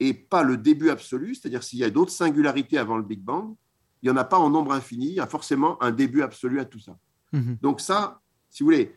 n'est 0.00 0.14
pas 0.14 0.42
le 0.42 0.56
début 0.56 0.90
absolu, 0.90 1.34
c'est-à-dire 1.34 1.62
s'il 1.62 1.78
y 1.78 1.84
a 1.84 1.90
d'autres 1.90 2.12
singularités 2.12 2.78
avant 2.78 2.96
le 2.96 3.02
Big 3.02 3.20
Bang, 3.20 3.54
il 4.02 4.06
n'y 4.06 4.12
en 4.12 4.16
a 4.16 4.24
pas 4.24 4.38
en 4.38 4.50
nombre 4.50 4.72
infini, 4.72 5.06
il 5.06 5.14
y 5.14 5.20
a 5.20 5.26
forcément 5.26 5.82
un 5.82 5.90
début 5.90 6.22
absolu 6.22 6.60
à 6.60 6.64
tout 6.64 6.78
ça. 6.78 6.98
Mhm. 7.32 7.58
Donc 7.62 7.80
ça, 7.80 8.20
si 8.50 8.62
vous 8.62 8.66
voulez, 8.66 8.94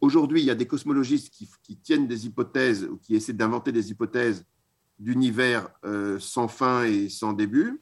aujourd'hui, 0.00 0.40
il 0.40 0.46
y 0.46 0.50
a 0.50 0.54
des 0.54 0.66
cosmologistes 0.66 1.32
qui, 1.32 1.76
tiennent 1.76 2.08
des 2.08 2.26
hypothèses 2.26 2.84
ou 2.84 2.96
qui 2.98 3.14
essaient 3.14 3.32
d'inventer 3.32 3.72
des 3.72 3.90
hypothèses 3.90 4.44
d'univers 4.98 5.68
euh, 5.84 6.18
sans 6.18 6.48
fin 6.48 6.84
et 6.84 7.08
sans 7.08 7.32
début 7.32 7.80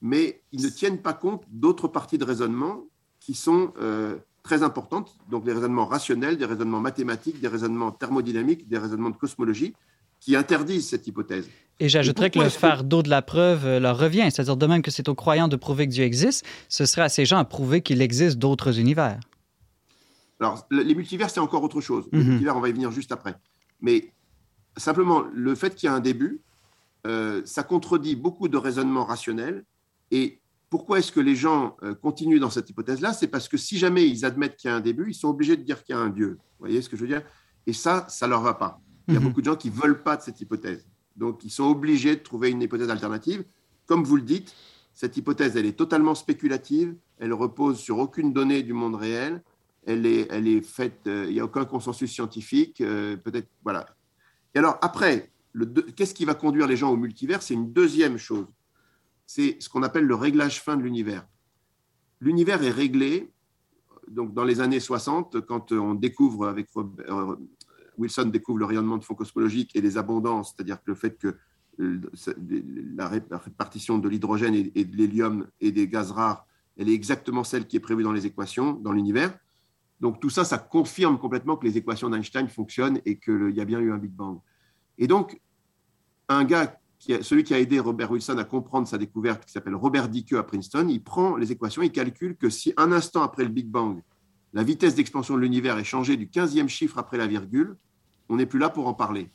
mais 0.00 0.40
ils 0.52 0.62
ne 0.62 0.68
tiennent 0.68 0.98
pas 0.98 1.12
compte 1.12 1.42
d'autres 1.50 1.88
parties 1.88 2.18
de 2.18 2.24
raisonnement 2.24 2.84
qui 3.20 3.34
sont 3.34 3.72
euh, 3.80 4.16
très 4.42 4.62
importantes, 4.62 5.16
donc 5.30 5.44
des 5.44 5.52
raisonnements 5.52 5.86
rationnels, 5.86 6.38
des 6.38 6.44
raisonnements 6.44 6.80
mathématiques, 6.80 7.40
des 7.40 7.48
raisonnements 7.48 7.90
thermodynamiques, 7.90 8.68
des 8.68 8.78
raisonnements 8.78 9.10
de 9.10 9.16
cosmologie, 9.16 9.74
qui 10.20 10.36
interdisent 10.36 10.88
cette 10.88 11.06
hypothèse. 11.06 11.48
Et 11.80 11.88
j'ajouterais 11.88 12.30
que 12.30 12.40
le 12.40 12.48
fardeau 12.48 13.02
de 13.02 13.08
la 13.08 13.22
preuve 13.22 13.66
euh, 13.66 13.80
leur 13.80 13.98
revient. 13.98 14.28
C'est-à-dire, 14.30 14.56
de 14.56 14.66
même 14.66 14.82
que 14.82 14.90
c'est 14.90 15.08
aux 15.08 15.14
croyants 15.14 15.48
de 15.48 15.56
prouver 15.56 15.86
que 15.86 15.92
Dieu 15.92 16.04
existe, 16.04 16.44
ce 16.68 16.86
serait 16.86 17.02
à 17.02 17.08
ces 17.08 17.24
gens 17.24 17.38
à 17.38 17.44
prouver 17.44 17.82
qu'il 17.82 18.02
existe 18.02 18.38
d'autres 18.38 18.80
univers. 18.80 19.20
Alors, 20.40 20.66
les 20.70 20.94
multivers, 20.94 21.30
c'est 21.30 21.40
encore 21.40 21.62
autre 21.62 21.80
chose. 21.80 22.08
Les 22.12 22.20
mhm. 22.20 22.28
multivers, 22.30 22.56
on 22.56 22.60
va 22.60 22.68
y 22.68 22.72
venir 22.72 22.90
juste 22.90 23.12
après. 23.12 23.34
Mais 23.80 24.12
simplement, 24.76 25.24
le 25.32 25.54
fait 25.54 25.74
qu'il 25.74 25.88
y 25.88 25.90
a 25.90 25.94
un 25.94 26.00
début, 26.00 26.40
euh, 27.06 27.42
ça 27.44 27.62
contredit 27.62 28.16
beaucoup 28.16 28.48
de 28.48 28.56
raisonnements 28.56 29.04
rationnels. 29.04 29.64
Et 30.10 30.40
pourquoi 30.70 30.98
est-ce 30.98 31.12
que 31.12 31.20
les 31.20 31.36
gens 31.36 31.76
euh, 31.82 31.94
continuent 31.94 32.40
dans 32.40 32.50
cette 32.50 32.68
hypothèse-là? 32.68 33.12
C'est 33.12 33.28
parce 33.28 33.48
que 33.48 33.56
si 33.56 33.78
jamais 33.78 34.08
ils 34.08 34.24
admettent 34.24 34.56
qu'il 34.56 34.68
y 34.68 34.72
a 34.72 34.76
un 34.76 34.80
début, 34.80 35.10
ils 35.10 35.14
sont 35.14 35.28
obligés 35.28 35.56
de 35.56 35.62
dire 35.62 35.82
qu'il 35.82 35.94
y 35.94 35.98
a 35.98 36.00
un 36.00 36.10
Dieu. 36.10 36.38
Vous 36.58 36.66
voyez 36.66 36.82
ce 36.82 36.88
que 36.88 36.96
je 36.96 37.02
veux 37.02 37.08
dire? 37.08 37.22
Et 37.66 37.72
ça, 37.72 38.06
ça 38.08 38.26
leur 38.26 38.42
va 38.42 38.54
pas. 38.54 38.80
Il 39.06 39.14
y 39.14 39.16
a 39.16 39.20
mhm. 39.20 39.28
beaucoup 39.28 39.40
de 39.40 39.46
gens 39.46 39.56
qui 39.56 39.70
veulent 39.70 40.02
pas 40.02 40.16
de 40.16 40.22
cette 40.22 40.40
hypothèse. 40.40 40.86
Donc, 41.16 41.44
ils 41.44 41.50
sont 41.50 41.64
obligés 41.64 42.16
de 42.16 42.20
trouver 42.22 42.50
une 42.50 42.62
hypothèse 42.62 42.90
alternative. 42.90 43.44
Comme 43.86 44.04
vous 44.04 44.16
le 44.16 44.22
dites, 44.22 44.54
cette 44.94 45.16
hypothèse, 45.16 45.56
elle 45.56 45.66
est 45.66 45.76
totalement 45.76 46.14
spéculative. 46.14 46.94
Elle 47.18 47.32
repose 47.32 47.78
sur 47.78 47.98
aucune 47.98 48.32
donnée 48.32 48.62
du 48.62 48.72
monde 48.72 48.94
réel. 48.94 49.42
Elle 49.86 50.06
est, 50.06 50.26
elle 50.30 50.46
est 50.46 50.60
faite, 50.60 51.00
euh, 51.06 51.24
il 51.28 51.34
n'y 51.34 51.40
a 51.40 51.44
aucun 51.44 51.64
consensus 51.64 52.12
scientifique. 52.12 52.80
Euh, 52.80 53.16
peut-être, 53.16 53.48
voilà. 53.64 53.86
Et 54.54 54.58
alors, 54.58 54.78
après, 54.82 55.30
qu'est-ce 55.96 56.14
qui 56.14 56.24
va 56.24 56.34
conduire 56.34 56.66
les 56.66 56.76
gens 56.76 56.90
au 56.90 56.96
multivers? 56.96 57.42
C'est 57.42 57.54
une 57.54 57.72
deuxième 57.72 58.18
chose. 58.18 58.46
C'est 59.28 59.58
ce 59.60 59.68
qu'on 59.68 59.82
appelle 59.82 60.06
le 60.06 60.14
réglage 60.14 60.62
fin 60.62 60.78
de 60.78 60.82
l'univers. 60.82 61.28
L'univers 62.18 62.62
est 62.62 62.70
réglé 62.70 63.30
donc 64.10 64.32
dans 64.32 64.44
les 64.44 64.62
années 64.62 64.80
60, 64.80 65.42
quand 65.42 65.70
on 65.70 65.92
découvre 65.92 66.48
avec 66.48 66.68
euh, 66.78 67.36
Wilson 67.98 68.24
découvre 68.24 68.58
le 68.58 68.64
rayonnement 68.64 68.96
de 68.96 69.04
fond 69.04 69.14
cosmologique 69.14 69.76
et 69.76 69.82
les 69.82 69.98
abondances, 69.98 70.54
c'est-à-dire 70.56 70.78
que 70.78 70.90
le 70.90 70.94
fait 70.94 71.18
que 71.18 71.36
euh, 71.80 72.00
la 72.96 73.06
répartition 73.08 73.98
de 73.98 74.08
l'hydrogène 74.08 74.54
et 74.54 74.84
de 74.86 74.96
l'hélium 74.96 75.46
et 75.60 75.72
des 75.72 75.88
gaz 75.88 76.10
rares, 76.10 76.46
elle 76.78 76.88
est 76.88 76.94
exactement 76.94 77.44
celle 77.44 77.66
qui 77.66 77.76
est 77.76 77.80
prévue 77.80 78.04
dans 78.04 78.12
les 78.12 78.24
équations, 78.24 78.72
dans 78.72 78.92
l'univers. 78.92 79.38
Donc 80.00 80.20
tout 80.20 80.30
ça, 80.30 80.44
ça 80.44 80.56
confirme 80.56 81.18
complètement 81.18 81.58
que 81.58 81.66
les 81.66 81.76
équations 81.76 82.08
d'Einstein 82.08 82.48
fonctionnent 82.48 83.02
et 83.04 83.18
qu'il 83.18 83.50
y 83.54 83.60
a 83.60 83.66
bien 83.66 83.78
eu 83.78 83.92
un 83.92 83.98
Big 83.98 84.12
Bang. 84.12 84.38
Et 84.96 85.06
donc, 85.06 85.38
un 86.30 86.44
gars, 86.44 86.80
celui 86.98 87.44
qui 87.44 87.54
a 87.54 87.58
aidé 87.58 87.78
Robert 87.78 88.10
Wilson 88.10 88.38
à 88.38 88.44
comprendre 88.44 88.88
sa 88.88 88.98
découverte, 88.98 89.44
qui 89.44 89.52
s'appelle 89.52 89.74
Robert 89.74 90.08
Dicke 90.08 90.32
à 90.34 90.42
Princeton, 90.42 90.88
il 90.88 91.02
prend 91.02 91.36
les 91.36 91.52
équations, 91.52 91.82
il 91.82 91.92
calcule 91.92 92.36
que 92.36 92.50
si 92.50 92.74
un 92.76 92.92
instant 92.92 93.22
après 93.22 93.44
le 93.44 93.50
Big 93.50 93.68
Bang, 93.68 94.02
la 94.52 94.62
vitesse 94.62 94.94
d'expansion 94.94 95.36
de 95.36 95.40
l'univers 95.40 95.78
est 95.78 95.84
changée 95.84 96.16
du 96.16 96.26
15e 96.26 96.68
chiffre 96.68 96.98
après 96.98 97.16
la 97.16 97.26
virgule, 97.26 97.76
on 98.28 98.36
n'est 98.36 98.46
plus 98.46 98.58
là 98.58 98.68
pour 98.68 98.88
en 98.88 98.94
parler. 98.94 99.30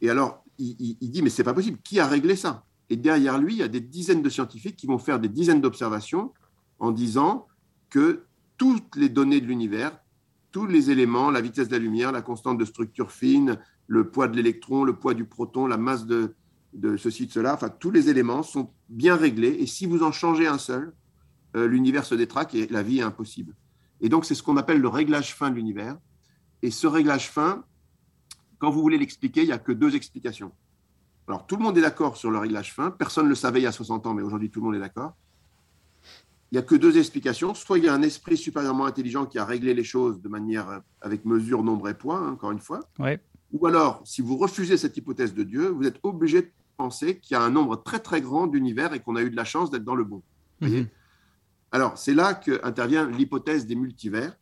Et 0.00 0.10
alors, 0.10 0.44
il, 0.58 0.96
dit, 1.10 1.22
mais 1.22 1.30
c'est 1.30 1.44
pas 1.44 1.54
possible, 1.54 1.78
qui 1.82 2.00
a 2.00 2.06
réglé 2.06 2.36
ça? 2.36 2.64
Et 2.88 2.96
derrière 2.96 3.38
lui, 3.38 3.54
il 3.54 3.58
y 3.58 3.62
a 3.62 3.68
des 3.68 3.80
dizaines 3.80 4.22
de 4.22 4.28
scientifiques 4.30 4.76
qui 4.76 4.86
vont 4.86 4.98
faire 4.98 5.18
des 5.18 5.28
dizaines 5.28 5.60
d'observations 5.60 6.32
en 6.78 6.92
disant 6.92 7.46
que 7.90 8.24
toutes 8.56 8.96
les 8.96 9.08
données 9.08 9.40
de 9.40 9.46
l'univers, 9.46 9.98
tous 10.52 10.66
les 10.66 10.90
éléments, 10.90 11.30
la 11.30 11.40
vitesse 11.40 11.68
de 11.68 11.72
la 11.72 11.78
lumière, 11.78 12.12
la 12.12 12.22
constante 12.22 12.58
de 12.58 12.64
structure 12.64 13.12
fine, 13.12 13.58
le 13.86 14.08
poids 14.10 14.28
de 14.28 14.36
l'électron, 14.36 14.84
le 14.84 14.96
poids 14.96 15.14
du 15.14 15.24
proton, 15.26 15.66
la 15.66 15.76
masse 15.76 16.06
de, 16.06 16.34
de 16.76 16.96
ceci, 16.96 17.26
de 17.26 17.32
cela, 17.32 17.54
enfin, 17.54 17.68
tous 17.68 17.90
les 17.90 18.10
éléments 18.10 18.42
sont 18.42 18.70
bien 18.88 19.16
réglés. 19.16 19.56
Et 19.58 19.66
si 19.66 19.86
vous 19.86 20.02
en 20.02 20.12
changez 20.12 20.46
un 20.46 20.58
seul, 20.58 20.92
euh, 21.56 21.66
l'univers 21.66 22.04
se 22.04 22.14
détraque 22.14 22.54
et 22.54 22.66
la 22.68 22.82
vie 22.82 22.98
est 22.98 23.02
impossible. 23.02 23.54
Et 24.00 24.08
donc, 24.08 24.26
c'est 24.26 24.34
ce 24.34 24.42
qu'on 24.42 24.58
appelle 24.58 24.80
le 24.80 24.88
réglage 24.88 25.34
fin 25.34 25.50
de 25.50 25.56
l'univers. 25.56 25.96
Et 26.62 26.70
ce 26.70 26.86
réglage 26.86 27.30
fin, 27.30 27.64
quand 28.58 28.70
vous 28.70 28.82
voulez 28.82 28.98
l'expliquer, 28.98 29.42
il 29.42 29.46
n'y 29.46 29.52
a 29.52 29.58
que 29.58 29.72
deux 29.72 29.96
explications. 29.96 30.52
Alors, 31.28 31.46
tout 31.46 31.56
le 31.56 31.62
monde 31.62 31.76
est 31.78 31.82
d'accord 31.82 32.16
sur 32.16 32.30
le 32.30 32.38
réglage 32.38 32.74
fin. 32.74 32.90
Personne 32.90 33.24
ne 33.24 33.30
le 33.30 33.34
savait 33.34 33.60
il 33.60 33.64
y 33.64 33.66
a 33.66 33.72
60 33.72 34.06
ans, 34.06 34.14
mais 34.14 34.22
aujourd'hui, 34.22 34.50
tout 34.50 34.60
le 34.60 34.66
monde 34.66 34.76
est 34.76 34.80
d'accord. 34.80 35.16
Il 36.52 36.54
n'y 36.54 36.58
a 36.58 36.62
que 36.62 36.74
deux 36.76 36.98
explications. 36.98 37.54
Soit 37.54 37.78
il 37.78 37.84
y 37.84 37.88
a 37.88 37.94
un 37.94 38.02
esprit 38.02 38.36
supérieurement 38.36 38.84
intelligent 38.84 39.26
qui 39.26 39.38
a 39.38 39.44
réglé 39.44 39.74
les 39.74 39.82
choses 39.82 40.20
de 40.20 40.28
manière 40.28 40.68
euh, 40.68 40.78
avec 41.00 41.24
mesure, 41.24 41.62
nombre 41.62 41.88
et 41.88 41.94
poids, 41.94 42.18
hein, 42.18 42.32
encore 42.32 42.52
une 42.52 42.60
fois. 42.60 42.80
Ou 43.52 43.66
alors, 43.66 44.02
si 44.04 44.20
vous 44.22 44.36
refusez 44.36 44.76
cette 44.76 44.96
hypothèse 44.96 45.34
de 45.34 45.42
Dieu, 45.42 45.68
vous 45.68 45.86
êtes 45.86 45.98
obligé 46.02 46.42
de 46.42 46.50
penser 46.76 47.18
qu'il 47.18 47.34
y 47.34 47.38
a 47.38 47.42
un 47.42 47.50
nombre 47.50 47.82
très 47.82 47.98
très 47.98 48.20
grand 48.20 48.46
d'univers 48.46 48.92
et 48.92 49.00
qu'on 49.00 49.16
a 49.16 49.22
eu 49.22 49.30
de 49.30 49.36
la 49.36 49.44
chance 49.44 49.70
d'être 49.70 49.84
dans 49.84 49.94
le 49.94 50.04
bon. 50.04 50.22
Mhm. 50.60 50.86
alors, 51.70 51.98
c'est 51.98 52.14
là 52.14 52.32
qu'intervient 52.32 53.06
l'hypothèse 53.10 53.66
des 53.66 53.74
multivers. 53.74 54.36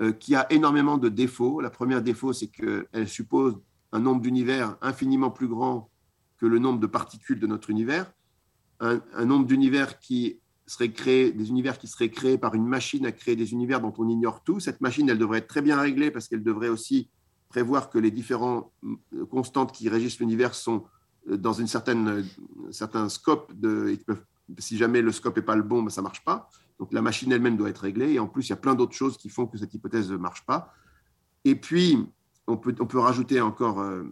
Euh, 0.00 0.12
qui 0.12 0.34
a 0.34 0.50
énormément 0.50 0.96
de 0.96 1.10
défauts. 1.10 1.60
La 1.60 1.68
première 1.68 2.00
défaut, 2.00 2.32
c'est 2.32 2.46
qu'elle 2.46 3.06
suppose 3.06 3.60
un 3.92 3.98
nombre 3.98 4.22
d'univers 4.22 4.78
infiniment 4.80 5.30
plus 5.30 5.46
grand 5.46 5.90
que 6.38 6.46
le 6.46 6.58
nombre 6.58 6.80
de 6.80 6.86
particules 6.86 7.38
de 7.38 7.46
notre 7.46 7.68
univers, 7.68 8.10
un, 8.78 9.02
nombre 9.26 9.46
d'univers 9.46 9.98
qui 9.98 10.40
serait 10.66 10.90
créé, 10.90 11.32
des 11.32 11.50
univers 11.50 11.76
qui 11.76 11.86
seraient 11.86 12.08
créés 12.08 12.38
par 12.38 12.54
une 12.54 12.66
machine 12.66 13.04
à 13.04 13.12
créer 13.12 13.36
des 13.36 13.52
univers 13.52 13.82
dont 13.82 13.92
on 13.98 14.08
ignore 14.08 14.42
tout. 14.42 14.58
Cette 14.58 14.80
machine, 14.80 15.06
elle 15.10 15.18
devrait 15.18 15.40
être 15.40 15.48
très 15.48 15.60
bien 15.60 15.78
réglée 15.78 16.10
parce 16.10 16.28
qu'elle 16.28 16.42
devrait 16.42 16.70
aussi 16.70 17.10
prévoir 17.50 17.90
que 17.90 17.98
les 17.98 18.10
différentes 18.10 18.72
euh, 19.12 19.26
constantes 19.26 19.70
qui 19.72 19.90
régissent 19.90 20.18
l'univers 20.18 20.54
sont 20.54 20.84
dans 21.36 21.52
une 21.52 21.66
certaine, 21.66 22.24
un 22.68 22.72
certain 22.72 23.08
scope. 23.08 23.52
De, 23.54 23.96
si 24.58 24.76
jamais 24.76 25.02
le 25.02 25.12
scope 25.12 25.36
n'est 25.36 25.42
pas 25.42 25.56
le 25.56 25.62
bon, 25.62 25.82
ben 25.82 25.90
ça 25.90 26.00
ne 26.00 26.04
marche 26.04 26.24
pas. 26.24 26.48
Donc 26.78 26.92
la 26.92 27.02
machine 27.02 27.30
elle-même 27.30 27.56
doit 27.56 27.70
être 27.70 27.82
réglée. 27.82 28.12
Et 28.12 28.18
en 28.18 28.26
plus, 28.26 28.46
il 28.46 28.50
y 28.50 28.52
a 28.52 28.56
plein 28.56 28.74
d'autres 28.74 28.94
choses 28.94 29.16
qui 29.16 29.28
font 29.28 29.46
que 29.46 29.58
cette 29.58 29.74
hypothèse 29.74 30.10
ne 30.10 30.16
marche 30.16 30.44
pas. 30.46 30.74
Et 31.44 31.54
puis, 31.54 31.98
on 32.46 32.56
peut, 32.56 32.74
on 32.80 32.86
peut 32.86 32.98
rajouter 32.98 33.40
encore 33.40 33.80
euh, 33.80 34.04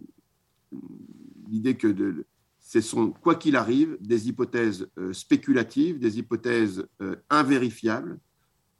l'idée 1.49 1.75
que 1.75 1.87
de, 1.87 2.25
ce 2.59 2.81
sont, 2.81 3.11
quoi 3.11 3.35
qu'il 3.35 3.55
arrive, 3.55 3.97
des 3.99 4.29
hypothèses 4.29 4.87
euh, 4.97 5.13
spéculatives, 5.13 5.99
des 5.99 6.19
hypothèses 6.19 6.85
euh, 7.01 7.15
invérifiables, 7.29 8.19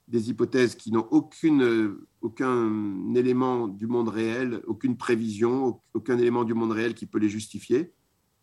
des 0.07 0.29
hypothèses 0.29 0.75
qui 0.75 0.91
n'ont 0.91 1.07
aucune, 1.11 1.97
aucun 2.21 3.13
élément 3.15 3.67
du 3.67 3.87
monde 3.87 4.09
réel, 4.09 4.61
aucune 4.65 4.97
prévision, 4.97 5.81
aucun 5.93 6.17
élément 6.17 6.43
du 6.43 6.53
monde 6.53 6.71
réel 6.71 6.95
qui 6.95 7.05
peut 7.05 7.19
les 7.19 7.29
justifier. 7.29 7.93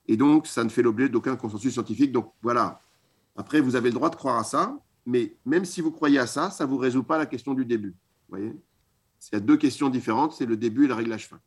Et 0.08 0.16
donc, 0.16 0.46
ça 0.46 0.64
ne 0.64 0.68
fait 0.68 0.82
l'objet 0.82 1.08
d'aucun 1.08 1.36
consensus 1.36 1.72
scientifique. 1.72 2.12
Donc 2.12 2.32
voilà. 2.42 2.80
Après, 3.36 3.60
vous 3.60 3.76
avez 3.76 3.90
le 3.90 3.94
droit 3.94 4.10
de 4.10 4.16
croire 4.16 4.38
à 4.38 4.44
ça, 4.44 4.78
mais 5.04 5.34
même 5.44 5.64
si 5.64 5.80
vous 5.80 5.90
croyez 5.90 6.18
à 6.18 6.26
ça, 6.26 6.50
ça 6.50 6.64
ne 6.64 6.70
vous 6.70 6.78
résout 6.78 7.02
pas 7.02 7.18
la 7.18 7.26
question 7.26 7.54
du 7.54 7.64
début. 7.64 7.94
Vous 8.28 8.36
voyez? 8.38 8.56
Il 9.32 9.34
y 9.34 9.36
a 9.36 9.40
deux 9.40 9.56
questions 9.56 9.88
différentes, 9.88 10.32
c'est 10.32 10.46
le 10.46 10.56
début 10.56 10.84
et 10.84 10.88
le 10.88 10.94
réglage 10.94 11.28
fin. 11.28 11.40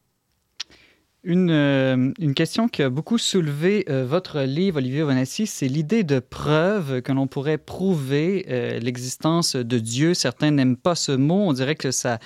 Une, 1.26 1.52
euh, 1.52 2.14
une, 2.18 2.34
question 2.34 2.70
qui 2.70 2.82
a 2.82 2.90
beaucoup 2.90 3.18
soulevé 3.18 3.84
euh, 3.90 4.06
votre 4.06 4.40
livre, 4.40 4.78
Olivier 4.78 5.04
Vanassi, 5.04 5.48
c'est 5.48 5.68
l'idée 5.68 6.06
de 6.06 6.20
preuve 6.20 7.02
que 7.02 7.12
l'on 7.12 7.28
pourrait 7.28 7.58
prouver 7.58 8.46
euh, 8.48 8.80
l'existence 8.80 9.58
de 9.58 9.80
Dieu. 9.80 10.14
Certains 10.14 10.52
n'aiment 10.52 10.78
pas 10.78 10.96
ce 10.96 11.12
mot, 11.12 11.50
on 11.50 11.52
dirait 11.52 11.76
que 11.76 11.92
ça, 11.92 12.20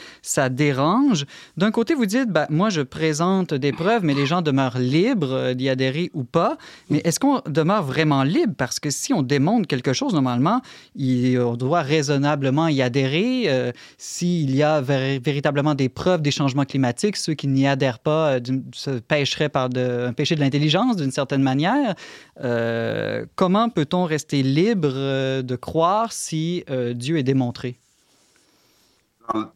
dérange. 0.51 1.25
D'un 1.57 1.71
côté, 1.71 1.95
vous 1.95 2.05
dites, 2.05 2.29
bah, 2.29 2.45
moi 2.51 2.69
je 2.69 2.81
présente 2.81 3.55
des 3.55 3.71
preuves, 3.71 4.03
mais 4.03 4.13
les 4.13 4.27
gens 4.27 4.43
demeurent 4.43 4.77
libres 4.77 5.53
d'y 5.53 5.69
adhérer 5.69 6.11
ou 6.13 6.23
pas. 6.23 6.59
Mais 6.91 7.01
est-ce 7.03 7.19
qu'on 7.19 7.41
demeure 7.47 7.81
vraiment 7.81 8.21
libre? 8.21 8.53
Parce 8.55 8.79
que 8.79 8.91
si 8.91 9.11
on 9.11 9.23
démontre 9.23 9.67
quelque 9.67 9.93
chose, 9.93 10.13
normalement, 10.13 10.61
il, 10.95 11.39
on 11.39 11.55
doit 11.55 11.81
raisonnablement 11.81 12.67
y 12.67 12.83
adhérer. 12.83 13.73
S'il 13.97 14.55
y 14.55 14.61
a 14.61 14.81
véritablement 14.81 15.73
des 15.73 15.89
preuves 15.89 16.21
des 16.21 16.29
changements 16.29 16.65
climatiques, 16.65 17.17
ceux 17.17 17.33
qui 17.33 17.47
n'y 17.47 17.65
adhèrent 17.65 17.97
pas, 17.97 18.39
pêcherait 18.89 19.49
par 19.49 19.69
de, 19.69 20.07
un 20.07 20.13
péché 20.13 20.35
de 20.35 20.39
l'intelligence 20.39 20.95
d'une 20.95 21.11
certaine 21.11 21.43
manière. 21.43 21.95
Euh, 22.41 23.25
comment 23.35 23.69
peut-on 23.69 24.05
rester 24.05 24.43
libre 24.43 24.91
euh, 24.93 25.41
de 25.41 25.55
croire 25.55 26.11
si 26.11 26.63
euh, 26.69 26.93
Dieu 26.93 27.17
est 27.17 27.23
démontré? 27.23 27.79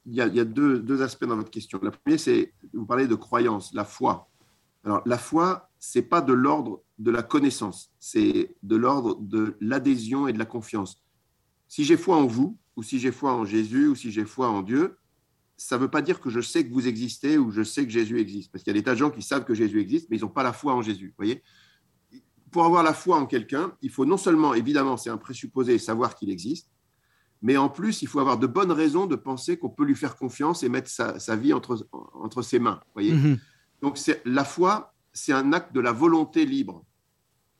il 0.06 0.16
y 0.16 0.22
a, 0.22 0.45
deux, 0.45 1.02
aspects 1.02 1.26
dans 1.26 1.36
votre 1.36 1.52
question. 1.52 1.80
Le 1.84 1.91
premier, 1.91 2.18
c'est, 2.18 2.54
vous 2.74 2.86
parlez 2.86 3.06
de 3.06 3.16
croyance, 3.16 3.74
la 3.74 3.84
foi. 3.84 4.30
Alors, 4.86 5.02
la 5.06 5.18
foi, 5.18 5.70
c'est 5.78 6.02
pas 6.02 6.22
de 6.22 6.32
l'ordre 6.34 6.82
de 6.99 7.12
la 7.12 7.22
connaissance, 7.22 7.91
c'est 7.99 8.56
de 8.64 8.76
l'ordre 8.76 9.18
de 9.20 9.58
l'adhésion 9.60 10.28
et 10.28 10.34
de 10.34 10.39
la 10.39 10.45
confiance. 10.45 11.04
Si 11.68 11.84
j'ai 11.84 11.97
foi 11.97 12.16
en 12.16 12.26
vous, 12.26 12.58
ou 12.78 12.84
si 12.84 12.97
j'ai 12.97 13.12
foi 13.12 13.34
en 13.34 13.43
Jésus, 13.43 13.88
ou 13.88 13.95
si 13.95 14.12
j'ai 14.12 14.26
foi 14.26 14.47
en 14.47 14.62
Dieu, 14.62 14.97
ça 15.58 15.78
ne 15.78 15.82
veut 15.82 15.89
pas 15.89 16.03
dire 16.03 16.22
que 16.22 16.30
je 16.30 16.39
sais 16.39 16.66
que 16.66 16.72
vous 16.72 16.88
existez 16.88 17.38
ou 17.38 17.51
je 17.51 17.64
sais 17.64 17.84
que 17.84 17.91
Jésus 17.91 18.20
existe. 18.20 18.51
Parce 18.51 18.64
qu'il 18.64 18.72
y 18.72 18.78
a 18.78 18.80
des 18.80 18.84
tas 18.84 18.93
de 18.93 18.99
gens 18.99 19.10
qui 19.10 19.24
savent 19.24 19.43
que 19.43 19.55
Jésus 19.55 19.82
existe, 19.82 20.08
mais 20.10 20.18
ils 20.18 20.22
n'ont 20.22 20.30
pas 20.30 20.43
la 20.43 20.53
foi 20.53 20.74
en 20.74 20.82
Jésus. 20.82 21.14
Voyez? 21.18 21.41
Pour 22.51 22.64
avoir 22.64 22.84
la 22.84 22.93
foi 22.93 23.18
en 23.18 23.26
quelqu'un, 23.26 23.74
il 23.82 23.89
faut 23.89 24.05
non 24.05 24.18
seulement, 24.18 24.53
évidemment, 24.53 24.97
c'est 24.97 25.10
un 25.10 25.18
présupposé, 25.18 25.80
savoir 25.80 26.16
qu'il 26.16 26.30
existe, 26.30 26.70
mais 27.41 27.58
en 27.58 27.70
plus, 27.70 28.01
il 28.01 28.08
faut 28.08 28.20
avoir 28.20 28.38
de 28.38 28.47
bonnes 28.47 28.72
raisons 28.72 29.05
de 29.05 29.16
penser 29.16 29.58
qu'on 29.58 29.70
peut 29.70 29.84
lui 29.84 29.95
faire 29.95 30.16
confiance 30.16 30.64
et 30.64 30.70
mettre 30.70 30.89
sa, 30.89 31.36
vie 31.36 31.53
entre, 31.53 31.88
entre 31.91 32.41
ses 32.41 32.60
mains. 32.60 32.82
Voyez? 32.93 33.14
Mhm. 33.14 33.39
Donc 33.82 33.99
la 34.26 34.43
foi, 34.45 34.93
c'est 35.14 35.34
un 35.34 35.53
acte 35.53 35.74
de 35.74 35.80
la 35.80 35.91
volonté 35.91 36.45
libre 36.45 36.84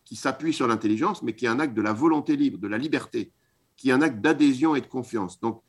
qui 0.04 0.16
s'appuie 0.16 0.54
sur 0.54 0.68
l'intelligence, 0.68 1.22
mais 1.22 1.36
qui 1.36 1.46
est 1.46 1.50
un 1.50 1.60
acte 1.60 1.74
de 1.74 1.82
la 1.82 1.94
volonté 1.94 2.36
libre, 2.36 2.58
de 2.58 2.68
la 2.68 2.78
liberté, 2.78 3.32
qui 3.76 3.90
est 3.90 3.92
un 3.92 4.02
acte 4.02 4.22
d'adhésion 4.22 4.76
et 4.76 4.82
de 4.82 4.88
confiance. 4.88 5.40
Donc 5.40 5.62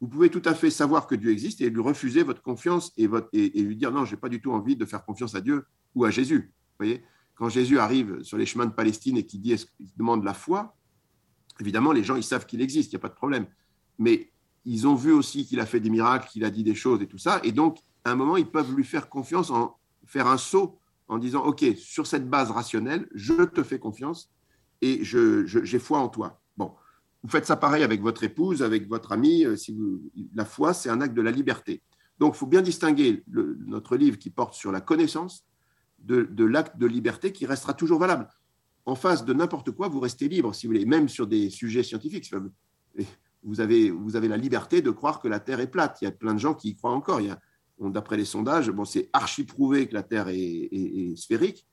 vous 0.00 0.08
pouvez 0.08 0.28
tout 0.28 0.42
à 0.44 0.54
fait 0.54 0.70
savoir 0.70 1.06
que 1.06 1.14
Dieu 1.14 1.30
existe 1.30 1.60
et 1.60 1.70
lui 1.70 1.80
refuser 1.80 2.22
votre 2.22 2.42
confiance 2.42 2.92
et, 2.96 3.06
lui 3.06 3.76
dire 3.76 3.90
non, 3.92 4.04
je 4.04 4.14
n'ai 4.14 4.20
pas 4.20 4.28
du 4.28 4.40
tout 4.40 4.52
envie 4.52 4.76
de 4.76 4.84
faire 4.84 5.04
confiance 5.04 5.34
à 5.34 5.40
Dieu. 5.40 5.64
ou 5.94 6.04
à 6.04 6.10
Jésus. 6.10 6.52
voyez 6.78 7.02
Quand 7.34 7.48
Jésus 7.48 7.78
arrive 7.78 8.22
sur 8.22 8.36
les 8.36 8.46
chemins 8.46 8.66
de 8.66 8.72
Palestine 8.72 9.16
et 9.16 9.24
qu'il 9.24 9.40
dit, 9.40 9.56
demande 9.96 10.24
la 10.24 10.34
foi, 10.34 10.76
évidemment, 11.60 11.92
les 11.92 12.04
gens, 12.04 12.16
ils 12.16 12.22
savent 12.22 12.46
qu'il 12.46 12.60
existe, 12.60 12.92
il 12.92 12.96
n'y 12.96 13.00
a 13.00 13.02
pas 13.02 13.08
de 13.08 13.14
problème. 13.14 13.46
Mais 13.98 14.30
ils 14.66 14.86
ont 14.86 14.94
vu 14.94 15.12
aussi 15.12 15.46
qu'il 15.46 15.60
a 15.60 15.66
fait 15.66 15.80
des 15.80 15.90
miracles, 15.90 16.28
qu'il 16.28 16.44
a 16.44 16.50
dit 16.50 16.64
des 16.64 16.74
choses 16.74 17.00
et 17.00 17.06
tout 17.06 17.18
ça. 17.18 17.40
Et 17.44 17.52
donc, 17.52 17.78
à 18.04 18.10
un 18.10 18.16
moment, 18.16 18.36
ils 18.36 18.50
peuvent 18.50 18.74
lui 18.74 18.84
faire 18.84 19.08
confiance, 19.08 19.50
en 19.50 19.78
faire 20.04 20.26
un 20.26 20.36
saut 20.36 20.78
en 21.08 21.18
disant, 21.18 21.44
OK, 21.44 21.64
sur 21.76 22.06
cette 22.06 22.28
base 22.28 22.50
rationnelle, 22.50 23.08
je 23.14 23.44
te 23.44 23.62
fais 23.62 23.78
confiance 23.78 24.30
et 24.80 25.04
j'ai 25.04 25.46
je, 25.46 25.78
foi 25.78 25.98
en 25.98 26.08
toi. 26.08 26.40
Vous 27.26 27.32
faites 27.32 27.46
ça 27.46 27.56
pareil 27.56 27.82
avec 27.82 28.02
votre 28.02 28.22
épouse, 28.22 28.62
avec 28.62 28.86
votre 28.86 29.10
ami. 29.10 29.44
Euh, 29.44 29.56
si 29.56 29.72
vous, 29.72 30.00
la 30.32 30.44
foi, 30.44 30.72
c'est 30.72 30.90
un 30.90 31.00
acte 31.00 31.12
de 31.12 31.22
la 31.22 31.32
liberté. 31.32 31.82
Donc, 32.20 32.36
il 32.36 32.38
faut 32.38 32.46
bien 32.46 32.62
distinguer 32.62 33.24
notre 33.26 33.96
livre 33.96 34.16
qui 34.16 34.30
porte 34.30 34.54
sur 34.54 34.70
la 34.70 34.80
connaissance 34.80 35.44
de, 35.98 36.44
l'acte 36.44 36.78
de 36.78 36.86
liberté 36.86 37.32
qui 37.32 37.44
restera 37.44 37.74
toujours 37.74 37.98
valable. 37.98 38.28
En 38.84 38.94
face 38.94 39.24
de 39.24 39.32
n'importe 39.32 39.72
quoi, 39.72 39.88
vous 39.88 39.98
restez 39.98 40.28
libre, 40.28 40.54
si 40.54 40.68
vous 40.68 40.72
voulez, 40.74 40.86
même 40.86 41.08
sur 41.08 41.26
des 41.26 41.50
sujets 41.50 41.82
scientifiques. 41.82 42.32
Vous 43.42 43.60
avez, 43.60 43.90
la 44.28 44.36
liberté 44.36 44.80
de 44.80 44.92
croire 44.92 45.18
que 45.18 45.26
la 45.26 45.40
Terre 45.40 45.58
est 45.58 45.70
plate. 45.70 45.98
Il 46.02 46.04
y 46.04 46.08
a 46.08 46.12
plein 46.12 46.32
de 46.32 46.38
gens 46.38 46.54
qui 46.54 46.68
y 46.68 46.76
croient 46.76 46.92
encore. 46.92 47.20
d'après 47.80 48.16
les 48.16 48.24
sondages, 48.24 48.70
c'est 48.84 49.10
archi 49.12 49.42
prouvé 49.42 49.88
que 49.88 49.94
la 49.94 50.04
Terre 50.04 50.28
est, 50.28 51.16
sphérique 51.16 51.66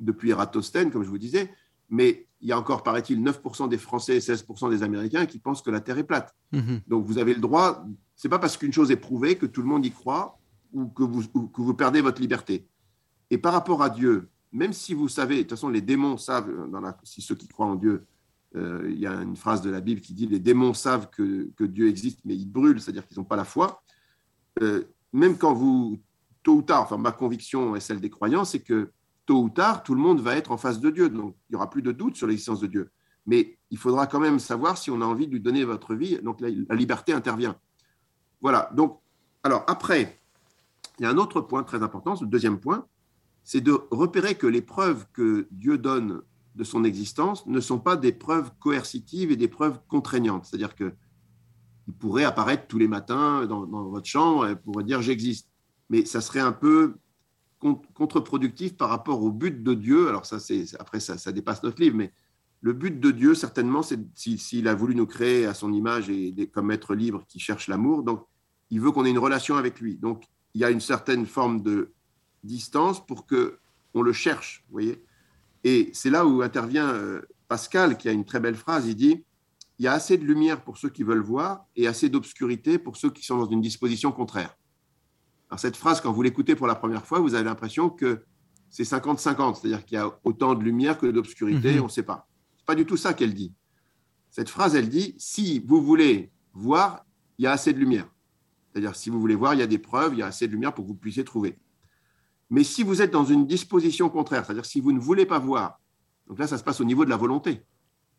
depuis 0.00 0.30
Eratosthène, 0.30 0.90
comme 0.90 1.04
je 1.04 1.10
vous 1.10 1.16
disais, 1.16 1.48
mais 1.88 2.26
il 2.40 2.48
y 2.48 2.52
a 2.52 2.58
encore, 2.58 2.82
paraît-il, 2.82 3.22
9% 3.22 3.68
des 3.68 3.78
Français 3.78 4.16
et 4.16 4.20
16% 4.20 4.70
des 4.70 4.82
Américains 4.82 5.26
qui 5.26 5.38
pensent 5.38 5.62
que 5.62 5.70
la 5.70 5.80
Terre 5.80 5.98
est 5.98 6.04
plate. 6.04 6.34
Mhm. 6.52 6.80
Donc 6.86 7.04
vous 7.04 7.18
avez 7.18 7.34
le 7.34 7.40
droit, 7.40 7.86
c'est 8.14 8.28
pas 8.28 8.38
parce 8.38 8.56
qu'une 8.56 8.72
chose 8.72 8.90
est 8.90 8.96
prouvée 8.96 9.36
que 9.36 9.46
tout 9.46 9.62
le 9.62 9.68
monde 9.68 9.84
y 9.86 9.90
croit 9.90 10.38
ou 10.72 10.86
que 10.86 11.02
vous, 11.02 11.26
que 11.26 11.60
vous 11.60 11.74
perdez 11.74 12.00
votre 12.00 12.20
liberté. 12.20 12.66
Et 13.30 13.38
par 13.38 13.52
rapport 13.52 13.82
à 13.82 13.90
Dieu, 13.90 14.28
même 14.52 14.72
si 14.72 14.94
vous 14.94 15.08
savez, 15.08 15.36
de 15.36 15.40
toute 15.42 15.50
façon, 15.50 15.68
les 15.68 15.80
démons 15.80 16.16
savent, 16.16 16.70
dans 16.70 16.80
la, 16.80 16.96
si 17.02 17.22
ceux 17.22 17.34
qui 17.34 17.48
croient 17.48 17.66
en 17.66 17.76
Dieu, 17.76 18.06
euh, 18.54 18.88
il 18.90 18.98
y 18.98 19.06
a 19.06 19.12
une 19.22 19.36
phrase 19.36 19.60
de 19.62 19.70
la 19.70 19.80
Bible 19.80 20.00
qui 20.00 20.14
dit 20.14 20.26
les 20.26 20.38
démons 20.38 20.74
savent 20.74 21.10
que, 21.10 21.50
que 21.56 21.64
Dieu 21.64 21.88
existe, 21.88 22.20
mais 22.24 22.34
ils 22.34 22.46
brûlent, 22.46 22.80
c'est-à-dire 22.80 23.06
qu'ils 23.06 23.18
n'ont 23.18 23.24
pas 23.24 23.36
la 23.36 23.44
foi. 23.44 23.82
Euh, 24.62 24.84
même 25.12 25.36
quand 25.36 25.52
vous, 25.52 26.00
tôt 26.42 26.56
ou 26.56 26.62
tard, 26.62 26.82
enfin 26.82 26.96
ma 26.96 27.12
conviction 27.12 27.76
et 27.76 27.80
celle 27.80 28.00
des 28.00 28.10
croyants, 28.10 28.44
c'est 28.44 28.60
que 28.60 28.90
tôt 29.26 29.42
ou 29.42 29.50
tard, 29.50 29.82
tout 29.82 29.94
le 29.94 30.00
monde 30.00 30.20
va 30.20 30.36
être 30.36 30.52
en 30.52 30.56
face 30.56 30.80
de 30.80 30.90
Dieu. 30.90 31.08
Donc, 31.08 31.36
il 31.48 31.52
n'y 31.52 31.56
aura 31.56 31.68
plus 31.68 31.82
de 31.82 31.92
doute 31.92 32.16
sur 32.16 32.26
l'existence 32.26 32.60
de 32.60 32.66
Dieu. 32.66 32.90
Mais 33.26 33.58
il 33.70 33.78
faudra 33.78 34.06
quand 34.06 34.20
même 34.20 34.38
savoir 34.38 34.78
si 34.78 34.90
on 34.90 35.00
a 35.02 35.04
envie 35.04 35.26
de 35.26 35.32
lui 35.32 35.40
donner 35.40 35.64
votre 35.64 35.94
vie. 35.94 36.18
Donc, 36.22 36.40
la, 36.40 36.48
la 36.48 36.74
liberté 36.76 37.12
intervient. 37.12 37.56
Voilà. 38.40 38.70
Donc, 38.74 39.00
alors, 39.42 39.64
après, 39.66 40.20
il 40.98 41.02
y 41.02 41.06
a 41.06 41.10
un 41.10 41.18
autre 41.18 41.40
point 41.40 41.62
très 41.62 41.82
important, 41.82 42.14
le 42.20 42.26
deuxième 42.26 42.58
point, 42.58 42.86
c'est 43.44 43.60
de 43.60 43.78
repérer 43.90 44.34
que 44.34 44.46
les 44.46 44.62
preuves 44.62 45.06
que 45.12 45.46
Dieu 45.50 45.78
donne 45.78 46.22
de 46.56 46.64
son 46.64 46.84
existence 46.84 47.46
ne 47.46 47.60
sont 47.60 47.78
pas 47.78 47.96
des 47.96 48.12
preuves 48.12 48.50
coercitives 48.58 49.30
et 49.30 49.36
des 49.36 49.48
preuves 49.48 49.78
contraignantes. 49.88 50.46
C'est-à-dire 50.46 50.74
que 50.74 50.94
il 51.86 51.94
pourrait 51.94 52.24
apparaître 52.24 52.66
tous 52.66 52.78
les 52.78 52.88
matins 52.88 53.46
dans, 53.46 53.64
votre 53.64 54.06
chambre 54.06 54.48
et 54.48 54.56
pourrait 54.56 54.84
dire 54.84 55.02
j'existe. 55.02 55.48
Mais 55.88 56.04
ça 56.04 56.20
serait 56.20 56.40
un 56.40 56.52
peu 56.52 56.96
contre-productif 57.74 58.76
par 58.76 58.88
rapport 58.88 59.22
au 59.22 59.30
but 59.30 59.62
de 59.62 59.74
Dieu. 59.74 60.08
Alors 60.08 60.26
ça, 60.26 60.38
c'est 60.38 60.64
après 60.78 61.00
ça, 61.00 61.18
ça 61.18 61.32
dépasse 61.32 61.62
notre 61.62 61.80
livre, 61.80 61.96
mais 61.96 62.12
le 62.60 62.72
but 62.72 62.98
de 62.98 63.10
Dieu, 63.10 63.34
certainement, 63.34 63.82
c'est 63.82 64.00
s'il 64.14 64.68
a 64.68 64.74
voulu 64.74 64.94
nous 64.94 65.06
créer 65.06 65.46
à 65.46 65.54
son 65.54 65.72
image 65.72 66.10
et 66.10 66.50
comme 66.52 66.70
être 66.70 66.94
libre 66.94 67.24
qui 67.28 67.38
cherche 67.38 67.68
l'amour, 67.68 68.02
donc 68.02 68.24
il 68.70 68.80
veut 68.80 68.90
qu'on 68.90 69.04
ait 69.04 69.10
une 69.10 69.18
relation 69.18 69.56
avec 69.56 69.80
lui. 69.80 69.96
Donc 69.96 70.24
il 70.54 70.60
y 70.60 70.64
a 70.64 70.70
une 70.70 70.80
certaine 70.80 71.26
forme 71.26 71.62
de 71.62 71.92
distance 72.42 73.04
pour 73.04 73.26
que 73.26 73.58
on 73.94 74.02
le 74.02 74.12
cherche, 74.12 74.64
vous 74.68 74.72
voyez. 74.72 75.04
Et 75.64 75.90
c'est 75.92 76.10
là 76.10 76.26
où 76.26 76.42
intervient 76.42 76.88
euh, 76.88 77.22
Pascal, 77.48 77.96
qui 77.96 78.08
a 78.08 78.12
une 78.12 78.24
très 78.24 78.40
belle 78.40 78.56
phrase. 78.56 78.86
Il 78.86 78.94
dit 78.94 79.24
il 79.78 79.84
y 79.84 79.88
a 79.88 79.92
assez 79.92 80.16
de 80.16 80.24
lumière 80.24 80.62
pour 80.62 80.78
ceux 80.78 80.88
qui 80.88 81.02
veulent 81.02 81.22
voir 81.22 81.66
et 81.76 81.86
assez 81.86 82.08
d'obscurité 82.08 82.78
pour 82.78 82.96
ceux 82.96 83.10
qui 83.10 83.24
sont 83.24 83.36
dans 83.36 83.50
une 83.50 83.60
disposition 83.60 84.10
contraire. 84.12 84.56
Alors 85.50 85.60
cette 85.60 85.76
phrase, 85.76 86.00
quand 86.00 86.12
vous 86.12 86.22
l'écoutez 86.22 86.54
pour 86.56 86.66
la 86.66 86.74
première 86.74 87.06
fois, 87.06 87.20
vous 87.20 87.34
avez 87.34 87.44
l'impression 87.44 87.88
que 87.88 88.24
c'est 88.68 88.82
50-50, 88.82 89.60
c'est-à-dire 89.60 89.84
qu'il 89.84 89.96
y 89.96 90.00
a 90.00 90.18
autant 90.24 90.54
de 90.54 90.62
lumière 90.62 90.98
que 90.98 91.06
d'obscurité, 91.06 91.74
mhm. 91.74 91.82
on 91.82 91.84
ne 91.84 91.90
sait 91.90 92.02
pas. 92.02 92.28
C'est 92.56 92.66
pas 92.66 92.74
du 92.74 92.84
tout 92.84 92.96
ça 92.96 93.14
qu'elle 93.14 93.34
dit. 93.34 93.52
Cette 94.30 94.50
phrase, 94.50 94.74
elle 94.74 94.88
dit 94.88 95.14
si 95.18 95.60
vous 95.60 95.80
voulez 95.80 96.32
voir, 96.52 97.06
il 97.38 97.44
y 97.44 97.46
a 97.46 97.52
assez 97.52 97.72
de 97.72 97.78
lumière. 97.78 98.08
C'est-à-dire 98.72 98.94
si 98.96 99.08
vous 99.08 99.20
voulez 99.20 99.36
voir, 99.36 99.54
il 99.54 99.60
y 99.60 99.62
a 99.62 99.66
des 99.66 99.78
preuves, 99.78 100.14
il 100.14 100.18
y 100.18 100.22
a 100.22 100.26
assez 100.26 100.46
de 100.46 100.52
lumière 100.52 100.74
pour 100.74 100.84
que 100.84 100.88
vous 100.88 100.96
puissiez 100.96 101.24
trouver. 101.24 101.58
Mais 102.50 102.64
si 102.64 102.82
vous 102.82 103.02
êtes 103.02 103.10
dans 103.10 103.24
une 103.24 103.46
disposition 103.46 104.08
contraire, 104.08 104.44
c'est-à-dire 104.44 104.66
si 104.66 104.80
vous 104.80 104.92
ne 104.92 105.00
voulez 105.00 105.26
pas 105.26 105.38
voir, 105.38 105.80
donc 106.26 106.38
là, 106.38 106.46
ça 106.46 106.58
se 106.58 106.64
passe 106.64 106.80
au 106.80 106.84
niveau 106.84 107.04
de 107.04 107.10
la 107.10 107.16
volonté. 107.16 107.64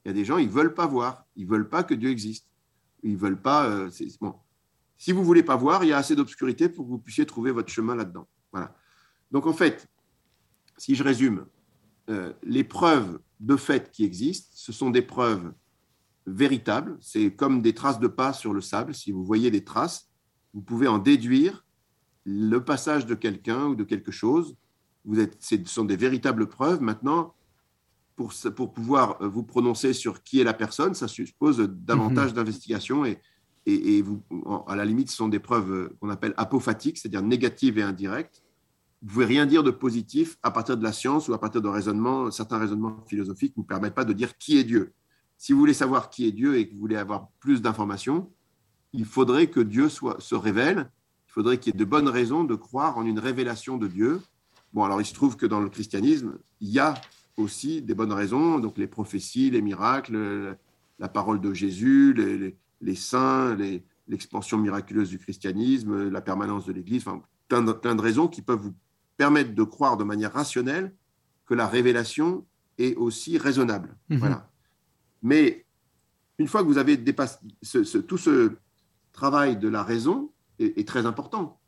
Il 0.03 0.09
y 0.09 0.11
a 0.11 0.13
des 0.13 0.25
gens, 0.25 0.37
ils 0.37 0.47
ne 0.47 0.51
veulent 0.51 0.73
pas 0.73 0.87
voir, 0.87 1.25
ils 1.35 1.45
ne 1.45 1.49
veulent 1.49 1.69
pas 1.69 1.83
que 1.83 1.93
Dieu 1.93 2.09
existe. 2.09 2.47
Ils 3.03 3.13
ne 3.13 3.17
veulent 3.17 3.41
pas. 3.41 3.65
Euh, 3.67 3.89
bon. 4.21 4.35
Si 4.97 5.11
vous 5.11 5.21
ne 5.21 5.25
voulez 5.25 5.43
pas 5.43 5.55
voir, 5.55 5.83
il 5.83 5.89
y 5.89 5.93
a 5.93 5.97
assez 5.97 6.15
d'obscurité 6.15 6.69
pour 6.69 6.85
que 6.85 6.89
vous 6.89 6.97
puissiez 6.97 7.25
trouver 7.25 7.51
votre 7.51 7.69
chemin 7.69 7.95
là-dedans. 7.95 8.27
Voilà. 8.51 8.75
Donc 9.31 9.45
en 9.45 9.53
fait, 9.53 9.87
si 10.77 10.95
je 10.95 11.03
résume, 11.03 11.45
euh, 12.09 12.33
les 12.43 12.63
preuves 12.63 13.19
de 13.39 13.55
fait 13.55 13.91
qui 13.91 14.03
existent, 14.03 14.49
ce 14.53 14.71
sont 14.71 14.89
des 14.89 15.01
preuves 15.01 15.53
véritables. 16.25 16.97
C'est 17.01 17.31
comme 17.31 17.61
des 17.61 17.73
traces 17.73 17.99
de 17.99 18.07
pas 18.07 18.33
sur 18.33 18.53
le 18.53 18.61
sable. 18.61 18.95
Si 18.95 19.11
vous 19.11 19.23
voyez 19.23 19.51
des 19.51 19.63
traces, 19.63 20.09
vous 20.53 20.61
pouvez 20.61 20.87
en 20.87 20.97
déduire 20.97 21.65
le 22.23 22.63
passage 22.63 23.05
de 23.05 23.15
quelqu'un 23.15 23.67
ou 23.67 23.75
de 23.75 23.83
quelque 23.83 24.11
chose, 24.11 24.55
vous 25.05 25.19
êtes, 25.19 25.37
ce 25.41 25.55
sont 25.65 25.85
des 25.85 25.95
véritables 25.95 26.47
preuves. 26.47 26.81
Maintenant, 26.81 27.33
pour, 28.15 28.33
pour 28.55 28.73
pouvoir 28.73 29.21
euh, 29.21 29.27
vous 29.27 29.43
prononcer 29.43 29.93
sur 29.93 30.23
qui 30.23 30.41
est 30.41 30.43
la 30.43 30.53
personne, 30.53 30.93
ça 30.95 31.07
suppose 31.07 31.59
davantage 31.59 32.31
mhm. 32.31 32.35
d'investigation 32.35 33.05
et, 33.05 33.21
et, 33.69 34.01
vous, 34.01 34.21
à 34.65 34.75
la 34.75 34.85
limite, 34.85 35.09
ce 35.09 35.17
sont 35.17 35.27
des 35.27 35.39
preuves 35.39 35.71
euh, 35.73 35.97
qu'on 35.99 36.09
appelle 36.09 36.33
apophatiques, 36.37 36.97
c'est-à-dire 36.97 37.21
négatives 37.21 37.77
et 37.77 37.81
indirectes. 37.81 38.41
Vous 39.01 39.09
pouvez 39.09 39.25
rien 39.25 39.45
dire 39.45 39.61
de 39.61 39.71
positif 39.71 40.37
à 40.41 40.51
partir 40.51 40.77
de 40.77 40.83
la 40.83 40.93
science 40.93 41.27
ou 41.27 41.33
à 41.33 41.39
partir 41.39 41.61
de 41.61 41.67
raisonnements, 41.67 42.31
certains 42.31 42.57
raisonnements 42.57 43.03
philosophiques 43.07 43.55
ne 43.57 43.61
vous 43.61 43.67
permettent 43.67 43.93
pas 43.93 44.05
de 44.05 44.13
dire 44.13 44.37
qui 44.37 44.57
est 44.57 44.63
Dieu. 44.63 44.93
Si 45.37 45.53
vous 45.53 45.59
voulez 45.59 45.73
savoir 45.73 46.09
qui 46.09 46.25
est 46.25 46.31
Dieu 46.31 46.57
et 46.57 46.67
que 46.67 46.73
vous 46.73 46.79
voulez 46.79 46.95
avoir 46.95 47.27
plus 47.39 47.61
d'informations, 47.61 48.31
il 48.93 49.05
faudrait 49.05 49.47
que 49.47 49.59
Dieu 49.59 49.89
soit, 49.89 50.19
se 50.19 50.33
révèle 50.33 50.89
il 51.27 51.31
faudrait 51.33 51.59
qu'il 51.59 51.73
y 51.73 51.75
ait 51.75 51.79
de 51.79 51.85
bonnes 51.85 52.07
raisons 52.07 52.43
de 52.43 52.55
croire 52.55 52.97
en 52.97 53.05
une 53.05 53.19
révélation 53.19 53.77
de 53.77 53.87
Dieu. 53.87 54.21
Bon, 54.73 54.83
alors 54.83 55.01
il 55.01 55.05
se 55.05 55.13
trouve 55.13 55.35
que 55.37 55.45
dans 55.45 55.59
le 55.59 55.69
christianisme, 55.69 56.39
il 56.61 56.69
y 56.69 56.79
a 56.79 56.95
aussi 57.35 57.83
des 57.83 57.93
bonnes 57.93 58.13
raisons, 58.13 58.57
donc 58.57 58.79
les 58.79 58.87
prophéties, 58.87 59.51
les 59.51 59.61
miracles, 59.61 60.57
la 60.97 61.09
parole 61.09 61.39
de 61.39 61.53
Jésus, 61.53 62.13
les, 62.13 62.55
saints, 62.95 63.57
l'expansion 64.07 64.57
miraculeuse 64.57 65.09
du 65.09 65.19
christianisme, 65.19 66.09
la 66.09 66.21
permanence 66.21 66.65
de 66.65 66.73
l'Église, 66.73 67.07
enfin, 67.07 67.21
plein 67.47 67.61
de, 67.61 67.71
plein 67.71 67.95
de 67.95 68.01
raisons 68.01 68.27
qui 68.27 68.41
peuvent 68.41 68.59
vous 68.59 68.75
permettre 69.17 69.53
de 69.53 69.63
croire 69.63 69.97
de 69.97 70.03
manière 70.03 70.33
rationnelle 70.33 70.93
que 71.45 71.53
la 71.53 71.67
révélation 71.67 72.45
est 72.77 72.95
aussi 72.95 73.37
raisonnable. 73.37 73.95
Mhm. 74.09 74.19
Voilà. 74.19 74.49
Mais 75.23 75.65
une 76.37 76.47
fois 76.47 76.61
que 76.61 76.67
vous 76.67 76.77
avez 76.77 76.97
dépassé 76.97 77.39
tout 78.07 78.17
ce 78.17 78.51
travail 79.11 79.57
de 79.57 79.67
la 79.67 79.83
raison, 79.83 80.31
est, 80.59 80.87
très 80.87 81.05
important. 81.05 81.59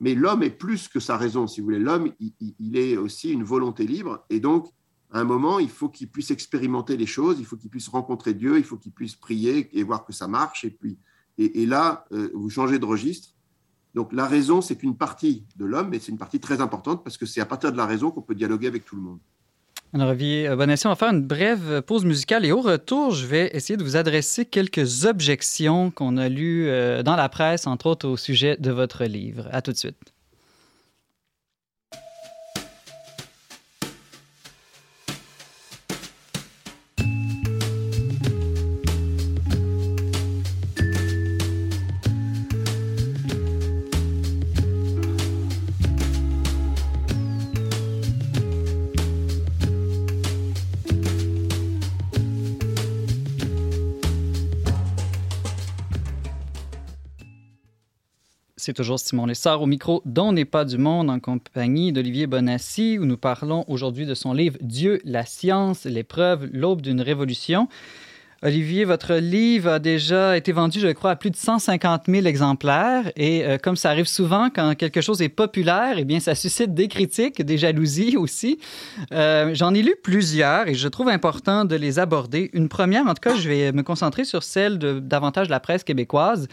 Mais 0.00 0.14
l'homme 0.14 0.42
est 0.42 0.50
plus 0.50 0.88
que 0.88 1.00
sa 1.00 1.16
raison, 1.16 1.46
si 1.46 1.60
vous 1.60 1.66
voulez. 1.66 1.78
L'homme, 1.78 2.12
il, 2.20 2.76
est 2.76 2.96
aussi 2.96 3.32
une 3.32 3.44
volonté 3.44 3.86
libre. 3.86 4.24
Et 4.30 4.40
donc, 4.40 4.68
à 5.12 5.20
un 5.20 5.24
moment, 5.24 5.58
il 5.58 5.68
faut 5.68 5.88
qu'il 5.88 6.08
puisse 6.08 6.30
expérimenter 6.30 6.96
les 6.96 7.06
choses, 7.06 7.38
il 7.38 7.46
faut 7.46 7.56
qu'il 7.56 7.70
puisse 7.70 7.88
rencontrer 7.88 8.34
Dieu, 8.34 8.58
il 8.58 8.64
faut 8.64 8.76
qu'il 8.76 8.92
puisse 8.92 9.14
prier 9.14 9.68
et 9.72 9.82
voir 9.82 10.04
que 10.04 10.12
ça 10.12 10.26
marche. 10.26 10.64
Et, 10.64 10.70
puis, 10.70 10.98
et, 11.38 11.66
là, 11.66 12.06
euh, 12.12 12.30
vous 12.34 12.50
changez 12.50 12.78
de 12.78 12.84
registre. 12.84 13.28
Donc, 13.94 14.12
la 14.12 14.26
raison, 14.26 14.60
c'est 14.60 14.82
une 14.82 14.96
partie 14.96 15.44
de 15.56 15.64
l'homme, 15.64 15.88
mais 15.90 16.00
c'est 16.00 16.12
une 16.12 16.18
partie 16.18 16.40
très 16.40 16.60
importante 16.60 17.04
parce 17.04 17.16
que 17.16 17.24
c'est 17.24 17.40
à 17.40 17.46
partir 17.46 17.72
de 17.72 17.76
la 17.76 17.86
raison 17.86 18.10
qu'on 18.10 18.20
peut 18.20 18.34
dialoguer 18.34 18.66
avec 18.66 18.84
tout 18.84 18.96
le 18.96 19.02
monde. 19.02 19.18
Alors, 19.94 20.08
Olivier 20.08 20.50
on 20.50 20.56
va 20.56 20.96
faire 20.96 21.12
une 21.12 21.22
brève 21.22 21.80
pause 21.82 22.04
musicale 22.04 22.44
et 22.44 22.52
au 22.52 22.60
retour, 22.60 23.12
je 23.12 23.26
vais 23.26 23.50
essayer 23.54 23.76
de 23.76 23.84
vous 23.84 23.96
adresser 23.96 24.44
quelques 24.44 25.06
objections 25.06 25.90
qu'on 25.90 26.16
a 26.16 26.28
lues 26.28 26.68
euh, 26.68 27.02
dans 27.02 27.16
la 27.16 27.28
presse, 27.28 27.66
entre 27.66 27.86
autres 27.86 28.08
au 28.08 28.16
sujet 28.16 28.56
de 28.58 28.72
votre 28.72 29.04
livre. 29.04 29.48
À 29.52 29.62
tout 29.62 29.72
de 29.72 29.76
suite. 29.76 30.15
C'est 58.66 58.72
toujours 58.72 58.98
Simon 58.98 59.26
Lessard 59.26 59.62
au 59.62 59.66
micro 59.66 60.02
dont 60.06 60.32
n'est 60.32 60.44
pas 60.44 60.64
du 60.64 60.76
monde 60.76 61.08
en 61.08 61.20
compagnie 61.20 61.92
d'Olivier 61.92 62.26
Bonassi 62.26 62.98
où 62.98 63.04
nous 63.04 63.16
parlons 63.16 63.64
aujourd'hui 63.68 64.06
de 64.06 64.14
son 64.14 64.32
livre 64.32 64.58
Dieu, 64.60 65.00
la 65.04 65.24
science, 65.24 65.84
l'épreuve, 65.84 66.48
l'aube 66.52 66.82
d'une 66.82 67.00
révolution. 67.00 67.68
Olivier, 68.42 68.84
votre 68.84 69.14
livre 69.14 69.70
a 69.70 69.78
déjà 69.78 70.36
été 70.36 70.50
vendu, 70.50 70.80
je 70.80 70.88
crois, 70.88 71.12
à 71.12 71.16
plus 71.16 71.30
de 71.30 71.36
150 71.36 72.02
000 72.08 72.26
exemplaires. 72.26 73.12
Et 73.14 73.44
euh, 73.44 73.56
comme 73.56 73.76
ça 73.76 73.90
arrive 73.90 74.06
souvent 74.06 74.50
quand 74.52 74.74
quelque 74.74 75.00
chose 75.00 75.22
est 75.22 75.28
populaire, 75.28 75.94
eh 75.96 76.04
bien, 76.04 76.18
ça 76.18 76.34
suscite 76.34 76.74
des 76.74 76.88
critiques, 76.88 77.42
des 77.42 77.58
jalousies 77.58 78.16
aussi. 78.18 78.58
Euh, 79.12 79.54
j'en 79.54 79.74
ai 79.74 79.82
lu 79.82 79.94
plusieurs 80.02 80.66
et 80.66 80.74
je 80.74 80.88
trouve 80.88 81.08
important 81.08 81.64
de 81.64 81.76
les 81.76 82.00
aborder. 82.00 82.50
Une 82.52 82.68
première, 82.68 83.06
en 83.06 83.14
tout 83.14 83.22
cas, 83.22 83.36
je 83.36 83.48
vais 83.48 83.70
me 83.70 83.84
concentrer 83.84 84.24
sur 84.24 84.42
celle 84.42 84.78
de 84.78 84.98
davantage 84.98 85.46
de 85.46 85.52
la 85.52 85.60
presse 85.60 85.84
québécoise. 85.84 86.48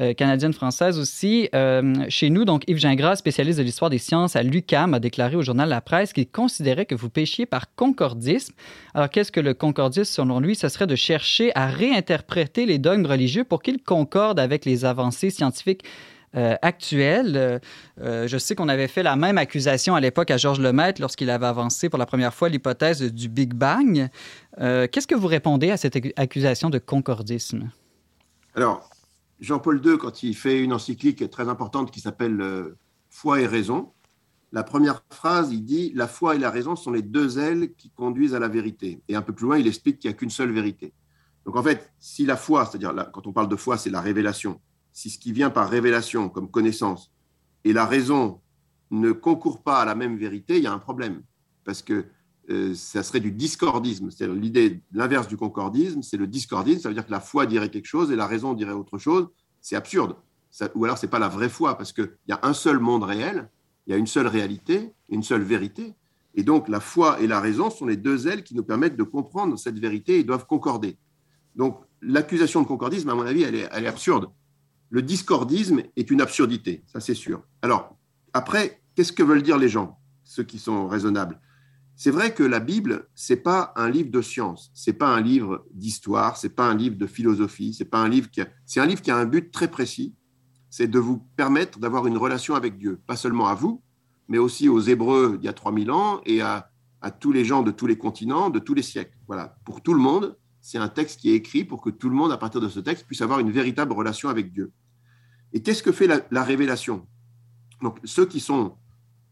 Euh, 0.00 0.12
canadienne-française 0.12 0.98
aussi. 0.98 1.48
Euh, 1.54 1.94
chez 2.08 2.28
nous, 2.28 2.44
donc, 2.44 2.64
Yves 2.66 2.78
Gingras, 2.78 3.16
spécialiste 3.16 3.58
de 3.60 3.62
l'histoire 3.62 3.90
des 3.90 3.98
sciences 3.98 4.34
à 4.34 4.42
l'UCAM, 4.42 4.92
a 4.92 4.98
déclaré 4.98 5.36
au 5.36 5.42
journal 5.42 5.68
La 5.68 5.80
Presse 5.80 6.12
qu'il 6.12 6.26
considérait 6.26 6.84
que 6.84 6.96
vous 6.96 7.10
péchiez 7.10 7.46
par 7.46 7.72
concordisme. 7.76 8.54
Alors, 8.94 9.08
qu'est-ce 9.08 9.30
que 9.30 9.38
le 9.38 9.54
concordisme, 9.54 10.12
selon 10.12 10.40
lui? 10.40 10.56
Ce 10.56 10.68
serait 10.68 10.88
de 10.88 10.96
chercher 10.96 11.52
à 11.54 11.66
réinterpréter 11.66 12.66
les 12.66 12.78
dogmes 12.78 13.06
religieux 13.06 13.44
pour 13.44 13.62
qu'ils 13.62 13.80
concordent 13.80 14.40
avec 14.40 14.64
les 14.64 14.84
avancées 14.84 15.30
scientifiques 15.30 15.84
euh, 16.34 16.56
actuelles. 16.62 17.60
je 17.96 18.36
sais 18.36 18.56
qu'on 18.56 18.68
avait 18.68 18.88
fait 18.88 19.04
la 19.04 19.14
même 19.14 19.38
accusation 19.38 19.94
à 19.94 20.00
l'époque 20.00 20.32
à 20.32 20.36
Georges 20.36 20.58
Lemaître 20.58 21.00
lorsqu'il 21.00 21.30
avait 21.30 21.46
avancé 21.46 21.88
pour 21.88 22.00
la 22.00 22.06
première 22.06 22.34
fois 22.34 22.48
l'hypothèse 22.48 23.00
du 23.00 23.28
Big 23.28 23.54
Bang. 23.54 24.08
Qu'est-ce 24.58 25.06
que 25.06 25.14
vous 25.14 25.28
répondez 25.28 25.70
à 25.70 25.76
cette 25.76 25.96
accusation 26.16 26.70
de 26.70 26.78
concordisme? 26.78 27.70
Alors, 28.56 28.90
Jean-Paul 29.40 29.84
II, 29.84 29.98
quand 29.98 30.22
il 30.22 30.36
fait 30.36 30.62
une 30.62 30.72
encyclique 30.72 31.28
très 31.30 31.48
importante 31.48 31.90
qui 31.90 32.00
s'appelle 32.00 32.40
euh, 32.40 32.76
Foi 33.10 33.40
et 33.40 33.46
raison, 33.46 33.92
la 34.52 34.62
première 34.62 35.02
phrase, 35.10 35.52
il 35.52 35.64
dit 35.64 35.92
La 35.94 36.06
foi 36.06 36.36
et 36.36 36.38
la 36.38 36.50
raison 36.50 36.76
sont 36.76 36.92
les 36.92 37.02
deux 37.02 37.38
ailes 37.38 37.74
qui 37.74 37.90
conduisent 37.90 38.34
à 38.34 38.38
la 38.38 38.48
vérité. 38.48 39.02
Et 39.08 39.16
un 39.16 39.22
peu 39.22 39.32
plus 39.32 39.46
loin, 39.46 39.58
il 39.58 39.66
explique 39.66 39.98
qu'il 39.98 40.10
n'y 40.10 40.14
a 40.14 40.16
qu'une 40.16 40.30
seule 40.30 40.52
vérité. 40.52 40.92
Donc 41.44 41.56
en 41.56 41.62
fait, 41.62 41.92
si 41.98 42.24
la 42.24 42.36
foi, 42.36 42.64
c'est-à-dire 42.64 42.94
quand 43.12 43.26
on 43.26 43.32
parle 43.32 43.48
de 43.48 43.56
foi, 43.56 43.76
c'est 43.76 43.90
la 43.90 44.00
révélation, 44.00 44.60
si 44.92 45.10
ce 45.10 45.18
qui 45.18 45.32
vient 45.32 45.50
par 45.50 45.68
révélation 45.68 46.28
comme 46.28 46.50
connaissance 46.50 47.12
et 47.64 47.72
la 47.72 47.84
raison 47.84 48.40
ne 48.90 49.12
concourent 49.12 49.62
pas 49.62 49.80
à 49.80 49.84
la 49.84 49.94
même 49.94 50.16
vérité, 50.16 50.56
il 50.58 50.62
y 50.62 50.66
a 50.66 50.72
un 50.72 50.78
problème. 50.78 51.22
Parce 51.64 51.82
que 51.82 52.06
ça 52.74 53.02
serait 53.02 53.20
du 53.20 53.32
discordisme. 53.32 54.10
C'est 54.10 54.28
l'idée, 54.28 54.80
l'inverse 54.92 55.28
du 55.28 55.36
concordisme, 55.36 56.02
c'est 56.02 56.16
le 56.16 56.26
discordisme. 56.26 56.80
Ça 56.80 56.88
veut 56.88 56.94
dire 56.94 57.06
que 57.06 57.10
la 57.10 57.20
foi 57.20 57.46
dirait 57.46 57.70
quelque 57.70 57.86
chose 57.86 58.10
et 58.10 58.16
la 58.16 58.26
raison 58.26 58.54
dirait 58.54 58.72
autre 58.72 58.98
chose. 58.98 59.28
C'est 59.60 59.76
absurde. 59.76 60.16
ou 60.74 60.84
alors, 60.84 60.98
c'est 60.98 61.08
pas 61.08 61.18
la 61.18 61.28
vraie 61.28 61.48
foi, 61.48 61.76
parce 61.76 61.92
qu'il 61.92 62.10
y 62.28 62.32
a 62.32 62.40
un 62.42 62.52
seul 62.52 62.78
monde 62.78 63.02
réel, 63.02 63.48
il 63.86 63.90
y 63.90 63.94
a 63.94 63.96
une 63.96 64.06
seule 64.06 64.26
réalité, 64.26 64.92
une 65.08 65.22
seule 65.22 65.42
vérité. 65.42 65.94
Et 66.34 66.42
donc, 66.42 66.68
la 66.68 66.80
foi 66.80 67.20
et 67.20 67.26
la 67.26 67.40
raison 67.40 67.70
sont 67.70 67.86
les 67.86 67.96
deux 67.96 68.26
ailes 68.26 68.42
qui 68.42 68.54
nous 68.54 68.64
permettent 68.64 68.96
de 68.96 69.04
comprendre 69.04 69.56
cette 69.58 69.78
vérité 69.78 70.18
et 70.18 70.24
doivent 70.24 70.46
concorder. 70.46 70.98
Donc, 71.54 71.80
l'accusation 72.02 72.62
de 72.62 72.66
concordisme, 72.66 73.08
à 73.08 73.14
mon 73.14 73.24
avis, 73.24 73.42
est, 73.42 73.68
elle 73.70 73.84
est 73.84 73.88
absurde. 73.88 74.30
Le 74.90 75.02
discordisme 75.02 75.82
est 75.96 76.10
une 76.10 76.20
absurdité, 76.20 76.84
ça 76.86 77.00
c'est 77.00 77.14
sûr. 77.14 77.42
Alors, 77.62 77.96
après, 78.32 78.82
qu'est-ce 78.94 79.12
que 79.12 79.22
veulent 79.22 79.42
dire 79.42 79.58
les 79.58 79.68
gens, 79.68 79.98
ceux 80.24 80.42
qui 80.42 80.58
sont 80.58 80.88
raisonnables? 80.88 81.40
C'est 81.96 82.10
vrai 82.10 82.34
que 82.34 82.42
la 82.42 82.60
Bible, 82.60 83.08
c'est 83.14 83.36
pas 83.36 83.72
un 83.76 83.88
livre 83.88 84.10
de 84.10 84.20
science, 84.20 84.70
c'est 84.74 84.94
pas 84.94 85.08
un 85.08 85.20
livre 85.20 85.64
d'histoire, 85.72 86.36
c'est 86.36 86.54
pas 86.54 86.66
un 86.66 86.74
livre 86.74 86.96
de 86.96 87.06
philosophie, 87.06 87.72
c'est 87.72 87.84
pas 87.84 87.98
un 87.98 88.08
livre 88.08 88.30
qui 88.30 88.42
c'est 88.66 88.80
un 88.80 88.86
livre 88.86 89.00
qui 89.00 89.10
a 89.10 89.16
un 89.16 89.26
but 89.26 89.52
très 89.52 89.70
précis, 89.70 90.14
c'est 90.70 90.88
de 90.88 90.98
vous 90.98 91.18
permettre 91.36 91.78
d'avoir 91.78 92.06
une 92.06 92.16
relation 92.16 92.56
avec 92.56 92.78
Dieu, 92.78 93.00
pas 93.06 93.16
seulement 93.16 93.46
à 93.46 93.54
vous, 93.54 93.82
mais 94.28 94.38
aussi 94.38 94.68
aux 94.68 94.80
Hébreux 94.80 95.38
d'il 95.38 95.46
y 95.46 95.48
a 95.48 95.52
3000 95.52 95.90
ans 95.92 96.20
et 96.26 96.40
à, 96.40 96.70
à 97.00 97.12
tous 97.12 97.30
les 97.30 97.44
gens 97.44 97.62
de 97.62 97.70
tous 97.70 97.86
les 97.86 97.96
continents, 97.96 98.50
de 98.50 98.58
tous 98.58 98.74
les 98.74 98.82
siècles. 98.82 99.16
Voilà, 99.28 99.56
pour 99.64 99.80
tout 99.80 99.94
le 99.94 100.00
monde, 100.00 100.36
c'est 100.60 100.78
un 100.78 100.88
texte 100.88 101.20
qui 101.20 101.30
est 101.30 101.34
écrit 101.34 101.64
pour 101.64 101.80
que 101.80 101.90
tout 101.90 102.08
le 102.08 102.16
monde, 102.16 102.32
à 102.32 102.38
partir 102.38 102.60
de 102.60 102.68
ce 102.68 102.80
texte, 102.80 103.06
puisse 103.06 103.22
avoir 103.22 103.38
une 103.38 103.52
véritable 103.52 103.92
relation 103.92 104.30
avec 104.30 104.52
Dieu. 104.52 104.72
Et 105.52 105.62
qu'est-ce 105.62 105.82
que 105.82 105.92
fait 105.92 106.08
la, 106.08 106.22
la 106.32 106.42
révélation? 106.42 107.06
Donc, 107.80 107.98
ceux 108.02 108.26
qui 108.26 108.40
sont 108.40 108.76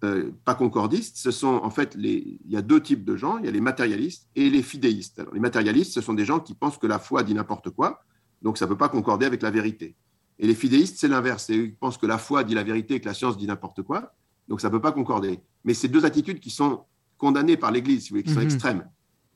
euh, 0.05 0.33
pas 0.45 0.57
concordistes, 0.57 1.17
ce 1.17 1.31
sont 1.31 1.61
en 1.63 1.71
fait 1.71 1.95
les, 1.95 2.41
il 2.45 2.51
y 2.51 2.57
a 2.57 2.63
deux 2.63 2.83
types 2.83 3.05
de 3.05 3.15
gens, 3.15 3.39
il 3.39 3.45
y 3.45 3.49
a 3.49 3.53
les 3.53 3.61
matérialistes 3.61 4.29
et 4.35 4.51
les 4.51 4.63
fidéistes. 4.63 5.21
Alors, 5.21 5.33
les 5.33 5.39
matérialistes, 5.39 5.93
ce 5.93 6.01
sont 6.01 6.15
des 6.15 6.25
gens 6.25 6.41
qui 6.41 6.55
pensent 6.55 6.77
que 6.77 6.89
la 6.89 6.99
foi 6.99 7.23
dit 7.23 7.35
n'importe 7.35 7.71
quoi, 7.71 8.03
donc 8.43 8.59
ça 8.59 8.65
ne 8.65 8.71
peut 8.71 8.77
pas 8.77 8.89
concorder 8.89 9.27
avec 9.27 9.43
la 9.43 9.53
vérité. 9.53 9.95
Et 10.41 10.49
les 10.49 10.57
fidéistes, 10.57 10.97
c'est 10.99 11.07
l'inverse, 11.07 11.49
ils 11.51 11.77
pensent 11.77 11.99
que 11.99 12.07
la 12.07 12.19
foi 12.19 12.43
dit 12.43 12.55
la 12.55 12.65
vérité 12.65 12.95
et 12.95 13.01
que 13.01 13.07
la 13.07 13.15
science 13.15 13.37
dit 13.37 13.47
n'importe 13.47 13.83
quoi, 13.83 14.13
donc 14.49 14.61
ça 14.61 14.69
ne 14.69 14.73
peut 14.73 14.81
pas 14.81 14.91
concorder. 14.91 15.39
Mais 15.65 15.73
c'est 15.73 15.87
deux 15.87 16.05
attitudes 16.05 16.41
qui 16.41 16.51
sont 16.51 16.83
condamnées 17.17 17.57
par 17.57 17.71
l'Église, 17.71 18.09
qui 18.09 18.33
sont 18.33 18.41
mhm. 18.41 18.47
extrêmes. 18.47 18.89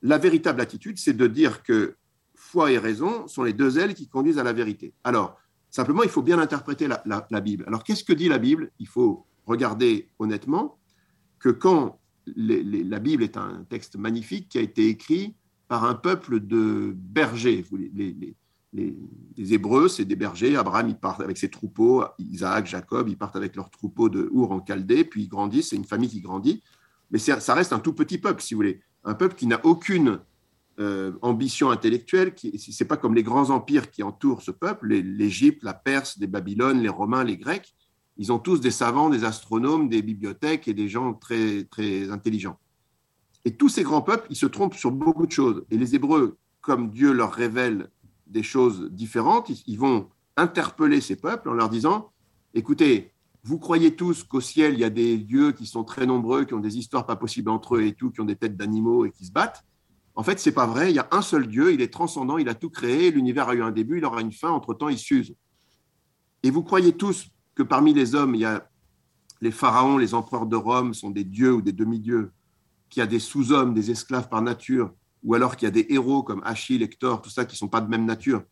La 0.03 0.19
véritable 0.19 0.61
attitude, 0.61 0.99
c'est 0.99 1.17
de 1.17 1.29
dire 1.29 1.63
que 1.63 1.95
foi 2.35 2.73
et 2.73 2.79
raison 2.79 3.29
sont 3.29 3.45
les 3.45 3.53
deux 3.53 3.79
ailes 3.79 3.95
qui 3.95 4.09
conduisent 4.09 4.39
à 4.39 4.43
la 4.43 4.53
vérité. 4.53 4.95
Alors, 5.05 5.39
simplement, 5.71 6.03
il 6.03 6.09
faut 6.09 6.23
bien 6.23 6.41
interpréter 6.41 6.89
la, 6.89 7.03
la 7.05 7.41
Bible. 7.41 7.65
Alors, 7.69 7.85
qu'est-ce 7.85 8.03
que 8.03 8.13
dit 8.13 8.29
la 8.29 8.39
Bible? 8.39 8.73
Il 8.81 8.89
faut 8.89 9.27
regardez 9.47 10.11
honnêtement 10.19 10.79
que 11.39 11.49
quand 11.49 12.01
la 12.35 12.99
Bible 12.99 13.23
est 13.23 13.37
un 13.37 13.65
texte 13.69 13.97
magnifique 13.97 14.49
qui 14.49 14.59
a 14.59 14.61
été 14.61 14.89
écrit 14.89 15.35
par 15.69 15.85
un 15.85 15.95
peuple 15.95 16.41
de 16.41 16.93
bergers. 16.97 17.65
Les, 17.95 18.37
Hébreux, 19.39 19.89
c'est 19.89 20.05
des 20.05 20.17
bergers. 20.17 20.57
Abraham, 20.57 20.89
il 20.89 20.97
part 20.97 21.21
avec 21.21 21.39
ses 21.39 21.49
troupeaux. 21.49 22.05
Isaac, 22.19 22.67
Jacob, 22.67 23.09
ils 23.09 23.17
partent 23.17 23.37
avec 23.37 23.57
leurs 23.57 23.71
troupeaux 23.71 24.09
de 24.09 24.29
Our 24.33 24.53
en 24.53 24.65
Chaldée, 24.65 25.05
puis 25.05 25.23
ils 25.25 25.29
grandissent. 25.29 25.71
C'est 25.71 25.77
une 25.77 25.85
famille 25.85 26.09
qui 26.09 26.21
grandit. 26.21 26.63
Mais 27.11 27.19
ça 27.19 27.55
reste 27.55 27.73
un 27.73 27.79
tout 27.79 27.95
petit 27.95 28.19
peuple, 28.19 28.43
si 28.43 28.55
vous 28.55 28.59
voulez. 28.59 28.81
Un 29.05 29.15
peuple 29.15 29.37
qui 29.37 29.47
n'a 29.47 29.65
aucune 29.65 30.21
euh, 30.79 31.13
ambition 31.23 31.71
intellectuelle. 31.71 32.35
Ce 32.37 32.83
n'est 32.83 32.89
pas 32.89 32.97
comme 32.97 33.15
les 33.15 33.23
grands 33.23 33.51
empires 33.51 33.91
qui 33.91 34.03
entourent 34.03 34.43
ce 34.43 34.51
peuple, 34.51 34.89
l'Égypte, 34.89 35.63
la 35.63 35.75
Perse, 35.75 36.19
les 36.19 36.27
Babylone, 36.27 36.81
les 36.81 36.89
Romains, 36.89 37.25
les 37.25 37.37
Grecs 37.37 37.75
ils 38.19 38.33
ont 38.33 38.39
tous 38.39 38.61
des 38.61 38.71
savants, 38.71 39.11
des 39.11 39.25
astronomes, 39.25 39.89
des 39.89 40.03
bibliothèques 40.03 40.69
et 40.69 40.75
des 40.75 40.89
gens 40.89 41.15
très, 41.15 41.65
très 41.65 42.11
intelligents. 42.11 42.59
Et 43.45 43.57
tous 43.57 43.69
ces 43.69 43.83
grands 43.83 44.03
peuples, 44.03 44.27
ils 44.31 44.37
se 44.37 44.47
trompent 44.47 44.75
sur 44.75 44.91
beaucoup 44.91 45.27
de 45.27 45.33
choses. 45.33 45.65
Et 45.71 45.77
les 45.77 45.95
Hébreux, 45.95 46.37
comme 46.61 46.91
Dieu 46.91 47.13
leur 47.13 47.33
révèle 47.33 47.91
des 48.27 48.43
choses 48.43 48.91
différentes, 48.91 49.51
ils 49.67 49.79
vont 49.79 50.09
interpeller 50.37 51.01
ces 51.01 51.17
peuples 51.17 51.49
en 51.49 51.53
leur 51.53 51.69
disant, 51.69 52.11
écoutez, 52.55 53.13
vous 53.45 53.59
croyez 53.59 53.95
tous 53.95 54.25
qu'au 54.25 54.41
ciel, 54.41 54.75
il 54.75 54.81
y 54.81 54.85
a 54.85 54.91
des 54.91 55.19
dieux 55.19 55.53
qui 55.53 55.67
sont 55.67 55.85
très 55.85 56.07
nombreux, 56.07 56.45
qui 56.45 56.55
ont 56.55 56.61
des 56.61 56.79
histoires 56.79 57.07
pas 57.07 57.15
possibles 57.15 57.51
entre 57.51 57.77
eux 57.77 57.83
et 57.83 57.93
tout, 57.93 58.11
qui 58.11 58.21
ont 58.21 58.25
des 58.25 58.35
têtes 58.35 58.57
d'animaux 58.57 59.05
et 59.05 59.13
qui 59.13 59.25
se 59.27 59.31
battent? 59.31 59.65
En 60.17 60.25
fait, 60.25 60.41
c'est 60.41 60.53
pas 60.53 60.67
vrai. 60.67 60.91
Il 60.91 60.97
y 60.97 60.99
a 60.99 61.07
un 61.13 61.23
seul 61.23 61.47
Dieu, 61.47 61.73
il 61.73 61.81
est 61.81 61.93
transcendant, 61.93 62.39
il 62.39 62.49
a 62.49 62.55
tout 62.55 62.71
créé, 62.71 63.13
l'univers 63.13 63.49
a 63.49 63.55
eu 63.55 63.63
un 63.63 63.71
début, 63.71 63.99
il 63.99 64.05
aura 64.05 64.23
une 64.23 64.33
fin, 64.33 64.51
entre-temps, 64.51 64.89
il 64.89 64.99
s'use. 64.99 65.37
Et 66.43 66.51
vous 66.51 66.65
croyez 66.65 66.95
tous 66.95 67.29
que 67.57 67.65
parmi 67.65 67.93
les 67.93 68.15
hommes, 68.15 68.37
il 68.37 68.43
y 68.43 68.45
a 68.45 68.71
les 69.41 69.51
pharaons, 69.51 69.99
les 69.99 70.15
empereurs 70.15 70.47
de 70.47 70.57
Rome 70.57 70.95
sont 70.95 71.11
des 71.11 71.25
dieux 71.25 71.55
ou 71.55 71.63
des 71.63 71.73
demi-dieux, 71.73 72.31
qu'il 72.89 73.01
y 73.01 73.03
a 73.03 73.07
des 73.07 73.19
sous-hommes, 73.19 73.75
des 73.75 73.91
esclaves 73.91 74.29
par 74.29 74.43
nature, 74.43 74.93
ou 75.25 75.35
alors 75.35 75.57
qu'il 75.57 75.67
y 75.67 75.69
a 75.69 75.73
des 75.73 75.87
héros 75.91 76.23
comme 76.23 76.41
Achille, 76.45 76.83
Hector, 76.83 77.21
tout 77.21 77.31
ça 77.31 77.45
qui 77.45 77.55
ne 77.55 77.59
sont 77.59 77.69
pas 77.69 77.81
de 77.81 77.89
même 77.89 78.05
nature. 78.05 78.45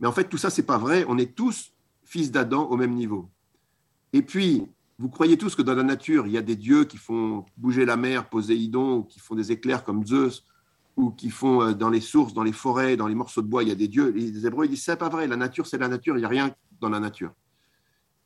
Mais 0.00 0.06
en 0.06 0.12
fait, 0.12 0.28
tout 0.28 0.38
ça, 0.38 0.50
c'est 0.50 0.64
pas 0.64 0.78
vrai. 0.78 1.04
On 1.08 1.18
est 1.18 1.34
tous 1.36 1.72
fils 2.04 2.30
d'Adam 2.30 2.64
au 2.64 2.76
même 2.76 2.94
niveau. 2.94 3.30
Et 4.12 4.22
puis, 4.22 4.66
vous 4.98 5.08
croyez 5.10 5.36
tous 5.36 5.54
que 5.54 5.62
dans 5.62 5.74
la 5.74 5.82
nature, 5.82 6.26
il 6.26 6.32
y 6.32 6.38
a 6.38 6.42
des 6.42 6.56
dieux 6.56 6.84
qui 6.84 6.96
font 6.96 7.44
bouger 7.56 7.84
la 7.84 7.96
mer, 7.96 8.28
Poséidon, 8.28 8.98
ou 8.98 9.02
qui 9.04 9.20
font 9.20 9.34
des 9.34 9.52
éclairs 9.52 9.84
comme 9.84 10.06
Zeus, 10.06 10.44
ou 10.96 11.10
qui 11.10 11.30
font 11.30 11.62
euh, 11.62 11.72
dans 11.74 11.90
les 11.90 12.00
sources, 12.00 12.32
dans 12.32 12.42
les 12.42 12.52
forêts, 12.52 12.96
dans 12.96 13.06
les 13.06 13.14
morceaux 13.14 13.42
de 13.42 13.48
bois, 13.48 13.62
il 13.62 13.68
y 13.68 13.72
a 13.72 13.76
des 13.76 13.88
dieux. 13.88 14.10
Les 14.10 14.46
Hébreux 14.46 14.64
ils 14.64 14.70
disent 14.70 14.84
c'est 14.84 14.96
pas 14.96 15.10
vrai. 15.10 15.26
La 15.26 15.36
nature, 15.36 15.66
c'est 15.66 15.78
la 15.78 15.88
nature. 15.88 16.16
Il 16.16 16.20
n'y 16.20 16.24
a 16.24 16.28
rien 16.28 16.54
dans 16.80 16.88
la 16.88 17.00
nature. 17.00 17.32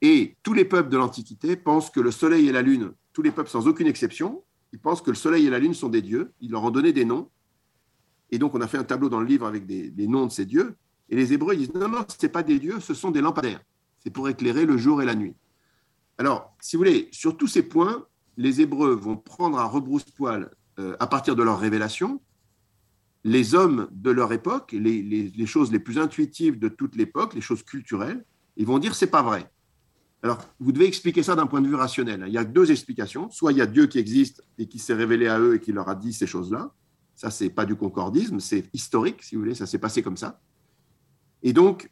Et 0.03 0.37
tous 0.43 0.55
les 0.55 0.65
peuples 0.65 0.89
de 0.89 0.97
l'Antiquité 0.97 1.57
pensent 1.57 1.91
que 1.91 2.01
le 2.01 2.11
Soleil 2.11 2.49
et 2.49 2.53
la 2.53 2.63
Lune, 2.63 2.93
tous 3.13 3.23
les 3.23 3.31
peuples 3.31 3.51
sans 3.51 3.67
aucune 3.69 3.87
exception, 3.87 4.43
ils 4.73 4.79
pensent 4.79 5.03
que 5.03 5.11
le 5.11 5.17
Soleil 5.17 5.47
et 5.47 5.51
la 5.51 5.59
Lune 5.59 5.75
sont 5.75 5.89
des 5.89 6.03
dieux. 6.03 6.33
Ils 6.41 6.51
leur 6.51 6.63
ont 6.65 6.71
donné 6.71 6.93
des 6.93 7.05
noms. 7.05 7.29
Et 8.31 8.39
donc, 8.39 8.55
on 8.55 8.61
a 8.61 8.69
fait 8.69 8.79
un 8.79 8.85
tableau 8.85 9.09
dans 9.09 9.21
le 9.21 9.27
livre 9.27 9.47
avec 9.47 9.67
des, 9.67 10.07
noms 10.07 10.27
de 10.27 10.33
ces 10.33 10.47
dieux. 10.47 10.77
Et 11.09 11.17
les 11.17 11.33
Hébreux 11.33 11.57
disent 11.57 11.75
non, 11.75 11.89
non, 11.89 12.05
ce 12.09 12.27
pas 12.29 12.43
des 12.43 12.59
dieux, 12.59 12.81
ce 12.81 12.95
sont 12.95 13.11
des 13.11 13.21
lampadaires. 13.21 13.61
C'est 13.99 14.11
pour 14.11 14.29
éclairer 14.29 14.65
le 14.65 14.79
jour 14.79 15.03
et 15.03 15.05
la 15.05 15.15
nuit. 15.15 15.35
Alors, 16.19 16.55
si 16.61 16.77
vous 16.77 16.81
voulez, 16.81 17.09
sur 17.11 17.37
tous 17.37 17.49
ces 17.49 17.63
points, 17.63 18.07
les 18.37 18.61
Hébreux 18.61 18.95
vont 18.95 19.17
prendre 19.17 19.59
à 19.59 19.65
rebrousse-poil, 19.65 20.51
euh, 20.79 20.97
à 21.01 21.07
partir 21.07 21.35
de 21.35 21.43
leur 21.43 21.59
révélation, 21.59 22.23
les 23.25 23.55
hommes 23.55 23.89
de 23.91 24.11
leur 24.11 24.33
époque, 24.33 24.73
les, 24.73 25.03
les 25.03 25.47
choses 25.47 25.73
les 25.73 25.79
plus 25.79 25.99
intuitives 25.99 26.59
de 26.59 26.69
toute 26.69 26.97
l'époque, 26.97 27.35
les 27.35 27.43
choses 27.43 27.63
culturelles, 27.63 28.25
ils 28.57 28.67
vont 28.67 28.79
dire 28.79 28.95
c'est 28.95 29.09
pas 29.09 29.23
vrai. 29.23 29.51
Alors, 30.23 30.39
vous 30.59 30.73
devez 30.73 30.87
expliquer 30.87 31.23
ça 31.23 31.35
d'un 31.35 31.47
point 31.47 31.61
de 31.61 31.69
vue 31.69 31.75
rationnel. 31.75 32.25
Il 32.27 32.33
y 32.33 32.39
a 32.39 32.45
deux 32.45 32.71
explications. 32.71 33.31
Soit 33.31 33.53
il 33.53 33.59
y 33.59 33.63
a 33.63 33.67
Dieu 33.67 33.87
qui 33.87 33.99
existe 33.99 34.45
et 34.59 34.67
qui 34.67 34.79
s'est 34.79 34.95
révélé 34.95 35.29
à 35.29 35.41
eux 35.41 35.55
et 35.55 35.61
qui 35.61 35.73
leur 35.73 35.89
a 35.89 35.95
dit 35.95 36.13
ces 36.13 36.27
choses-là. 36.27 36.73
Ça, 37.15 37.31
c'est 37.31 37.51
pas 37.51 37.67
du 37.67 37.77
concordisme, 37.77 38.41
c'est 38.41 38.71
historique, 38.73 39.23
si 39.23 39.35
vous 39.35 39.43
voulez, 39.43 39.55
ça 39.55 39.67
s'est 39.67 39.79
passé 39.79 40.03
comme 40.03 40.17
ça. 40.17 40.41
Et 41.43 41.53
donc, 41.53 41.91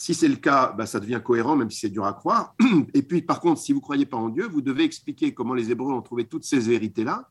Si 0.00 0.14
c'est 0.14 0.28
le 0.28 0.36
cas, 0.36 0.72
bah, 0.72 0.86
ça 0.86 0.98
devient 0.98 1.20
cohérent, 1.22 1.56
même 1.56 1.70
si 1.70 1.80
c'est 1.80 1.90
dur 1.90 2.06
à 2.06 2.14
croire. 2.14 2.54
Et 2.94 3.02
puis, 3.02 3.20
par 3.20 3.38
contre, 3.38 3.60
si 3.60 3.72
vous 3.72 3.80
ne 3.80 3.82
croyez 3.82 4.06
pas 4.06 4.16
en 4.16 4.30
Dieu, 4.30 4.48
vous 4.48 4.62
devez 4.62 4.84
expliquer 4.84 5.34
comment 5.34 5.52
les 5.52 5.70
Hébreux 5.70 5.92
ont 5.92 6.00
trouvé 6.00 6.24
toutes 6.24 6.44
ces 6.44 6.58
vérités-là. 6.58 7.28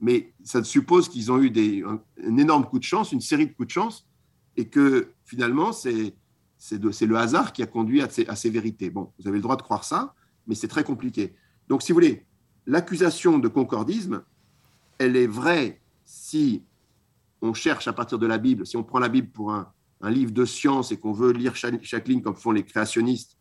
Mais 0.00 0.32
ça 0.44 0.62
suppose 0.62 1.08
qu'ils 1.08 1.32
ont 1.32 1.42
eu 1.42 1.50
des, 1.50 1.82
un, 1.82 2.36
énorme 2.36 2.66
coup 2.66 2.78
de 2.78 2.84
chance, 2.84 3.10
une 3.10 3.20
série 3.20 3.48
de 3.48 3.52
coups 3.52 3.66
de 3.66 3.72
chance, 3.72 4.06
et 4.56 4.68
que 4.68 5.08
finalement, 5.24 5.72
c'est 5.72 6.14
le 6.72 7.16
hasard 7.16 7.52
qui 7.52 7.62
a 7.62 7.66
conduit 7.66 8.02
à 8.02 8.08
ces, 8.08 8.50
vérités. 8.50 8.90
Bon, 8.90 9.12
vous 9.18 9.28
avez 9.28 9.38
le 9.38 9.42
droit 9.42 9.56
de 9.56 9.62
croire 9.62 9.84
ça, 9.84 10.14
mais 10.46 10.54
c'est 10.54 10.68
très 10.68 10.84
compliqué. 10.84 11.34
Donc, 11.68 11.82
si 11.82 11.92
vous 11.92 11.96
voulez, 11.96 12.26
l'accusation 12.66 13.38
de 13.38 13.48
concordisme, 13.48 14.22
elle 14.98 15.16
est 15.16 15.26
vraie 15.26 15.80
si 16.04 16.64
on 17.42 17.52
cherche 17.52 17.88
à 17.88 17.92
partir 17.92 18.18
de 18.18 18.26
la 18.26 18.38
Bible, 18.38 18.66
si 18.66 18.76
on 18.76 18.84
prend 18.84 18.98
la 18.98 19.08
Bible 19.08 19.28
pour 19.28 19.52
un, 19.52 19.72
un 20.00 20.10
livre 20.10 20.32
de 20.32 20.44
science 20.44 20.92
et 20.92 20.98
qu'on 20.98 21.12
veut 21.12 21.32
lire 21.32 21.56
chaque, 21.56 22.08
ligne 22.08 22.22
comme 22.22 22.36
font 22.36 22.52
les 22.52 22.64
créationnistes, 22.64 23.38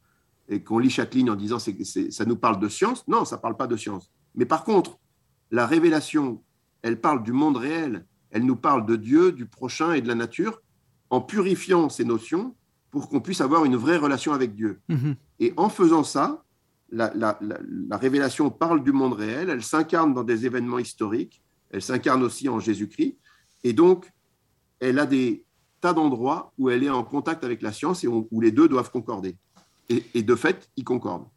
et 0.49 0.63
qu'on 0.63 0.78
lit 0.78 0.89
chaque 0.89 1.13
ligne 1.13 1.30
en 1.30 1.36
disant 1.36 1.57
que 1.57 1.84
ça 1.84 2.26
nous 2.26 2.36
parle 2.36 2.59
de 2.59 2.67
science, 2.67 3.07
non, 3.07 3.26
ça 3.26 3.38
ne 3.38 3.41
parle 3.41 3.55
pas 3.55 3.67
de 3.67 3.78
science. 3.78 4.11
Mais 4.36 4.45
par 4.45 4.63
contre, 4.63 4.99
la 5.51 5.65
révélation, 5.65 6.43
elle 6.82 6.99
parle 6.99 7.24
du 7.24 7.32
monde 7.32 7.57
réel, 7.57 8.05
elle 8.32 8.45
nous 8.45 8.55
parle 8.55 8.86
de 8.86 8.95
Dieu, 8.95 9.32
du 9.32 9.45
prochain 9.45 9.93
et 9.93 10.01
de 10.01 10.07
la 10.07 10.15
nature, 10.15 10.61
en 11.09 11.21
purifiant 11.21 11.89
ces 11.89 12.03
notions 12.03 12.55
pour 12.94 13.10
qu'on 13.10 13.20
puisse 13.20 13.41
avoir 13.41 13.66
une 13.66 13.76
vraie 13.76 13.98
relation 13.98 14.32
avec 14.32 14.56
Dieu. 14.56 14.80
Mhm. 14.88 15.16
Et 15.39 15.54
en 15.58 15.68
faisant 15.68 16.06
ça, 16.06 16.46
la, 16.89 17.12
la, 17.16 17.98
révélation 17.98 18.50
parle 18.50 18.84
du 18.84 18.94
monde 18.94 19.14
réel, 19.14 19.50
elle 19.50 19.64
s'incarne 19.64 20.14
dans 20.14 20.24
des 20.24 20.46
événements 20.46 20.80
historiques, 20.80 21.41
elle 21.72 21.82
s'incarne 21.82 22.24
aussi 22.24 22.48
en 22.48 22.60
Jésus-Christ, 22.60 23.18
et 23.66 23.74
donc 23.74 24.12
elle 24.80 25.00
a 25.00 25.06
des, 25.06 25.44
tas 25.84 25.94
d'endroits 25.94 26.54
où 26.58 26.70
elle 26.70 26.82
est 26.82 26.89
en 26.89 27.04
contact 27.04 27.44
avec 27.44 27.62
la 27.62 27.74
science 27.74 28.06
et 28.06 28.08
où 28.08 28.39
les 28.39 28.52
deux 28.52 28.70
doivent 28.70 28.89
concorder. 28.89 29.36
Et, 29.89 30.24
de 30.24 30.36
fait, 30.36 30.70
ils 30.78 30.86
concordent. 30.86 31.28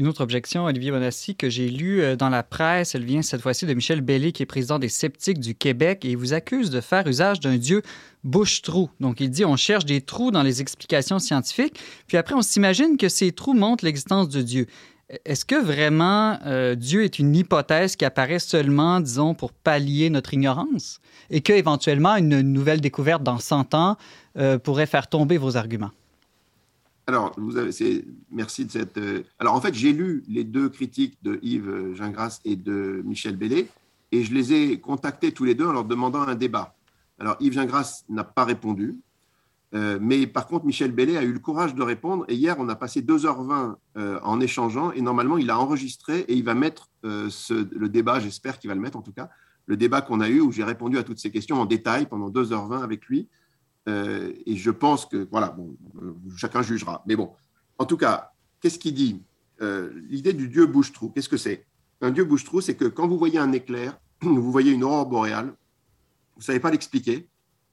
Une 0.00 0.08
autre 0.08 0.22
objection, 0.22 0.64
Olivier 0.64 0.92
Bonassi, 0.92 1.36
que 1.36 1.50
j'ai 1.50 1.68
lue 1.68 2.00
euh, 2.00 2.16
dans 2.16 2.30
la 2.30 2.42
presse, 2.42 2.94
elle 2.94 3.04
vient 3.04 3.20
cette 3.20 3.42
fois-ci 3.42 3.66
de 3.66 3.74
Michel 3.74 4.00
Bellé, 4.00 4.32
qui 4.32 4.42
est 4.42 4.46
président 4.46 4.78
des 4.78 4.88
sceptiques 4.88 5.40
du 5.40 5.54
Québec, 5.54 6.06
et 6.06 6.12
il 6.12 6.16
vous 6.16 6.32
accuse 6.32 6.70
de 6.70 6.80
faire 6.80 7.06
usage 7.06 7.38
d'un 7.38 7.58
dieu 7.58 7.82
bouche-trou. 8.24 8.88
Donc, 8.98 9.20
il 9.20 9.28
dit 9.28 9.44
on 9.44 9.56
cherche 9.56 9.84
des 9.84 10.00
trous 10.00 10.30
dans 10.30 10.42
les 10.42 10.62
explications 10.62 11.18
scientifiques, 11.18 11.78
puis 12.06 12.16
après, 12.16 12.34
on 12.34 12.40
s'imagine 12.40 12.96
que 12.96 13.10
ces 13.10 13.30
trous 13.32 13.52
montrent 13.52 13.84
l'existence 13.84 14.30
de 14.30 14.40
Dieu. 14.40 14.68
Est-ce 15.26 15.44
que 15.44 15.62
vraiment 15.62 16.38
euh, 16.46 16.76
Dieu 16.76 17.04
est 17.04 17.18
une 17.18 17.36
hypothèse 17.36 17.94
qui 17.94 18.06
apparaît 18.06 18.38
seulement, 18.38 19.00
disons, 19.00 19.34
pour 19.34 19.52
pallier 19.52 20.08
notre 20.08 20.32
ignorance? 20.32 21.02
Et 21.28 21.42
qu'éventuellement 21.42 22.16
une 22.16 22.40
nouvelle 22.40 22.80
découverte 22.80 23.22
dans 23.22 23.38
100 23.38 23.74
ans 23.74 23.98
euh, 24.38 24.58
pourrait 24.58 24.86
faire 24.86 25.08
tomber 25.08 25.36
vos 25.36 25.58
arguments? 25.58 25.90
Alors, 27.10 27.34
merci 28.30 28.64
de 28.66 28.70
cette. 28.70 28.96
Euh, 28.96 29.24
alors, 29.40 29.54
en 29.54 29.60
fait, 29.60 29.74
j'ai 29.74 29.92
lu 29.92 30.22
les 30.28 30.44
deux 30.44 30.68
critiques 30.68 31.18
de 31.22 31.40
Yves 31.42 31.92
Gingras 31.94 32.38
et 32.44 32.54
de 32.54 33.02
Michel 33.04 33.36
Bellé 33.36 33.66
et 34.12 34.22
je 34.22 34.32
les 34.32 34.52
ai 34.52 34.78
contactés 34.78 35.32
tous 35.32 35.42
les 35.42 35.56
deux 35.56 35.66
en 35.66 35.72
leur 35.72 35.84
demandant 35.84 36.20
un 36.20 36.36
débat. 36.36 36.76
Alors, 37.18 37.36
Yves 37.40 37.54
Gingras 37.54 38.04
n'a 38.08 38.22
pas 38.22 38.44
répondu. 38.44 39.00
Euh, 39.74 39.98
mais 40.00 40.28
par 40.28 40.46
contre, 40.46 40.66
Michel 40.66 40.92
Bellet 40.92 41.16
a 41.16 41.24
eu 41.24 41.32
le 41.32 41.40
courage 41.40 41.74
de 41.74 41.82
répondre. 41.82 42.24
Et 42.28 42.36
hier, 42.36 42.54
on 42.60 42.68
a 42.68 42.76
passé 42.76 43.02
2h20 43.02 43.74
euh, 43.96 44.20
en 44.22 44.38
échangeant. 44.38 44.92
Et 44.92 45.00
normalement, 45.00 45.36
il 45.36 45.50
a 45.50 45.58
enregistré 45.58 46.20
et 46.28 46.34
il 46.34 46.44
va 46.44 46.54
mettre 46.54 46.90
le 47.02 47.88
débat, 47.88 48.20
j'espère 48.20 48.60
qu'il 48.60 48.68
va 48.68 48.76
le 48.76 48.80
mettre 48.80 48.98
en 48.98 49.02
tout 49.02 49.12
cas, 49.12 49.30
le 49.66 49.76
débat 49.76 50.00
qu'on 50.00 50.20
a 50.20 50.28
eu 50.28 50.40
où 50.40 50.52
j'ai 50.52 50.62
répondu 50.62 50.96
à 50.96 51.02
toutes 51.02 51.18
ces 51.18 51.32
questions 51.32 51.60
en 51.60 51.66
détail 51.66 52.06
pendant 52.06 52.30
2h20 52.30 52.84
avec 52.84 53.06
lui. 53.06 53.28
Et 53.86 54.56
je 54.56 54.70
pense 54.70 55.06
que, 55.06 55.26
voilà, 55.30 55.48
bon, 55.48 55.76
chacun 56.36 56.62
jugera. 56.62 57.02
Mais 57.06 57.16
bon, 57.16 57.32
en 57.78 57.86
tout 57.86 57.96
cas, 57.96 58.32
qu'est-ce 58.60 58.78
qu'il 58.78 58.94
dit 58.94 59.22
L'idée 59.60 60.32
du 60.32 60.48
dieu 60.48 60.66
bouche-trou, 60.66 61.10
qu'est-ce 61.10 61.28
que 61.28 61.36
c'est? 61.36 61.66
Un 62.00 62.10
dieu 62.10 62.24
bouche-trou, 62.24 62.60
c'est 62.60 62.76
que 62.76 62.84
quand 62.84 63.08
vous 63.08 63.18
voyez 63.18 63.38
un 63.38 63.52
éclair, 63.52 63.98
vous 64.22 64.52
voyez 64.52 64.72
une 64.72 64.84
aurore 64.84 65.06
boréale, 65.06 65.46
vous 66.34 66.40
ne 66.40 66.44
savez 66.44 66.60
pas 66.60 66.70
l'expliquer, 66.70 67.28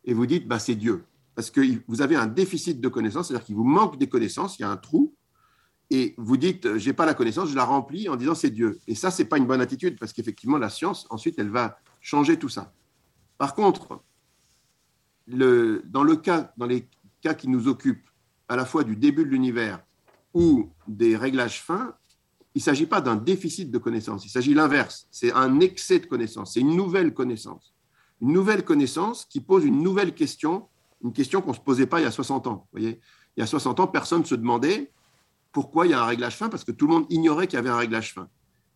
et 0.06 0.14
vous 0.14 0.26
dites, 0.26 0.48
bah, 0.48 0.60
c'est 0.60 0.76
Dieu 0.76 1.04
parce 1.38 1.52
que 1.52 1.62
vous 1.88 2.02
avez 2.02 2.16
un 2.16 2.26
déficit 2.26 2.82
de 2.82 2.88
connaissances, 2.90 3.28
c'est-à-dire 3.28 3.46
qu'il 3.46 3.54
vous 3.54 3.64
manque 3.64 4.00
des 4.00 4.10
connaissances, 4.10 4.58
il 4.58 4.64
y 4.64 4.66
a 4.66 4.72
un 4.72 4.76
trou, 4.76 5.14
et 5.92 6.16
vous 6.18 6.36
dites, 6.36 6.66
euh, 6.66 6.80
j'ai 6.80 6.94
pas 6.94 7.06
la 7.06 7.14
connaissance, 7.14 7.50
je 7.50 7.56
la 7.56 7.64
remplis 7.64 8.10
en 8.10 8.16
disant 8.16 8.34
c'est 8.34 8.50
Dieu. 8.50 8.80
Et 8.88 8.96
ça, 8.96 9.12
c'est 9.12 9.26
pas 9.26 9.38
une 9.38 9.46
bonne 9.46 9.62
attitude, 9.62 10.00
parce 10.00 10.14
qu'effectivement, 10.14 10.58
la 10.58 10.72
science, 10.72 11.06
ensuite, 11.12 11.38
elle 11.38 11.52
va 11.52 11.78
changer 12.02 12.40
tout 12.40 12.50
ça. 12.50 12.74
Par 13.38 13.54
contre, 13.54 14.02
le, 15.28 15.84
dans, 15.86 16.04
le 16.04 16.16
cas, 16.16 16.54
dans 16.58 16.66
les 16.66 16.88
cas 17.22 17.34
qui 17.34 17.48
nous 17.48 17.68
occupent, 17.68 18.10
à 18.48 18.56
la 18.56 18.66
fois 18.66 18.84
du 18.84 18.96
début 18.96 19.26
de 19.26 19.30
l'univers 19.30 19.84
ou 20.34 20.70
des 20.88 21.18
réglages 21.18 21.62
fins, 21.62 21.96
il 22.56 22.60
ne 22.60 22.64
s'agit 22.64 22.86
pas 22.86 23.02
d'un 23.02 23.16
déficit 23.16 23.70
de 23.70 23.78
connaissances, 23.78 24.26
il 24.26 24.30
s'agit 24.30 24.54
l'inverse, 24.54 25.08
c'est 25.12 25.32
un 25.34 25.60
excès 25.60 26.00
de 26.00 26.06
connaissances, 26.06 26.54
c'est 26.54 26.62
une 26.62 26.76
nouvelle 26.76 27.14
connaissance. 27.14 27.74
Une 28.22 28.32
nouvelle 28.32 28.66
connaissance 28.66 29.26
qui 29.26 29.42
pose 29.42 29.64
une 29.64 29.84
nouvelle 29.84 30.16
question 30.16 30.68
une 31.04 31.14
question 31.14 31.42
qu'on 31.42 31.52
ne 31.52 31.56
se 31.56 31.62
posait 31.62 31.86
pas 31.86 32.00
il 32.00 32.04
y 32.04 32.08
a 32.08 32.12
60 32.12 32.48
ans. 32.48 32.68
Voyez 32.72 33.00
il 33.36 33.42
y 33.42 33.44
a 33.44 33.48
60 33.48 33.80
ans, 33.80 33.88
personne 33.88 34.22
ne 34.22 34.26
se 34.26 34.34
demandait 34.34 34.92
pourquoi 35.52 35.86
il 35.86 35.92
y 35.92 35.94
a 35.94 36.02
un 36.02 36.06
réglage 36.06 36.36
fin, 36.36 36.50
parce 36.50 36.64
que 36.64 36.72
tout 36.72 36.88
le 36.88 36.94
monde 36.94 37.06
ignorait 37.10 37.46
qu'il 37.46 37.58
y 37.58 37.60
avait 37.60 37.70
un 37.70 37.78
réglage 37.78 38.16
fin. 38.16 38.28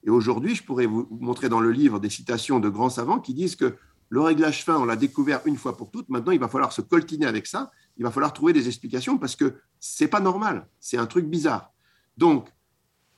Et 0.04 0.12
aujourd'hui, 0.12 0.56
je 0.56 0.64
pourrais 0.64 0.86
vous 0.86 1.08
montrer 1.20 1.49
dans 1.49 1.60
le 1.60 1.72
livre 1.72 1.99
des 1.99 2.12
citations 2.12 2.60
de 2.60 2.70
grands 2.70 2.91
savants 2.91 3.20
qui 3.20 3.34
disent 3.34 3.56
que 3.56 3.76
le 4.12 4.20
réglage 4.20 4.66
fin, 4.66 4.78
on 4.78 4.84
l'a 4.84 4.97
découvert 4.97 5.39
une 5.45 5.55
fois 5.55 5.78
pour 5.78 5.89
toutes. 5.89 6.09
Maintenant, 6.09 6.34
il 6.34 6.39
va 6.39 6.49
falloir 6.49 6.74
se 6.74 6.82
coltiner 6.82 7.26
avec 7.26 7.47
ça. 7.47 7.72
Il 7.95 8.03
va 8.03 8.12
falloir 8.12 8.34
trouver 8.34 8.51
des 8.51 8.68
explications 8.68 9.18
parce 9.18 9.38
que 9.38 9.55
c'est 9.80 10.09
pas 10.09 10.20
normal. 10.20 10.68
C'est 10.82 10.97
un 10.97 11.05
truc 11.05 11.28
bizarre. 11.28 11.72
Donc, 12.18 12.49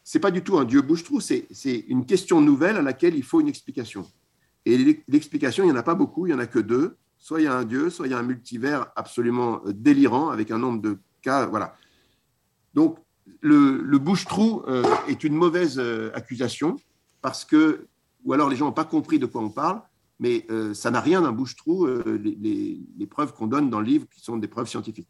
c'est 0.03 0.19
pas 0.19 0.29
du 0.29 0.43
tout 0.43 0.55
un 0.59 0.65
Dieu 0.65 0.83
bouche-trou. 0.83 1.19
C'est 1.19 1.47
une 1.87 2.05
question 2.05 2.41
nouvelle 2.41 2.77
à 2.77 2.83
laquelle 2.83 3.15
il 3.15 3.23
faut 3.23 3.41
une 3.41 3.47
explication. 3.47 4.07
Et 4.65 5.03
l'explication, 5.07 5.63
il 5.63 5.67
n'y 5.67 5.73
en 5.73 5.77
a 5.77 5.83
pas 5.83 5.95
beaucoup. 5.95 6.27
Il 6.27 6.29
n'y 6.29 6.35
en 6.35 6.39
a 6.39 6.45
que 6.45 6.59
deux 6.59 6.95
soit 7.23 7.39
il 7.39 7.45
y 7.45 7.47
a 7.47 7.55
un 7.55 7.63
dieu, 7.63 7.89
soit 7.89 8.05
il 8.05 8.11
y 8.11 8.13
a 8.13 8.19
un 8.19 8.23
multivers 8.23 8.91
absolument 8.97 9.61
euh, 9.65 9.71
délirant 9.73 10.29
avec 10.29 10.51
un 10.51 10.57
nombre 10.59 10.81
de 10.81 10.99
cas. 11.21 11.45
Voilà. 11.45 11.75
Donc, 12.73 12.99
le, 13.39 13.97
bouche-trou 13.97 14.63
euh, 14.67 14.83
est 15.07 15.23
une 15.23 15.33
mauvaise 15.33 15.79
euh, 15.79 16.11
accusation 16.13 16.75
parce 17.21 17.45
que, 17.45 17.87
ou 18.25 18.33
alors 18.33 18.49
les 18.49 18.57
gens 18.57 18.65
n'ont 18.65 18.73
pas 18.73 18.83
compris 18.83 19.19
de 19.19 19.25
quoi 19.25 19.41
on 19.41 19.49
parle, 19.49 19.81
mais 20.23 20.45
ça 20.73 20.89
n'a 20.89 21.01
rien 21.01 21.21
d'un 21.21 21.33
bouche-trou, 21.33 21.85
les, 22.05 22.79
les, 22.97 23.07
preuves 23.07 23.33
qu'on 23.33 23.47
donne 23.47 23.69
dans 23.69 23.81
le 23.81 23.85
livre 23.85 24.05
qui 24.09 24.21
sont 24.21 24.37
des 24.37 24.47
preuves 24.47 24.67
scientifiques. 24.67 25.09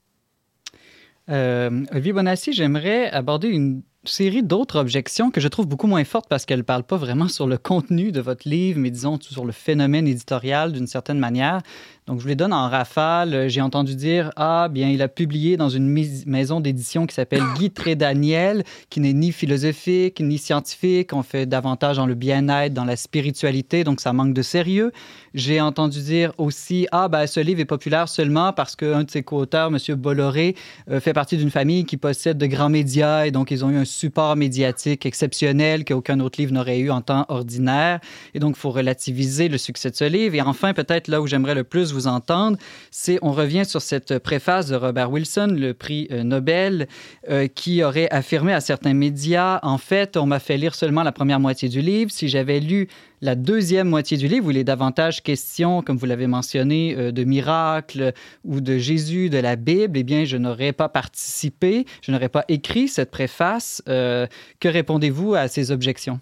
Olivier 1.29 2.13
Bonassi, 2.13 2.51
j'aimerais 2.51 3.09
aborder 3.11 3.47
une 3.47 3.83
série 4.05 4.43
d'autres 4.43 4.79
objections 4.79 5.31
que 5.31 5.39
je 5.39 5.47
trouve 5.47 5.67
beaucoup 5.67 5.87
moins 5.87 6.03
fortes 6.03 6.27
parce 6.29 6.45
qu'elles 6.45 6.59
ne 6.59 6.63
parlent 6.63 6.83
pas 6.83 6.97
vraiment 6.97 7.27
sur 7.27 7.47
le 7.47 7.57
contenu 7.57 8.11
de 8.11 8.19
votre 8.19 8.47
livre, 8.47 8.79
mais 8.79 8.91
disons 8.91 9.17
sur 9.21 9.45
le 9.45 9.51
phénomène 9.51 10.07
éditorial 10.07 10.73
d'une 10.73 10.87
certaine 10.87 11.19
manière. 11.19 11.61
Donc, 12.05 12.17
je 12.17 12.23
vous 12.23 12.29
les 12.29 12.35
donne 12.35 12.51
en 12.51 12.67
rafale. 12.67 13.49
J'ai 13.49 13.61
entendu 13.61 13.95
dire 13.95 14.31
Ah, 14.35 14.67
bien, 14.69 14.89
il 14.89 15.01
a 15.01 15.07
publié 15.07 15.55
dans 15.55 15.69
une 15.69 15.87
maison 16.25 16.59
d'édition 16.59 17.05
qui 17.07 17.15
s'appelle 17.15 17.43
Guy 17.55 17.71
Daniel, 17.95 18.63
qui 18.89 18.99
n'est 18.99 19.13
ni 19.13 19.31
philosophique 19.31 20.19
ni 20.19 20.37
scientifique. 20.37 21.13
On 21.13 21.23
fait 21.23 21.45
davantage 21.45 21.97
dans 21.97 22.05
le 22.05 22.15
bien-être, 22.15 22.73
dans 22.73 22.83
la 22.83 22.97
spiritualité, 22.97 23.85
donc 23.85 24.01
ça 24.01 24.11
manque 24.11 24.33
de 24.33 24.41
sérieux. 24.41 24.91
J'ai 25.33 25.61
entendu 25.61 26.01
dire 26.01 26.33
aussi 26.37 26.87
Ah, 26.91 27.07
ben, 27.07 27.25
ce 27.25 27.39
livre 27.39 27.61
est 27.61 27.65
populaire 27.65 28.09
seulement 28.09 28.51
parce 28.51 28.75
qu'un 28.75 29.03
de 29.03 29.11
ses 29.11 29.23
co-auteurs, 29.23 29.69
M. 29.73 29.95
Bolloré, 29.95 30.55
euh, 30.91 30.99
fait 30.99 31.13
partie 31.13 31.37
d'une 31.37 31.51
famille 31.51 31.85
qui 31.85 31.95
possède 31.95 32.37
de 32.37 32.45
grands 32.47 32.69
médias 32.69 33.25
et 33.25 33.31
donc 33.31 33.49
ils 33.49 33.63
ont 33.63 33.69
eu 33.69 33.77
un 33.77 33.85
support 33.93 34.35
médiatique 34.35 35.05
exceptionnel 35.05 35.85
qu'aucun 35.85 36.19
autre 36.19 36.39
livre 36.39 36.53
n'aurait 36.53 36.79
eu 36.79 36.89
en 36.89 37.01
temps 37.01 37.25
ordinaire. 37.29 37.99
Et 38.33 38.39
donc, 38.39 38.55
il 38.57 38.59
faut 38.59 38.71
relativiser 38.71 39.47
le 39.47 39.57
succès 39.57 39.89
de 39.89 39.95
ce 39.95 40.05
livre. 40.05 40.35
Et 40.35 40.41
enfin, 40.41 40.73
peut-être 40.73 41.07
là 41.07 41.21
où 41.21 41.27
j'aimerais 41.27 41.55
le 41.55 41.63
plus 41.63 41.93
vous 41.93 42.07
entendre, 42.07 42.57
c'est 42.91 43.19
on 43.21 43.31
revient 43.31 43.65
sur 43.65 43.81
cette 43.81 44.19
préface 44.19 44.67
de 44.67 44.75
Robert 44.75 45.11
Wilson, 45.11 45.55
le 45.57 45.73
prix 45.73 46.07
euh, 46.11 46.23
Nobel, 46.23 46.87
euh, 47.29 47.47
qui 47.47 47.83
aurait 47.83 48.09
affirmé 48.09 48.53
à 48.53 48.61
certains 48.61 48.93
médias, 48.93 49.59
en 49.63 49.77
fait, 49.77 50.17
on 50.17 50.25
m'a 50.25 50.39
fait 50.39 50.57
lire 50.57 50.75
seulement 50.75 51.03
la 51.03 51.11
première 51.11 51.39
moitié 51.39 51.69
du 51.69 51.81
livre. 51.81 52.11
Si 52.11 52.27
j'avais 52.27 52.59
lu 52.59 52.87
la 53.23 53.35
deuxième 53.35 53.87
moitié 53.87 54.17
du 54.17 54.27
livre, 54.27 54.47
où 54.47 54.51
il 54.51 54.57
est 54.57 54.63
davantage 54.63 55.23
question, 55.23 55.81
comme 55.81 55.97
vous 55.97 56.05
l'avez 56.05 56.27
mentionné, 56.27 56.95
euh, 56.97 57.11
de 57.11 57.23
miracles 57.23 58.13
ou 58.43 58.61
de 58.61 58.77
Jésus, 58.77 59.29
de 59.29 59.37
la 59.37 59.55
Bible, 59.55 59.97
eh 59.97 60.03
bien, 60.03 60.25
je 60.25 60.37
n'aurais 60.37 60.73
pas 60.73 60.89
participé, 60.89 61.85
je 62.01 62.11
n'aurais 62.11 62.29
pas 62.29 62.45
écrit 62.49 62.87
cette 62.87 63.11
préface. 63.11 63.81
que 63.85 64.27
répondez-vous 64.67 65.35
à 65.35 65.47
ces 65.47 65.71
objections? 65.71 66.19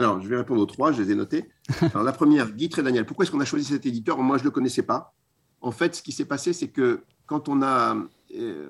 Alors, 0.00 0.18
je 0.22 0.28
vais 0.28 0.36
répondre 0.36 0.62
aux 0.62 0.66
trois, 0.66 0.92
je 0.92 1.02
les 1.02 1.12
ai 1.12 1.14
notés. 1.14 1.50
Alors, 1.82 2.02
la 2.02 2.12
première, 2.12 2.52
Guy 2.52 2.68
Daniel. 2.68 3.04
Pourquoi 3.04 3.24
est-ce 3.24 3.30
qu'on 3.30 3.40
a 3.40 3.44
choisi 3.44 3.66
cet 3.66 3.84
éditeur? 3.84 4.16
Moi, 4.18 4.38
je 4.38 4.42
ne 4.42 4.46
le 4.46 4.50
connaissais 4.50 4.82
pas. 4.82 5.14
En 5.60 5.72
fait, 5.72 5.94
ce 5.94 6.02
qui 6.02 6.12
s'est 6.12 6.24
passé, 6.24 6.54
c'est 6.54 6.68
que 6.68 7.02
quand 7.26 7.50
on 7.50 7.60
a, 7.60 7.94
euh, 7.94 8.02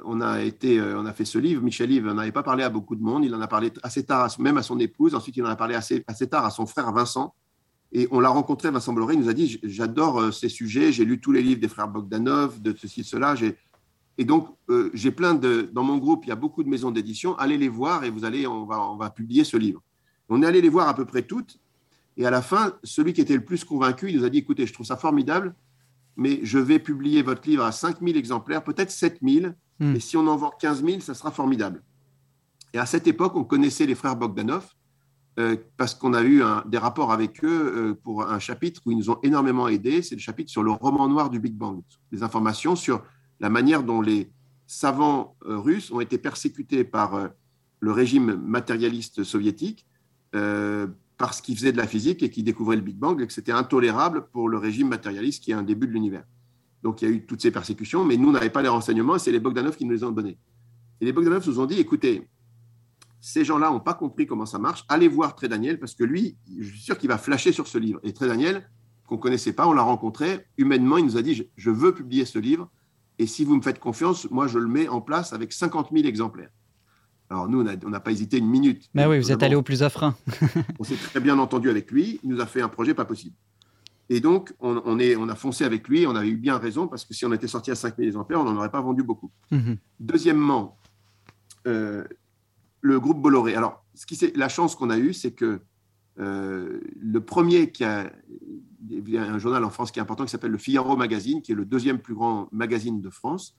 on, 0.04 0.20
a 0.20 0.42
été, 0.42 0.78
euh, 0.78 0.98
on 0.98 1.06
a 1.06 1.12
fait 1.12 1.24
ce 1.24 1.38
livre, 1.38 1.62
Michel 1.62 1.90
Yves 1.90 2.06
n'avait 2.06 2.32
pas 2.32 2.42
parlé 2.42 2.64
à 2.64 2.70
beaucoup 2.70 2.96
de 2.96 3.02
monde. 3.02 3.24
Il 3.24 3.34
en 3.34 3.40
a 3.40 3.46
parlé 3.46 3.72
assez 3.82 4.04
tard, 4.04 4.28
même 4.38 4.56
à 4.56 4.62
son 4.62 4.78
épouse. 4.78 5.14
Ensuite, 5.14 5.36
il 5.36 5.44
en 5.44 5.48
a 5.48 5.56
parlé 5.56 5.74
assez, 5.74 6.04
assez 6.06 6.28
tard 6.28 6.44
à 6.44 6.50
son 6.50 6.66
frère 6.66 6.92
Vincent. 6.92 7.34
Et 7.92 8.06
on 8.10 8.20
l'a 8.20 8.28
rencontré, 8.28 8.70
Vincent 8.70 8.92
Bolloré, 8.92 9.14
il 9.14 9.20
nous 9.20 9.28
a 9.28 9.32
dit 9.32 9.58
J'adore 9.62 10.20
euh, 10.20 10.30
ces 10.30 10.48
sujets, 10.48 10.92
j'ai 10.92 11.04
lu 11.04 11.20
tous 11.20 11.32
les 11.32 11.42
livres 11.42 11.60
des 11.60 11.68
frères 11.68 11.88
Bogdanov, 11.88 12.62
de 12.62 12.74
ceci, 12.76 13.02
de 13.02 13.06
cela. 13.06 13.34
Et 14.16 14.24
donc, 14.24 14.48
euh, 14.68 14.90
j'ai 14.94 15.10
plein 15.10 15.34
de. 15.34 15.68
Dans 15.72 15.82
mon 15.82 15.98
groupe, 15.98 16.24
il 16.24 16.28
y 16.28 16.32
a 16.32 16.36
beaucoup 16.36 16.62
de 16.62 16.68
maisons 16.68 16.90
d'édition. 16.90 17.36
Allez 17.36 17.58
les 17.58 17.68
voir 17.68 18.04
et 18.04 18.10
vous 18.10 18.24
allez, 18.24 18.46
on 18.46 18.64
va, 18.64 18.80
on 18.80 18.96
va 18.96 19.10
publier 19.10 19.44
ce 19.44 19.56
livre. 19.56 19.82
On 20.28 20.42
est 20.42 20.46
allé 20.46 20.60
les 20.60 20.68
voir 20.68 20.88
à 20.88 20.94
peu 20.94 21.04
près 21.04 21.22
toutes. 21.22 21.58
Et 22.16 22.26
à 22.26 22.30
la 22.30 22.42
fin, 22.42 22.74
celui 22.84 23.12
qui 23.12 23.20
était 23.20 23.34
le 23.34 23.44
plus 23.44 23.64
convaincu, 23.64 24.10
il 24.10 24.18
nous 24.18 24.24
a 24.24 24.30
dit 24.30 24.38
écoutez, 24.38 24.66
je 24.66 24.72
trouve 24.72 24.86
ça 24.86 24.96
formidable, 24.96 25.54
mais 26.20 26.40
je 26.42 26.58
vais 26.58 26.78
publier 26.78 27.22
votre 27.22 27.48
livre 27.48 27.64
à 27.64 27.72
5000 27.72 28.14
exemplaires, 28.18 28.62
peut-être 28.62 28.90
7000. 28.90 29.56
Hmm. 29.78 29.96
Et 29.96 30.00
si 30.00 30.18
on 30.18 30.26
en 30.26 30.36
vend 30.36 30.50
15 30.60 30.84
000, 30.84 31.00
ça 31.00 31.14
sera 31.14 31.30
formidable. 31.30 31.82
Et 32.74 32.78
à 32.78 32.84
cette 32.84 33.06
époque, 33.06 33.36
on 33.36 33.42
connaissait 33.42 33.86
les 33.86 33.94
frères 33.94 34.16
Bogdanov 34.16 34.68
euh, 35.38 35.56
parce 35.78 35.94
qu'on 35.94 36.12
a 36.12 36.22
eu 36.22 36.42
des 36.66 36.76
rapports 36.76 37.10
avec 37.10 37.42
eux 37.42 37.48
euh, 37.74 37.94
pour 37.94 38.22
un 38.22 38.38
chapitre 38.38 38.82
où 38.84 38.90
ils 38.90 38.98
nous 38.98 39.08
ont 39.08 39.18
énormément 39.22 39.66
aidés. 39.66 40.02
C'est 40.02 40.14
le 40.14 40.20
chapitre 40.20 40.50
sur 40.50 40.62
le 40.62 40.72
roman 40.72 41.08
noir 41.08 41.30
du 41.30 41.40
Big 41.40 41.54
Bang, 41.54 41.80
des 42.12 42.22
informations 42.22 42.76
sur 42.76 43.02
la 43.40 43.48
manière 43.48 43.82
dont 43.82 44.02
les 44.02 44.30
savants 44.66 45.36
euh, 45.46 45.58
russes 45.58 45.90
ont 45.90 46.00
été 46.00 46.18
persécutés 46.18 46.84
par 46.84 47.30
le 47.80 47.92
régime 47.92 48.34
matérialiste 48.44 49.24
soviétique 49.24 49.86
parce 51.20 51.42
qu'ils 51.42 51.54
faisaient 51.54 51.70
de 51.70 51.76
la 51.76 51.86
physique 51.86 52.22
et 52.22 52.30
qu'ils 52.30 52.44
découvraient 52.44 52.76
le 52.76 52.82
Big 52.82 52.96
Bang 52.96 53.20
et 53.20 53.26
que 53.26 53.32
c'était 53.34 53.52
intolérable 53.52 54.28
pour 54.32 54.48
le 54.48 54.56
régime 54.56 54.88
matérialiste 54.88 55.44
qui 55.44 55.50
est 55.50 55.54
un 55.54 55.62
début 55.62 55.86
de 55.86 55.92
l'univers. 55.92 56.24
Donc 56.82 57.02
il 57.02 57.08
y 57.08 57.12
a 57.12 57.14
eu 57.14 57.26
toutes 57.26 57.42
ces 57.42 57.50
persécutions, 57.50 58.06
mais 58.06 58.16
nous, 58.16 58.30
on 58.30 58.32
n'avait 58.32 58.48
pas 58.48 58.62
les 58.62 58.70
renseignements 58.70 59.18
c'est 59.18 59.30
les 59.30 59.38
Bogdanov 59.38 59.76
qui 59.76 59.84
nous 59.84 59.90
les 59.92 60.02
ont 60.02 60.12
donnés. 60.12 60.38
Et 60.98 61.04
les 61.04 61.12
Bogdanov 61.12 61.46
nous 61.46 61.60
ont 61.60 61.66
dit, 61.66 61.78
écoutez, 61.78 62.26
ces 63.20 63.44
gens-là 63.44 63.68
n'ont 63.68 63.80
pas 63.80 63.92
compris 63.92 64.26
comment 64.26 64.46
ça 64.46 64.58
marche, 64.58 64.86
allez 64.88 65.08
voir 65.08 65.34
Très 65.34 65.46
Daniel 65.46 65.78
parce 65.78 65.94
que 65.94 66.04
lui, 66.04 66.38
je 66.58 66.70
suis 66.70 66.80
sûr 66.80 66.96
qu'il 66.96 67.10
va 67.10 67.18
flasher 67.18 67.52
sur 67.52 67.68
ce 67.68 67.76
livre. 67.76 68.00
Et 68.02 68.14
Très 68.14 68.26
Daniel, 68.26 68.70
qu'on 69.06 69.16
ne 69.16 69.20
connaissait 69.20 69.52
pas, 69.52 69.66
on 69.66 69.74
l'a 69.74 69.82
rencontré, 69.82 70.46
humainement, 70.56 70.96
il 70.96 71.04
nous 71.04 71.18
a 71.18 71.22
dit, 71.22 71.50
je 71.54 71.70
veux 71.70 71.92
publier 71.92 72.24
ce 72.24 72.38
livre 72.38 72.70
et 73.18 73.26
si 73.26 73.44
vous 73.44 73.56
me 73.56 73.60
faites 73.60 73.78
confiance, 73.78 74.26
moi, 74.30 74.46
je 74.46 74.58
le 74.58 74.68
mets 74.68 74.88
en 74.88 75.02
place 75.02 75.34
avec 75.34 75.52
50 75.52 75.90
000 75.92 76.06
exemplaires. 76.06 76.48
Alors, 77.30 77.48
nous, 77.48 77.60
on 77.60 77.90
n'a 77.90 78.00
pas 78.00 78.10
hésité 78.10 78.38
une 78.38 78.48
minute. 78.48 78.90
Mais 78.92 79.06
oui, 79.06 79.18
vous 79.18 79.30
êtes 79.30 79.42
allé 79.44 79.54
au 79.54 79.62
plus 79.62 79.82
offrant. 79.82 80.14
on 80.80 80.84
s'est 80.84 80.96
très 80.96 81.20
bien 81.20 81.38
entendu 81.38 81.70
avec 81.70 81.92
lui. 81.92 82.18
Il 82.24 82.30
nous 82.30 82.40
a 82.40 82.46
fait 82.46 82.60
un 82.60 82.68
projet 82.68 82.92
pas 82.92 83.04
possible. 83.04 83.36
Et 84.08 84.18
donc, 84.18 84.52
on, 84.58 84.98
est, 84.98 85.14
on 85.14 85.28
a 85.28 85.36
foncé 85.36 85.64
avec 85.64 85.86
lui. 85.86 86.04
On 86.08 86.16
avait 86.16 86.28
eu 86.28 86.36
bien 86.36 86.58
raison 86.58 86.88
parce 86.88 87.04
que 87.04 87.14
si 87.14 87.24
on 87.24 87.32
était 87.32 87.46
sorti 87.46 87.70
à 87.70 87.76
5 87.76 87.96
000 87.96 88.08
exemplaires, 88.08 88.40
on 88.40 88.44
n'en 88.44 88.56
aurait 88.56 88.72
pas 88.72 88.80
vendu 88.80 89.04
beaucoup. 89.04 89.30
Mhm. 89.52 89.76
Deuxièmement, 90.00 90.76
euh, 91.68 92.02
le 92.80 92.98
groupe 92.98 93.22
Bolloré. 93.22 93.54
Alors, 93.54 93.84
ce 93.94 94.06
qui, 94.06 94.32
la 94.34 94.48
chance 94.48 94.74
qu'on 94.74 94.90
a 94.90 94.98
eue, 94.98 95.12
c'est 95.12 95.30
que 95.30 95.60
euh, 96.18 96.80
le 97.00 97.20
premier 97.20 97.70
qui 97.70 97.84
a, 97.84 98.12
il 98.88 99.08
y 99.08 99.16
a 99.16 99.22
un 99.22 99.38
journal 99.38 99.64
en 99.64 99.70
France 99.70 99.92
qui 99.92 100.00
est 100.00 100.02
important 100.02 100.24
qui 100.24 100.32
s'appelle 100.32 100.50
le 100.50 100.58
Figaro 100.58 100.96
Magazine, 100.96 101.42
qui 101.42 101.52
est 101.52 101.54
le 101.54 101.64
deuxième 101.64 102.00
plus 102.00 102.14
grand 102.14 102.48
magazine 102.50 103.00
de 103.00 103.10
France. 103.10 103.56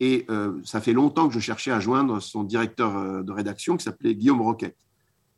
Et 0.00 0.26
euh, 0.28 0.60
ça 0.64 0.80
fait 0.80 0.92
longtemps 0.92 1.28
que 1.28 1.34
je 1.34 1.40
cherchais 1.40 1.70
à 1.70 1.80
joindre 1.80 2.20
son 2.20 2.44
directeur 2.44 2.96
euh, 2.96 3.22
de 3.22 3.32
rédaction 3.32 3.76
qui 3.76 3.84
s'appelait 3.84 4.14
Guillaume 4.14 4.40
Roquette. 4.40 4.76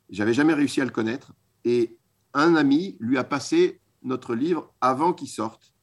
J'avais 0.09 0.33
jamais 0.33 0.53
réussi 0.53 0.81
à 0.81 0.85
le 0.85 0.91
connaître. 0.91 1.33
Et 1.63 1.97
un 2.33 2.55
ami 2.55 2.97
lui 2.99 3.17
a 3.17 3.23
passé 3.23 3.79
notre 4.03 4.35
livre 4.35 4.73
avant 4.81 5.13
qu'il 5.13 5.27
sorte. 5.27 5.73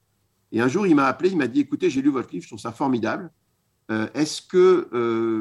Et 0.53 0.61
un 0.61 0.69
jour, 0.69 0.87
il 0.87 0.95
m'a 0.95 1.07
appelé, 1.07 1.31
il 1.31 1.37
m'a 1.37 1.47
dit 1.47 1.61
Écoutez, 1.61 1.91
j'ai 1.91 2.03
lu 2.03 2.11
votre 2.11 2.31
livre, 2.33 2.43
je 2.43 2.49
trouve 2.49 2.61
ça 2.61 2.73
formidable. 2.73 3.31
Euh, 3.91 4.09
est-ce 4.15 4.41
que 4.41 4.89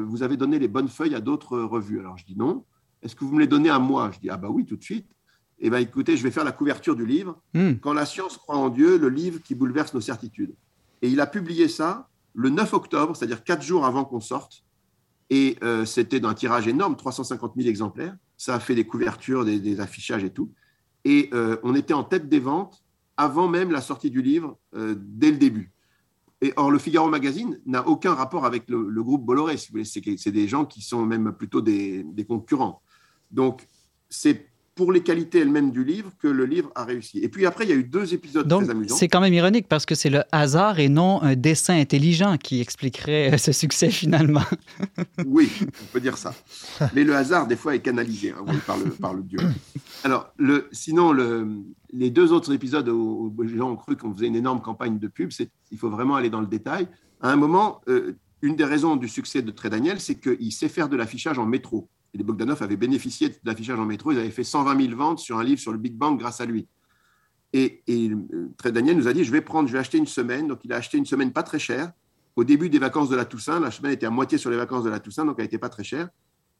vous 0.06 0.22
avez 0.22 0.36
donné 0.36 0.58
les 0.58 0.68
bonnes 0.68 0.88
feuilles 0.88 1.14
à 1.14 1.20
d'autres 1.20 1.58
revues? 1.58 2.00
Alors 2.00 2.18
je 2.18 2.24
dis 2.24 2.36
non. 2.36 2.64
Est-ce 3.02 3.16
que 3.16 3.24
vous 3.24 3.34
me 3.34 3.40
les 3.40 3.46
donnez 3.46 3.70
à 3.70 3.78
moi? 3.78 4.10
Je 4.12 4.20
dis 4.20 4.30
Ah, 4.30 4.36
bah 4.36 4.48
oui, 4.50 4.64
tout 4.64 4.76
de 4.76 4.82
suite 4.82 5.06
eh 5.66 5.70
bien, 5.70 5.78
écoutez, 5.78 6.16
je 6.16 6.22
vais 6.22 6.30
faire 6.30 6.44
la 6.44 6.52
couverture 6.52 6.96
du 6.96 7.06
livre. 7.06 7.40
Hmm. 7.54 7.74
Quand 7.74 7.92
la 7.92 8.06
science 8.06 8.36
croit 8.36 8.56
en 8.56 8.68
Dieu, 8.68 8.98
le 8.98 9.08
livre 9.08 9.40
qui 9.40 9.54
bouleverse 9.54 9.94
nos 9.94 10.00
certitudes. 10.00 10.54
Et 11.02 11.08
il 11.08 11.20
a 11.20 11.26
publié 11.26 11.68
ça 11.68 12.08
le 12.34 12.50
9 12.50 12.74
octobre, 12.74 13.16
c'est-à-dire 13.16 13.42
quatre 13.44 13.62
jours 13.62 13.86
avant 13.86 14.04
qu'on 14.04 14.20
sorte. 14.20 14.64
Et 15.30 15.56
euh, 15.62 15.84
c'était 15.84 16.20
d'un 16.20 16.34
tirage 16.34 16.68
énorme, 16.68 16.96
350 16.96 17.54
000 17.56 17.68
exemplaires. 17.68 18.16
Ça 18.36 18.54
a 18.54 18.60
fait 18.60 18.74
des 18.74 18.86
couvertures, 18.86 19.44
des, 19.44 19.80
affichages 19.80 20.24
et 20.24 20.30
tout. 20.30 20.52
Et 21.04 21.30
euh, 21.32 21.56
on 21.62 21.74
était 21.74 21.94
en 21.94 22.04
tête 22.04 22.28
des 22.28 22.40
ventes 22.40 22.84
avant 23.16 23.48
même 23.48 23.70
la 23.70 23.80
sortie 23.80 24.10
du 24.10 24.22
livre, 24.22 24.58
euh, 24.74 24.96
dès 24.98 25.30
le 25.30 25.38
début. 25.38 25.72
Et 26.40 26.52
or, 26.56 26.70
le 26.70 26.78
Figaro 26.78 27.08
Magazine 27.08 27.60
n'a 27.64 27.86
aucun 27.86 28.12
rapport 28.12 28.44
avec 28.44 28.68
le, 28.68 29.02
groupe 29.02 29.24
Bolloré. 29.24 29.56
c'est 29.56 30.32
des 30.32 30.48
gens 30.48 30.66
qui 30.66 30.82
sont 30.82 31.06
même 31.06 31.32
plutôt 31.32 31.62
des, 31.62 32.02
des 32.02 32.24
concurrents. 32.26 32.82
Donc, 33.30 33.66
c'est 34.10 34.50
pour 34.74 34.90
les 34.90 35.02
qualités 35.02 35.38
elles-mêmes 35.38 35.70
du 35.70 35.84
livre 35.84 36.10
que 36.18 36.26
le 36.26 36.44
livre 36.46 36.70
a 36.74 36.84
réussi. 36.84 37.18
Et 37.18 37.28
puis 37.28 37.46
après, 37.46 37.64
il 37.64 37.70
y 37.70 37.72
a 37.72 37.76
eu 37.76 37.84
deux 37.84 38.12
épisodes 38.12 38.48
très 38.48 38.70
amusants. 38.70 38.96
C'est 38.96 39.08
quand 39.08 39.20
même 39.20 39.34
ironique 39.34 39.68
parce 39.68 39.86
que 39.86 39.94
c'est 39.94 40.10
le 40.10 40.22
hasard 40.32 40.80
et 40.80 40.88
non 40.88 41.22
un 41.22 41.36
dessin 41.36 41.78
intelligent 41.78 42.36
qui 42.38 42.60
expliquerait 42.60 43.36
ce 43.38 43.52
succès 43.52 43.90
finalement. 43.90 44.42
oui, 45.26 45.50
on 45.62 45.86
peut 45.92 46.00
dire 46.00 46.18
ça. 46.18 46.34
Mais 46.94 47.04
le 47.04 47.14
hasard, 47.14 47.46
des 47.46 47.56
fois, 47.56 47.74
est 47.74 47.80
canalisé 47.80 48.30
hein, 48.30 48.44
par, 48.66 48.76
le, 48.76 48.90
par 48.90 49.14
le 49.14 49.22
Dieu. 49.22 49.38
Alors, 50.02 50.32
le, 50.38 50.68
sinon, 50.72 51.12
le, 51.12 51.46
les 51.92 52.10
deux 52.10 52.32
autres 52.32 52.52
épisodes 52.52 52.88
où, 52.88 53.34
les 53.42 53.56
gens 53.56 53.70
ont 53.70 53.76
cru 53.76 53.96
qu'on 53.96 54.12
faisait 54.12 54.26
une 54.26 54.36
énorme 54.36 54.60
campagne 54.60 54.98
de 54.98 55.08
pub, 55.08 55.30
il 55.70 55.78
faut 55.78 55.90
vraiment 55.90 56.16
aller 56.16 56.30
dans 56.30 56.40
le 56.40 56.46
détail. 56.46 56.88
À 57.20 57.30
un 57.30 57.36
moment, 57.36 57.80
euh, 57.88 58.16
une 58.42 58.56
des 58.56 58.64
raisons 58.64 58.96
du 58.96 59.08
succès 59.08 59.40
de 59.40 59.50
Très 59.52 59.70
Daniel, 59.70 60.00
c'est 60.00 60.16
qu'il 60.16 60.52
sait 60.52 60.68
faire 60.68 60.88
de 60.88 60.96
l'affichage 60.96 61.38
en 61.38 61.46
métro 61.46 61.88
et 62.14 62.22
Bogdanov 62.22 62.62
avaient 62.62 62.76
bénéficié 62.76 63.28
de 63.28 63.36
l'affichage 63.44 63.78
en 63.78 63.84
métro. 63.84 64.12
Ils 64.12 64.18
avaient 64.18 64.30
fait 64.30 64.44
120 64.44 64.80
000 64.86 64.96
ventes 64.96 65.18
sur 65.18 65.38
un 65.38 65.44
livre 65.44 65.60
sur 65.60 65.72
le 65.72 65.78
Big 65.78 65.94
Bang 65.94 66.18
grâce 66.18 66.40
à 66.40 66.46
lui. 66.46 66.68
Et, 67.52 67.82
Très 68.56 68.72
Daniel 68.72 68.96
nous 68.96 69.08
a 69.08 69.12
dit, 69.12 69.24
je 69.24 69.30
vais 69.30 69.40
prendre, 69.40 69.68
je 69.68 69.72
vais 69.72 69.78
acheter 69.78 69.98
une 69.98 70.06
semaine. 70.06 70.48
Donc, 70.48 70.60
il 70.64 70.72
a 70.72 70.76
acheté 70.76 70.98
une 70.98 71.06
semaine 71.06 71.32
pas 71.32 71.42
très 71.42 71.58
chère. 71.58 71.92
Au 72.36 72.44
début 72.44 72.68
des 72.68 72.80
vacances 72.80 73.08
de 73.08 73.16
la 73.16 73.24
Toussaint, 73.24 73.60
la 73.60 73.70
semaine 73.70 73.92
était 73.92 74.06
à 74.06 74.10
moitié 74.10 74.38
sur 74.38 74.50
les 74.50 74.56
vacances 74.56 74.82
de 74.82 74.90
la 74.90 74.98
Toussaint, 74.98 75.24
donc 75.24 75.36
elle 75.38 75.44
n'était 75.44 75.58
pas 75.58 75.68
très 75.68 75.84
chère. 75.84 76.08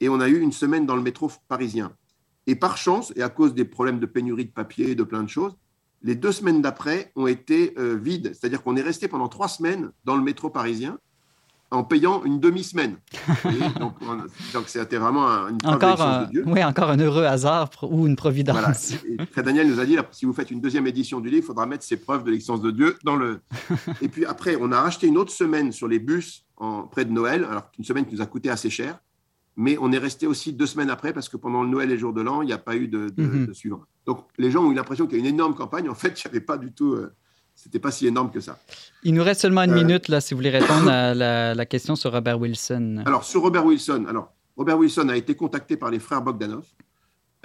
Et 0.00 0.08
on 0.08 0.20
a 0.20 0.28
eu 0.28 0.38
une 0.38 0.52
semaine 0.52 0.86
dans 0.86 0.94
le 0.94 1.02
métro 1.02 1.30
parisien. 1.48 1.92
Et 2.46 2.54
par 2.54 2.76
chance, 2.76 3.12
et 3.16 3.22
à 3.22 3.28
cause 3.28 3.54
des 3.54 3.64
problèmes 3.64 3.98
de 3.98 4.06
pénurie 4.06 4.44
de 4.44 4.52
papier, 4.52 4.94
de 4.94 5.02
plein 5.02 5.24
de 5.24 5.28
choses, 5.28 5.56
les 6.02 6.14
deux 6.14 6.30
semaines 6.30 6.62
d'après 6.62 7.10
ont 7.16 7.26
été 7.26 7.74
euh, 7.78 7.96
vides. 7.96 8.34
C'est-à-dire 8.34 8.62
qu'on 8.62 8.76
est 8.76 8.82
resté 8.82 9.08
pendant 9.08 9.28
trois 9.28 9.48
semaines 9.48 9.90
dans 10.04 10.16
le 10.16 10.22
métro 10.22 10.50
parisien 10.50 10.98
en 11.70 11.84
payant 11.84 12.24
une 12.24 12.40
demi-semaine. 12.40 12.96
donc, 14.52 14.68
c'était 14.68 14.96
vraiment 14.96 15.26
une 15.48 15.58
encore 15.64 16.00
un, 16.00 16.22
de 16.24 16.30
Dieu. 16.30 16.44
Oui, 16.46 16.62
encore 16.62 16.90
un 16.90 16.98
heureux 16.98 17.24
hasard 17.24 17.70
ou 17.82 18.06
une 18.06 18.16
providence. 18.16 18.56
Voilà. 18.56 19.42
Daniel 19.42 19.68
nous 19.68 19.80
a 19.80 19.86
dit, 19.86 19.96
si 20.12 20.24
vous 20.24 20.32
faites 20.32 20.50
une 20.50 20.60
deuxième 20.60 20.86
édition 20.86 21.20
du 21.20 21.28
livre, 21.28 21.42
il 21.44 21.46
faudra 21.46 21.66
mettre 21.66 21.84
ces 21.84 21.96
preuves 21.96 22.24
de 22.24 22.30
l'existence 22.30 22.60
de 22.60 22.70
Dieu 22.70 22.96
dans 23.04 23.16
le... 23.16 23.40
et 24.02 24.08
puis 24.08 24.24
après, 24.24 24.56
on 24.60 24.72
a 24.72 24.80
racheté 24.80 25.06
une 25.06 25.18
autre 25.18 25.32
semaine 25.32 25.72
sur 25.72 25.88
les 25.88 25.98
bus 25.98 26.44
en, 26.56 26.82
près 26.82 27.04
de 27.04 27.10
Noël, 27.10 27.44
alors 27.44 27.70
une 27.78 27.84
semaine 27.84 28.06
qui 28.06 28.14
nous 28.14 28.22
a 28.22 28.26
coûté 28.26 28.50
assez 28.50 28.70
cher, 28.70 28.98
mais 29.56 29.76
on 29.80 29.92
est 29.92 29.98
resté 29.98 30.26
aussi 30.26 30.52
deux 30.52 30.66
semaines 30.66 30.90
après 30.90 31.12
parce 31.12 31.28
que 31.28 31.36
pendant 31.36 31.62
le 31.62 31.68
Noël 31.68 31.90
et 31.90 31.94
le 31.94 31.98
jour 31.98 32.12
de 32.12 32.20
l'an, 32.20 32.42
il 32.42 32.46
n'y 32.46 32.52
a 32.52 32.58
pas 32.58 32.76
eu 32.76 32.88
de, 32.88 33.08
de, 33.08 33.22
mhm. 33.22 33.54
suivant. 33.54 33.82
Donc 34.06 34.26
les 34.38 34.50
gens 34.50 34.64
ont 34.64 34.70
eu 34.70 34.74
l'impression 34.74 35.06
qu'il 35.06 35.18
y 35.18 35.20
a 35.20 35.24
une 35.24 35.32
énorme 35.32 35.54
campagne. 35.54 35.88
En 35.88 35.94
fait, 35.94 36.20
il 36.20 36.28
n'y 36.28 36.30
avait 36.30 36.44
pas 36.44 36.56
du 36.56 36.72
tout... 36.72 36.92
Euh, 36.92 37.14
c'était 37.54 37.78
pas 37.78 37.90
si 37.90 38.06
énorme 38.06 38.30
que 38.30 38.40
ça. 38.40 38.58
Il 39.02 39.14
nous 39.14 39.22
reste 39.22 39.42
seulement 39.42 39.62
une 39.62 39.72
euh, 39.72 39.82
minute 39.82 40.08
là, 40.08 40.20
si 40.20 40.34
vous 40.34 40.38
voulez 40.38 40.50
répondre 40.50 40.88
à 40.88 41.14
la, 41.54 41.66
question 41.66 41.96
sur 41.96 42.12
Robert 42.12 42.38
Wilson. 42.38 43.02
Alors 43.06 43.24
sur 43.24 43.42
Robert 43.42 43.64
Wilson, 43.64 44.06
alors 44.08 44.32
Robert 44.56 44.78
Wilson 44.78 45.08
a 45.08 45.16
été 45.16 45.34
contacté 45.34 45.76
par 45.76 45.90
les 45.90 45.98
frères 45.98 46.22
Bogdanov, 46.22 46.64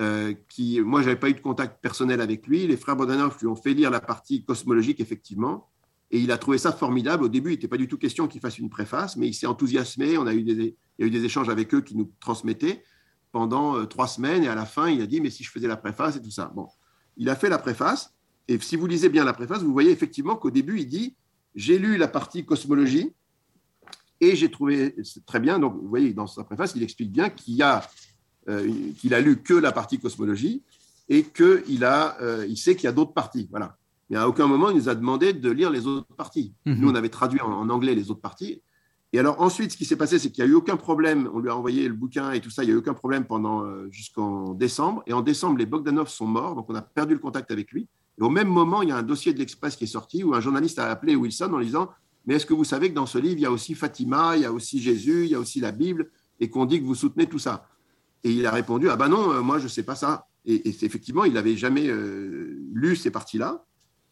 euh, 0.02 0.34
qui, 0.48 0.80
moi, 0.82 1.02
j'avais 1.02 1.16
pas 1.16 1.30
eu 1.30 1.34
de 1.34 1.42
contact 1.42 1.82
personnel 1.82 2.22
avec 2.22 2.48
lui. 2.48 2.68
Les 2.68 2.78
frères 2.78 2.96
Bogdanov 2.96 3.38
lui 3.42 3.48
ont 3.48 3.56
fait 3.56 3.74
lire 3.74 3.90
la 3.92 4.00
partie 4.00 4.44
cosmologique 4.44 5.00
effectivement, 5.00 5.70
et 6.12 6.20
il 6.20 6.32
a 6.32 6.38
trouvé 6.38 6.58
ça 6.58 6.72
formidable. 6.72 7.24
Au 7.24 7.30
début, 7.30 7.52
il 7.52 7.54
n'était 7.54 7.68
pas 7.68 7.78
du 7.78 7.88
tout 7.88 7.98
question 7.98 8.28
qu'il 8.28 8.42
fasse 8.42 8.58
une 8.58 8.70
préface, 8.70 9.16
mais 9.16 9.28
il 9.28 9.34
s'est 9.34 9.48
enthousiasmé. 9.48 10.18
On 10.18 10.26
a 10.26 10.34
eu 10.34 10.44
des, 10.44 10.54
il 10.54 10.76
y 11.00 11.04
a 11.04 11.08
eu 11.08 11.12
des 11.12 11.24
échanges 11.24 11.50
avec 11.50 11.74
eux 11.74 11.82
qui 11.82 11.96
nous 11.96 12.12
transmettaient 12.20 12.84
pendant 13.32 13.78
euh, 13.78 13.86
trois 13.86 14.08
semaines, 14.08 14.44
et 14.44 14.48
à 14.48 14.56
la 14.56 14.66
fin, 14.66 14.90
il 14.90 15.02
a 15.02 15.06
dit 15.06 15.22
mais 15.22 15.30
si 15.30 15.44
je 15.44 15.52
faisais 15.52 15.68
la 15.68 15.78
préface 15.78 16.16
et 16.16 16.22
tout 16.22 16.32
ça. 16.32 16.52
Bon, 16.56 16.68
il 17.18 17.30
a 17.30 17.36
fait 17.36 17.50
la 17.50 17.60
préface. 17.60 18.16
Et 18.50 18.60
si 18.60 18.76
vous 18.76 18.88
lisez 18.88 19.10
bien 19.10 19.24
la 19.24 19.34
préface, 19.34 19.62
vous 19.62 19.72
voyez 19.72 19.92
effectivement 19.92 20.36
qu'au 20.36 20.50
début, 20.50 20.80
il 20.80 20.88
dit 20.88 21.16
J'ai 21.54 21.78
lu 21.78 21.98
la 21.98 22.08
partie 22.08 22.44
cosmologie 22.46 23.14
et 24.20 24.36
j'ai 24.36 24.50
trouvé 24.50 24.96
très 25.28 25.40
bien. 25.40 25.60
Donc, 25.60 25.76
vous 25.76 25.88
voyez, 25.88 26.14
dans 26.14 26.26
sa 26.26 26.44
préface, 26.44 26.74
il 26.76 26.82
explique 26.82 27.12
bien 27.12 27.30
qu'il 27.30 27.62
a, 27.62 27.88
euh, 28.50 28.68
qu'il 28.98 29.14
a 29.14 29.22
lu 29.22 29.44
que 29.44 29.54
la 29.54 29.72
partie 29.72 30.00
cosmologie 30.00 30.64
et 31.10 31.24
qu'il 31.24 31.84
a, 31.84 32.20
euh, 32.22 32.46
il 32.50 32.58
sait 32.58 32.76
qu'il 32.76 32.86
y 32.86 32.88
a 32.88 32.92
d'autres 32.92 33.14
parties. 33.14 33.48
Voilà. 33.52 33.78
Mais 34.10 34.18
à 34.18 34.28
aucun 34.28 34.48
moment, 34.48 34.72
il 34.72 34.78
nous 34.78 34.90
a 34.90 34.96
demandé 34.96 35.32
de 35.32 35.52
lire 35.52 35.70
les 35.70 35.86
autres 35.86 36.16
parties. 36.16 36.54
Mhm. 36.66 36.80
Nous, 36.80 36.90
on 36.90 36.96
avait 36.96 37.10
traduit 37.10 37.42
en, 37.42 37.70
anglais 37.70 37.94
les 37.94 38.10
autres 38.10 38.22
parties. 38.22 38.64
Et 39.14 39.20
alors 39.20 39.42
ensuite, 39.42 39.72
ce 39.72 39.78
qui 39.78 39.86
s'est 39.86 39.96
passé, 39.96 40.18
c'est 40.18 40.32
qu'il 40.32 40.44
n'y 40.44 40.50
a 40.50 40.54
eu 40.54 40.56
aucun 40.56 40.76
problème. 40.76 41.30
On 41.36 41.40
lui 41.40 41.50
a 41.50 41.56
envoyé 41.56 41.88
le 41.88 41.94
bouquin 41.94 42.32
et 42.32 42.42
tout 42.42 42.50
ça. 42.50 42.64
Il 42.64 42.68
n'y 42.68 42.72
a 42.72 42.76
eu 42.76 42.80
aucun 42.80 42.96
problème 42.96 43.26
pendant 43.26 43.64
euh, 43.64 43.88
jusqu'en 43.92 44.56
décembre. 44.56 45.04
Et 45.06 45.14
en 45.14 45.22
décembre, 45.22 45.60
les 45.60 45.68
Bogdanov 45.68 46.10
sont 46.10 46.28
morts, 46.28 46.56
donc 46.56 46.68
on 46.70 46.76
a 46.76 46.82
perdu 46.82 47.14
le 47.14 47.20
contact 47.20 47.52
avec 47.52 47.72
lui. 47.72 47.88
Et 48.20 48.24
au 48.24 48.30
même 48.30 48.50
moment, 48.50 48.82
il 48.82 48.90
y 48.90 48.92
a 48.92 48.98
un 48.98 49.04
dossier 49.04 49.34
de 49.34 49.40
l'Express 49.40 49.76
qui 49.76 49.86
est 49.86 49.88
sorti 49.88 50.24
où 50.24 50.34
un 50.34 50.42
journaliste 50.42 50.78
a 50.80 50.90
appelé 50.90 51.16
Wilson 51.16 51.54
en 51.54 51.60
disant 51.60 51.90
Mais 52.26 52.36
est-ce 52.36 52.46
que 52.46 52.54
vous 52.54 52.66
savez 52.66 52.90
que 52.90 52.96
dans 52.96 53.06
ce 53.06 53.18
livre, 53.18 53.38
il 53.38 53.42
y 53.42 53.46
a 53.46 53.52
aussi 53.52 53.76
Fatima, 53.76 54.36
il 54.36 54.42
y 54.42 54.46
a 54.46 54.52
aussi 54.52 54.82
Jésus, 54.82 55.26
il 55.26 55.32
y 55.32 55.36
a 55.36 55.40
aussi 55.40 55.60
la 55.60 55.72
Bible, 55.72 56.12
et 56.40 56.50
qu'on 56.50 56.66
dit 56.66 56.80
que 56.80 56.86
vous 56.86 56.96
soutenez 56.96 57.28
tout 57.28 57.40
ça? 57.40 57.68
Et 58.24 58.32
il 58.32 58.46
a 58.46 58.52
répondu 58.52 58.90
Ah 58.90 58.98
ben 58.98 59.08
non, 59.08 59.32
euh, 59.32 59.42
moi, 59.42 59.60
je 59.60 59.64
ne 59.64 59.70
sais 59.70 59.84
pas 59.84 59.96
ça. 59.96 60.28
Et, 60.46 60.68
effectivement, 60.68 61.24
il 61.24 61.34
n'avait 61.34 61.56
jamais 61.56 61.88
euh, 61.88 62.60
lu 62.74 62.96
ces 62.96 63.12
parties-là. 63.12 63.66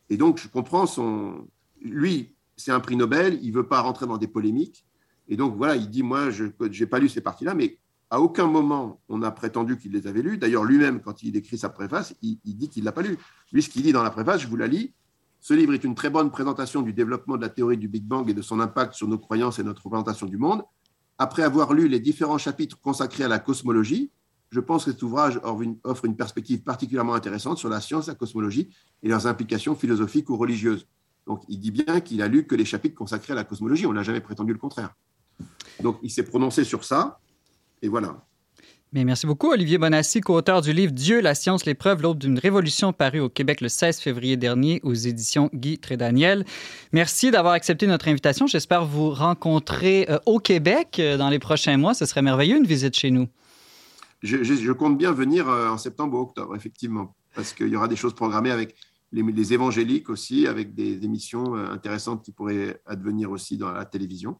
Et 0.09 0.15
donc, 0.15 0.37
je 0.37 0.47
comprends 0.47 0.85
son. 0.85 1.47
Lui, 1.81 2.35
c'est 2.55 2.71
un 2.71 2.79
prix 2.79 2.95
Nobel, 2.95 3.39
il 3.41 3.51
ne 3.51 3.55
veut 3.55 3.67
pas 3.67 3.81
rentrer 3.81 4.07
dans 4.07 4.17
des 4.17 4.27
polémiques. 4.27 4.85
Et 5.27 5.35
donc, 5.35 5.57
voilà, 5.57 5.75
il 5.75 5.89
dit, 5.89 6.03
moi, 6.03 6.29
je 6.29 6.45
n'ai 6.45 6.85
pas 6.85 6.99
lu 6.99 7.09
ces 7.09 7.19
parties-là, 7.19 7.53
mais 7.53 7.77
à 8.09 8.21
aucun 8.21 8.47
moment 8.47 9.01
on 9.09 9.21
a 9.21 9.31
prétendu 9.31 9.77
qu'il 9.77 9.91
les 9.91 10.07
avait 10.07 10.21
lus. 10.21 10.37
D'ailleurs, 10.37 10.63
lui-même, 10.63 11.01
quand 11.01 11.23
il 11.23 11.35
écrit 11.35 11.57
sa 11.57 11.69
préface, 11.69 12.15
il, 12.21 12.39
dit 12.45 12.69
qu'il 12.69 12.83
ne 12.83 12.85
l'a 12.85 12.91
pas 12.91 13.01
lu. 13.01 13.17
Lui, 13.51 13.61
ce 13.61 13.69
qu'il 13.69 13.83
dit 13.83 13.91
dans 13.91 14.03
la 14.03 14.11
préface, 14.11 14.41
je 14.41 14.47
vous 14.47 14.55
la 14.55 14.67
lis, 14.67 14.93
ce 15.39 15.53
livre 15.53 15.73
est 15.73 15.83
une 15.83 15.95
très 15.95 16.09
bonne 16.09 16.31
présentation 16.31 16.81
du 16.81 16.93
développement 16.93 17.37
de 17.37 17.41
la 17.41 17.49
théorie 17.49 17.77
du 17.77 17.87
Big 17.87 18.03
Bang 18.03 18.29
et 18.29 18.33
de 18.33 18.41
son 18.41 18.59
impact 18.59 18.93
sur 18.93 19.07
nos 19.07 19.17
croyances 19.17 19.59
et 19.59 19.63
notre 19.63 19.83
représentation 19.83 20.25
du 20.25 20.37
monde. 20.37 20.63
Après 21.19 21.43
avoir 21.43 21.73
lu 21.73 21.87
les 21.87 21.99
différents 21.99 22.37
chapitres 22.37 22.79
consacrés 22.79 23.23
à 23.23 23.27
la 23.27 23.39
cosmologie, 23.39 24.11
je 24.49 24.59
pense 24.59 24.85
que 24.85 24.91
cet 24.91 25.03
ouvrage 25.03 25.39
offre 25.83 26.05
une 26.05 26.15
perspective 26.15 26.61
particulièrement 26.61 27.13
intéressante 27.13 27.57
sur 27.57 27.69
la 27.69 27.81
science, 27.81 28.07
la 28.07 28.15
cosmologie 28.15 28.69
et 29.03 29.09
leurs 29.09 29.27
implications 29.27 29.75
philosophiques 29.75 30.29
ou 30.29 30.37
religieuses. 30.37 30.87
Donc, 31.25 31.43
il 31.49 31.59
dit 31.59 31.71
bien 31.71 31.99
qu'il 31.99 32.21
a 32.21 32.27
lu 32.27 32.47
que 32.47 32.55
les 32.55 32.63
chapitres 32.63 32.95
consacrés 32.95 33.33
à 33.33 33.35
la 33.35 33.43
cosmologie. 33.43 33.85
On 33.85 33.93
n'a 33.93 34.03
jamais 34.03 34.21
prétendu 34.21 34.53
le 34.53 34.59
contraire. 34.59 34.95
Donc, 35.81 35.99
il 36.01 36.09
s'est 36.09 36.23
prononcé 36.23 36.63
sur 36.63 36.85
ça. 36.85 37.19
Et 37.81 37.87
voilà. 37.89 38.27
Mais 38.93 39.03
merci 39.03 39.27
beaucoup, 39.27 39.51
Olivier 39.51 39.77
Bonassi, 39.77 40.21
co-auteur 40.21 40.61
du 40.61 40.71
livre 40.71 40.93
Dieu, 40.93 41.19
la 41.19 41.35
science, 41.35 41.65
l'épreuve, 41.65 42.01
l'aube 42.01 42.17
d'une 42.17 42.39
révolution, 42.39 42.93
paru 42.93 43.19
au 43.19 43.27
Québec 43.27 43.59
le 43.59 43.67
16 43.67 43.99
février 43.99 44.37
dernier 44.37 44.79
aux 44.83 44.93
éditions 44.93 45.49
Guy 45.53 45.77
Trédaniel. 45.77 46.45
Merci 46.93 47.29
d'avoir 47.29 47.53
accepté 47.53 47.85
notre 47.85 48.07
invitation. 48.07 48.47
J'espère 48.47 48.85
vous 48.85 49.09
rencontrer 49.09 50.07
euh, 50.09 50.19
au 50.25 50.39
Québec 50.39 50.99
euh, 50.99 51.17
dans 51.17 51.29
les 51.29 51.37
prochains 51.37 51.75
mois. 51.75 51.93
Ce 51.93 52.05
serait 52.05 52.21
merveilleux, 52.21 52.55
une 52.55 52.65
visite 52.65 52.95
chez 52.95 53.11
nous. 53.11 53.27
Je, 54.23 54.71
compte 54.71 54.97
bien 54.97 55.11
venir 55.11 55.49
euh, 55.49 55.67
en 55.67 55.77
septembre 55.77 56.17
ou 56.17 56.21
octobre, 56.21 56.55
effectivement, 56.55 57.13
parce 57.35 57.51
qu'il 57.51 57.67
y 57.67 57.75
aura 57.75 57.89
des 57.89 57.97
choses 57.97 58.15
programmées 58.15 58.51
avec 58.51 58.73
les, 59.11 59.21
les 59.21 59.53
évangéliques 59.53 60.09
aussi, 60.09 60.47
avec 60.47 60.73
des 60.73 61.03
émissions 61.03 61.55
intéressantes 61.55 62.23
qui 62.23 62.31
pourraient 62.31 62.81
advenir 62.85 63.31
aussi 63.31 63.57
dans 63.57 63.71
la 63.71 63.83
télévision. 63.83 64.37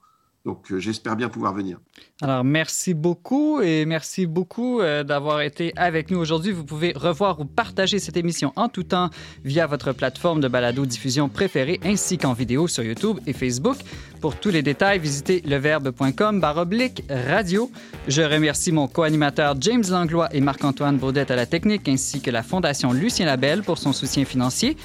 Donc, 0.48 0.72
euh, 0.72 0.80
j'espère 0.80 1.18
bien 1.18 1.28
pouvoir 1.28 1.54
venir. 1.54 1.78
Alors, 2.22 2.46
merci 2.46 2.94
beaucoup 2.94 3.60
et 3.60 3.86
merci 3.86 4.26
beaucoup 4.26 4.80
euh, 4.80 5.04
d'avoir 5.04 5.42
été 5.42 5.74
avec 5.76 6.10
nous 6.10 6.20
aujourd'hui. 6.20 6.54
Vous 6.54 6.64
pouvez 6.64 6.94
revoir 6.96 7.42
ou 7.42 7.46
partager 7.46 8.00
cette 8.00 8.16
émission 8.16 8.54
en 8.56 8.70
tout 8.70 8.84
temps 8.84 9.10
via 9.44 9.68
votre 9.68 9.92
plateforme 9.92 10.40
de 10.40 10.48
balado-diffusion 10.48 11.28
préférée 11.28 11.82
ainsi 11.84 12.18
qu'en 12.18 12.32
vidéo 12.32 12.70
sur 12.70 12.82
YouTube 12.82 13.20
et 13.28 13.34
Facebook. 13.34 13.76
Pour 14.22 14.38
tous 14.38 14.48
les 14.48 14.62
détails, 14.62 15.00
visitez 15.00 15.42
leverbe.com 15.42 16.40
baroblique 16.40 17.04
radio. 17.10 17.70
Je 18.08 18.22
remercie 18.22 18.72
mon 18.72 18.88
co-animateur 18.88 19.58
James 19.60 19.84
Langlois 19.90 20.30
et 20.34 20.40
Marc-Antoine 20.40 20.96
Baudette 20.98 21.30
à 21.30 21.36
la 21.36 21.46
technique 21.46 21.90
ainsi 21.90 22.22
que 22.22 22.32
la 22.32 22.42
Fondation 22.42 22.94
Lucien 22.94 23.26
Labelle 23.26 23.64
pour 23.64 23.78
son 23.78 23.92
soutien 23.92 24.24
financier. 24.24 24.78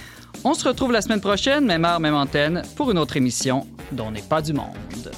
On 0.42 0.54
se 0.54 0.66
retrouve 0.66 0.90
la 0.90 1.02
semaine 1.02 1.20
prochaine, 1.20 1.64
même 1.66 1.84
heure, 1.84 2.00
même 2.00 2.16
antenne, 2.16 2.62
pour 2.74 2.90
une 2.90 2.98
autre 2.98 3.16
émission 3.16 3.64
dont 3.92 4.10
n'est 4.10 4.22
pas 4.22 4.42
du 4.42 4.54
monde. 4.54 5.12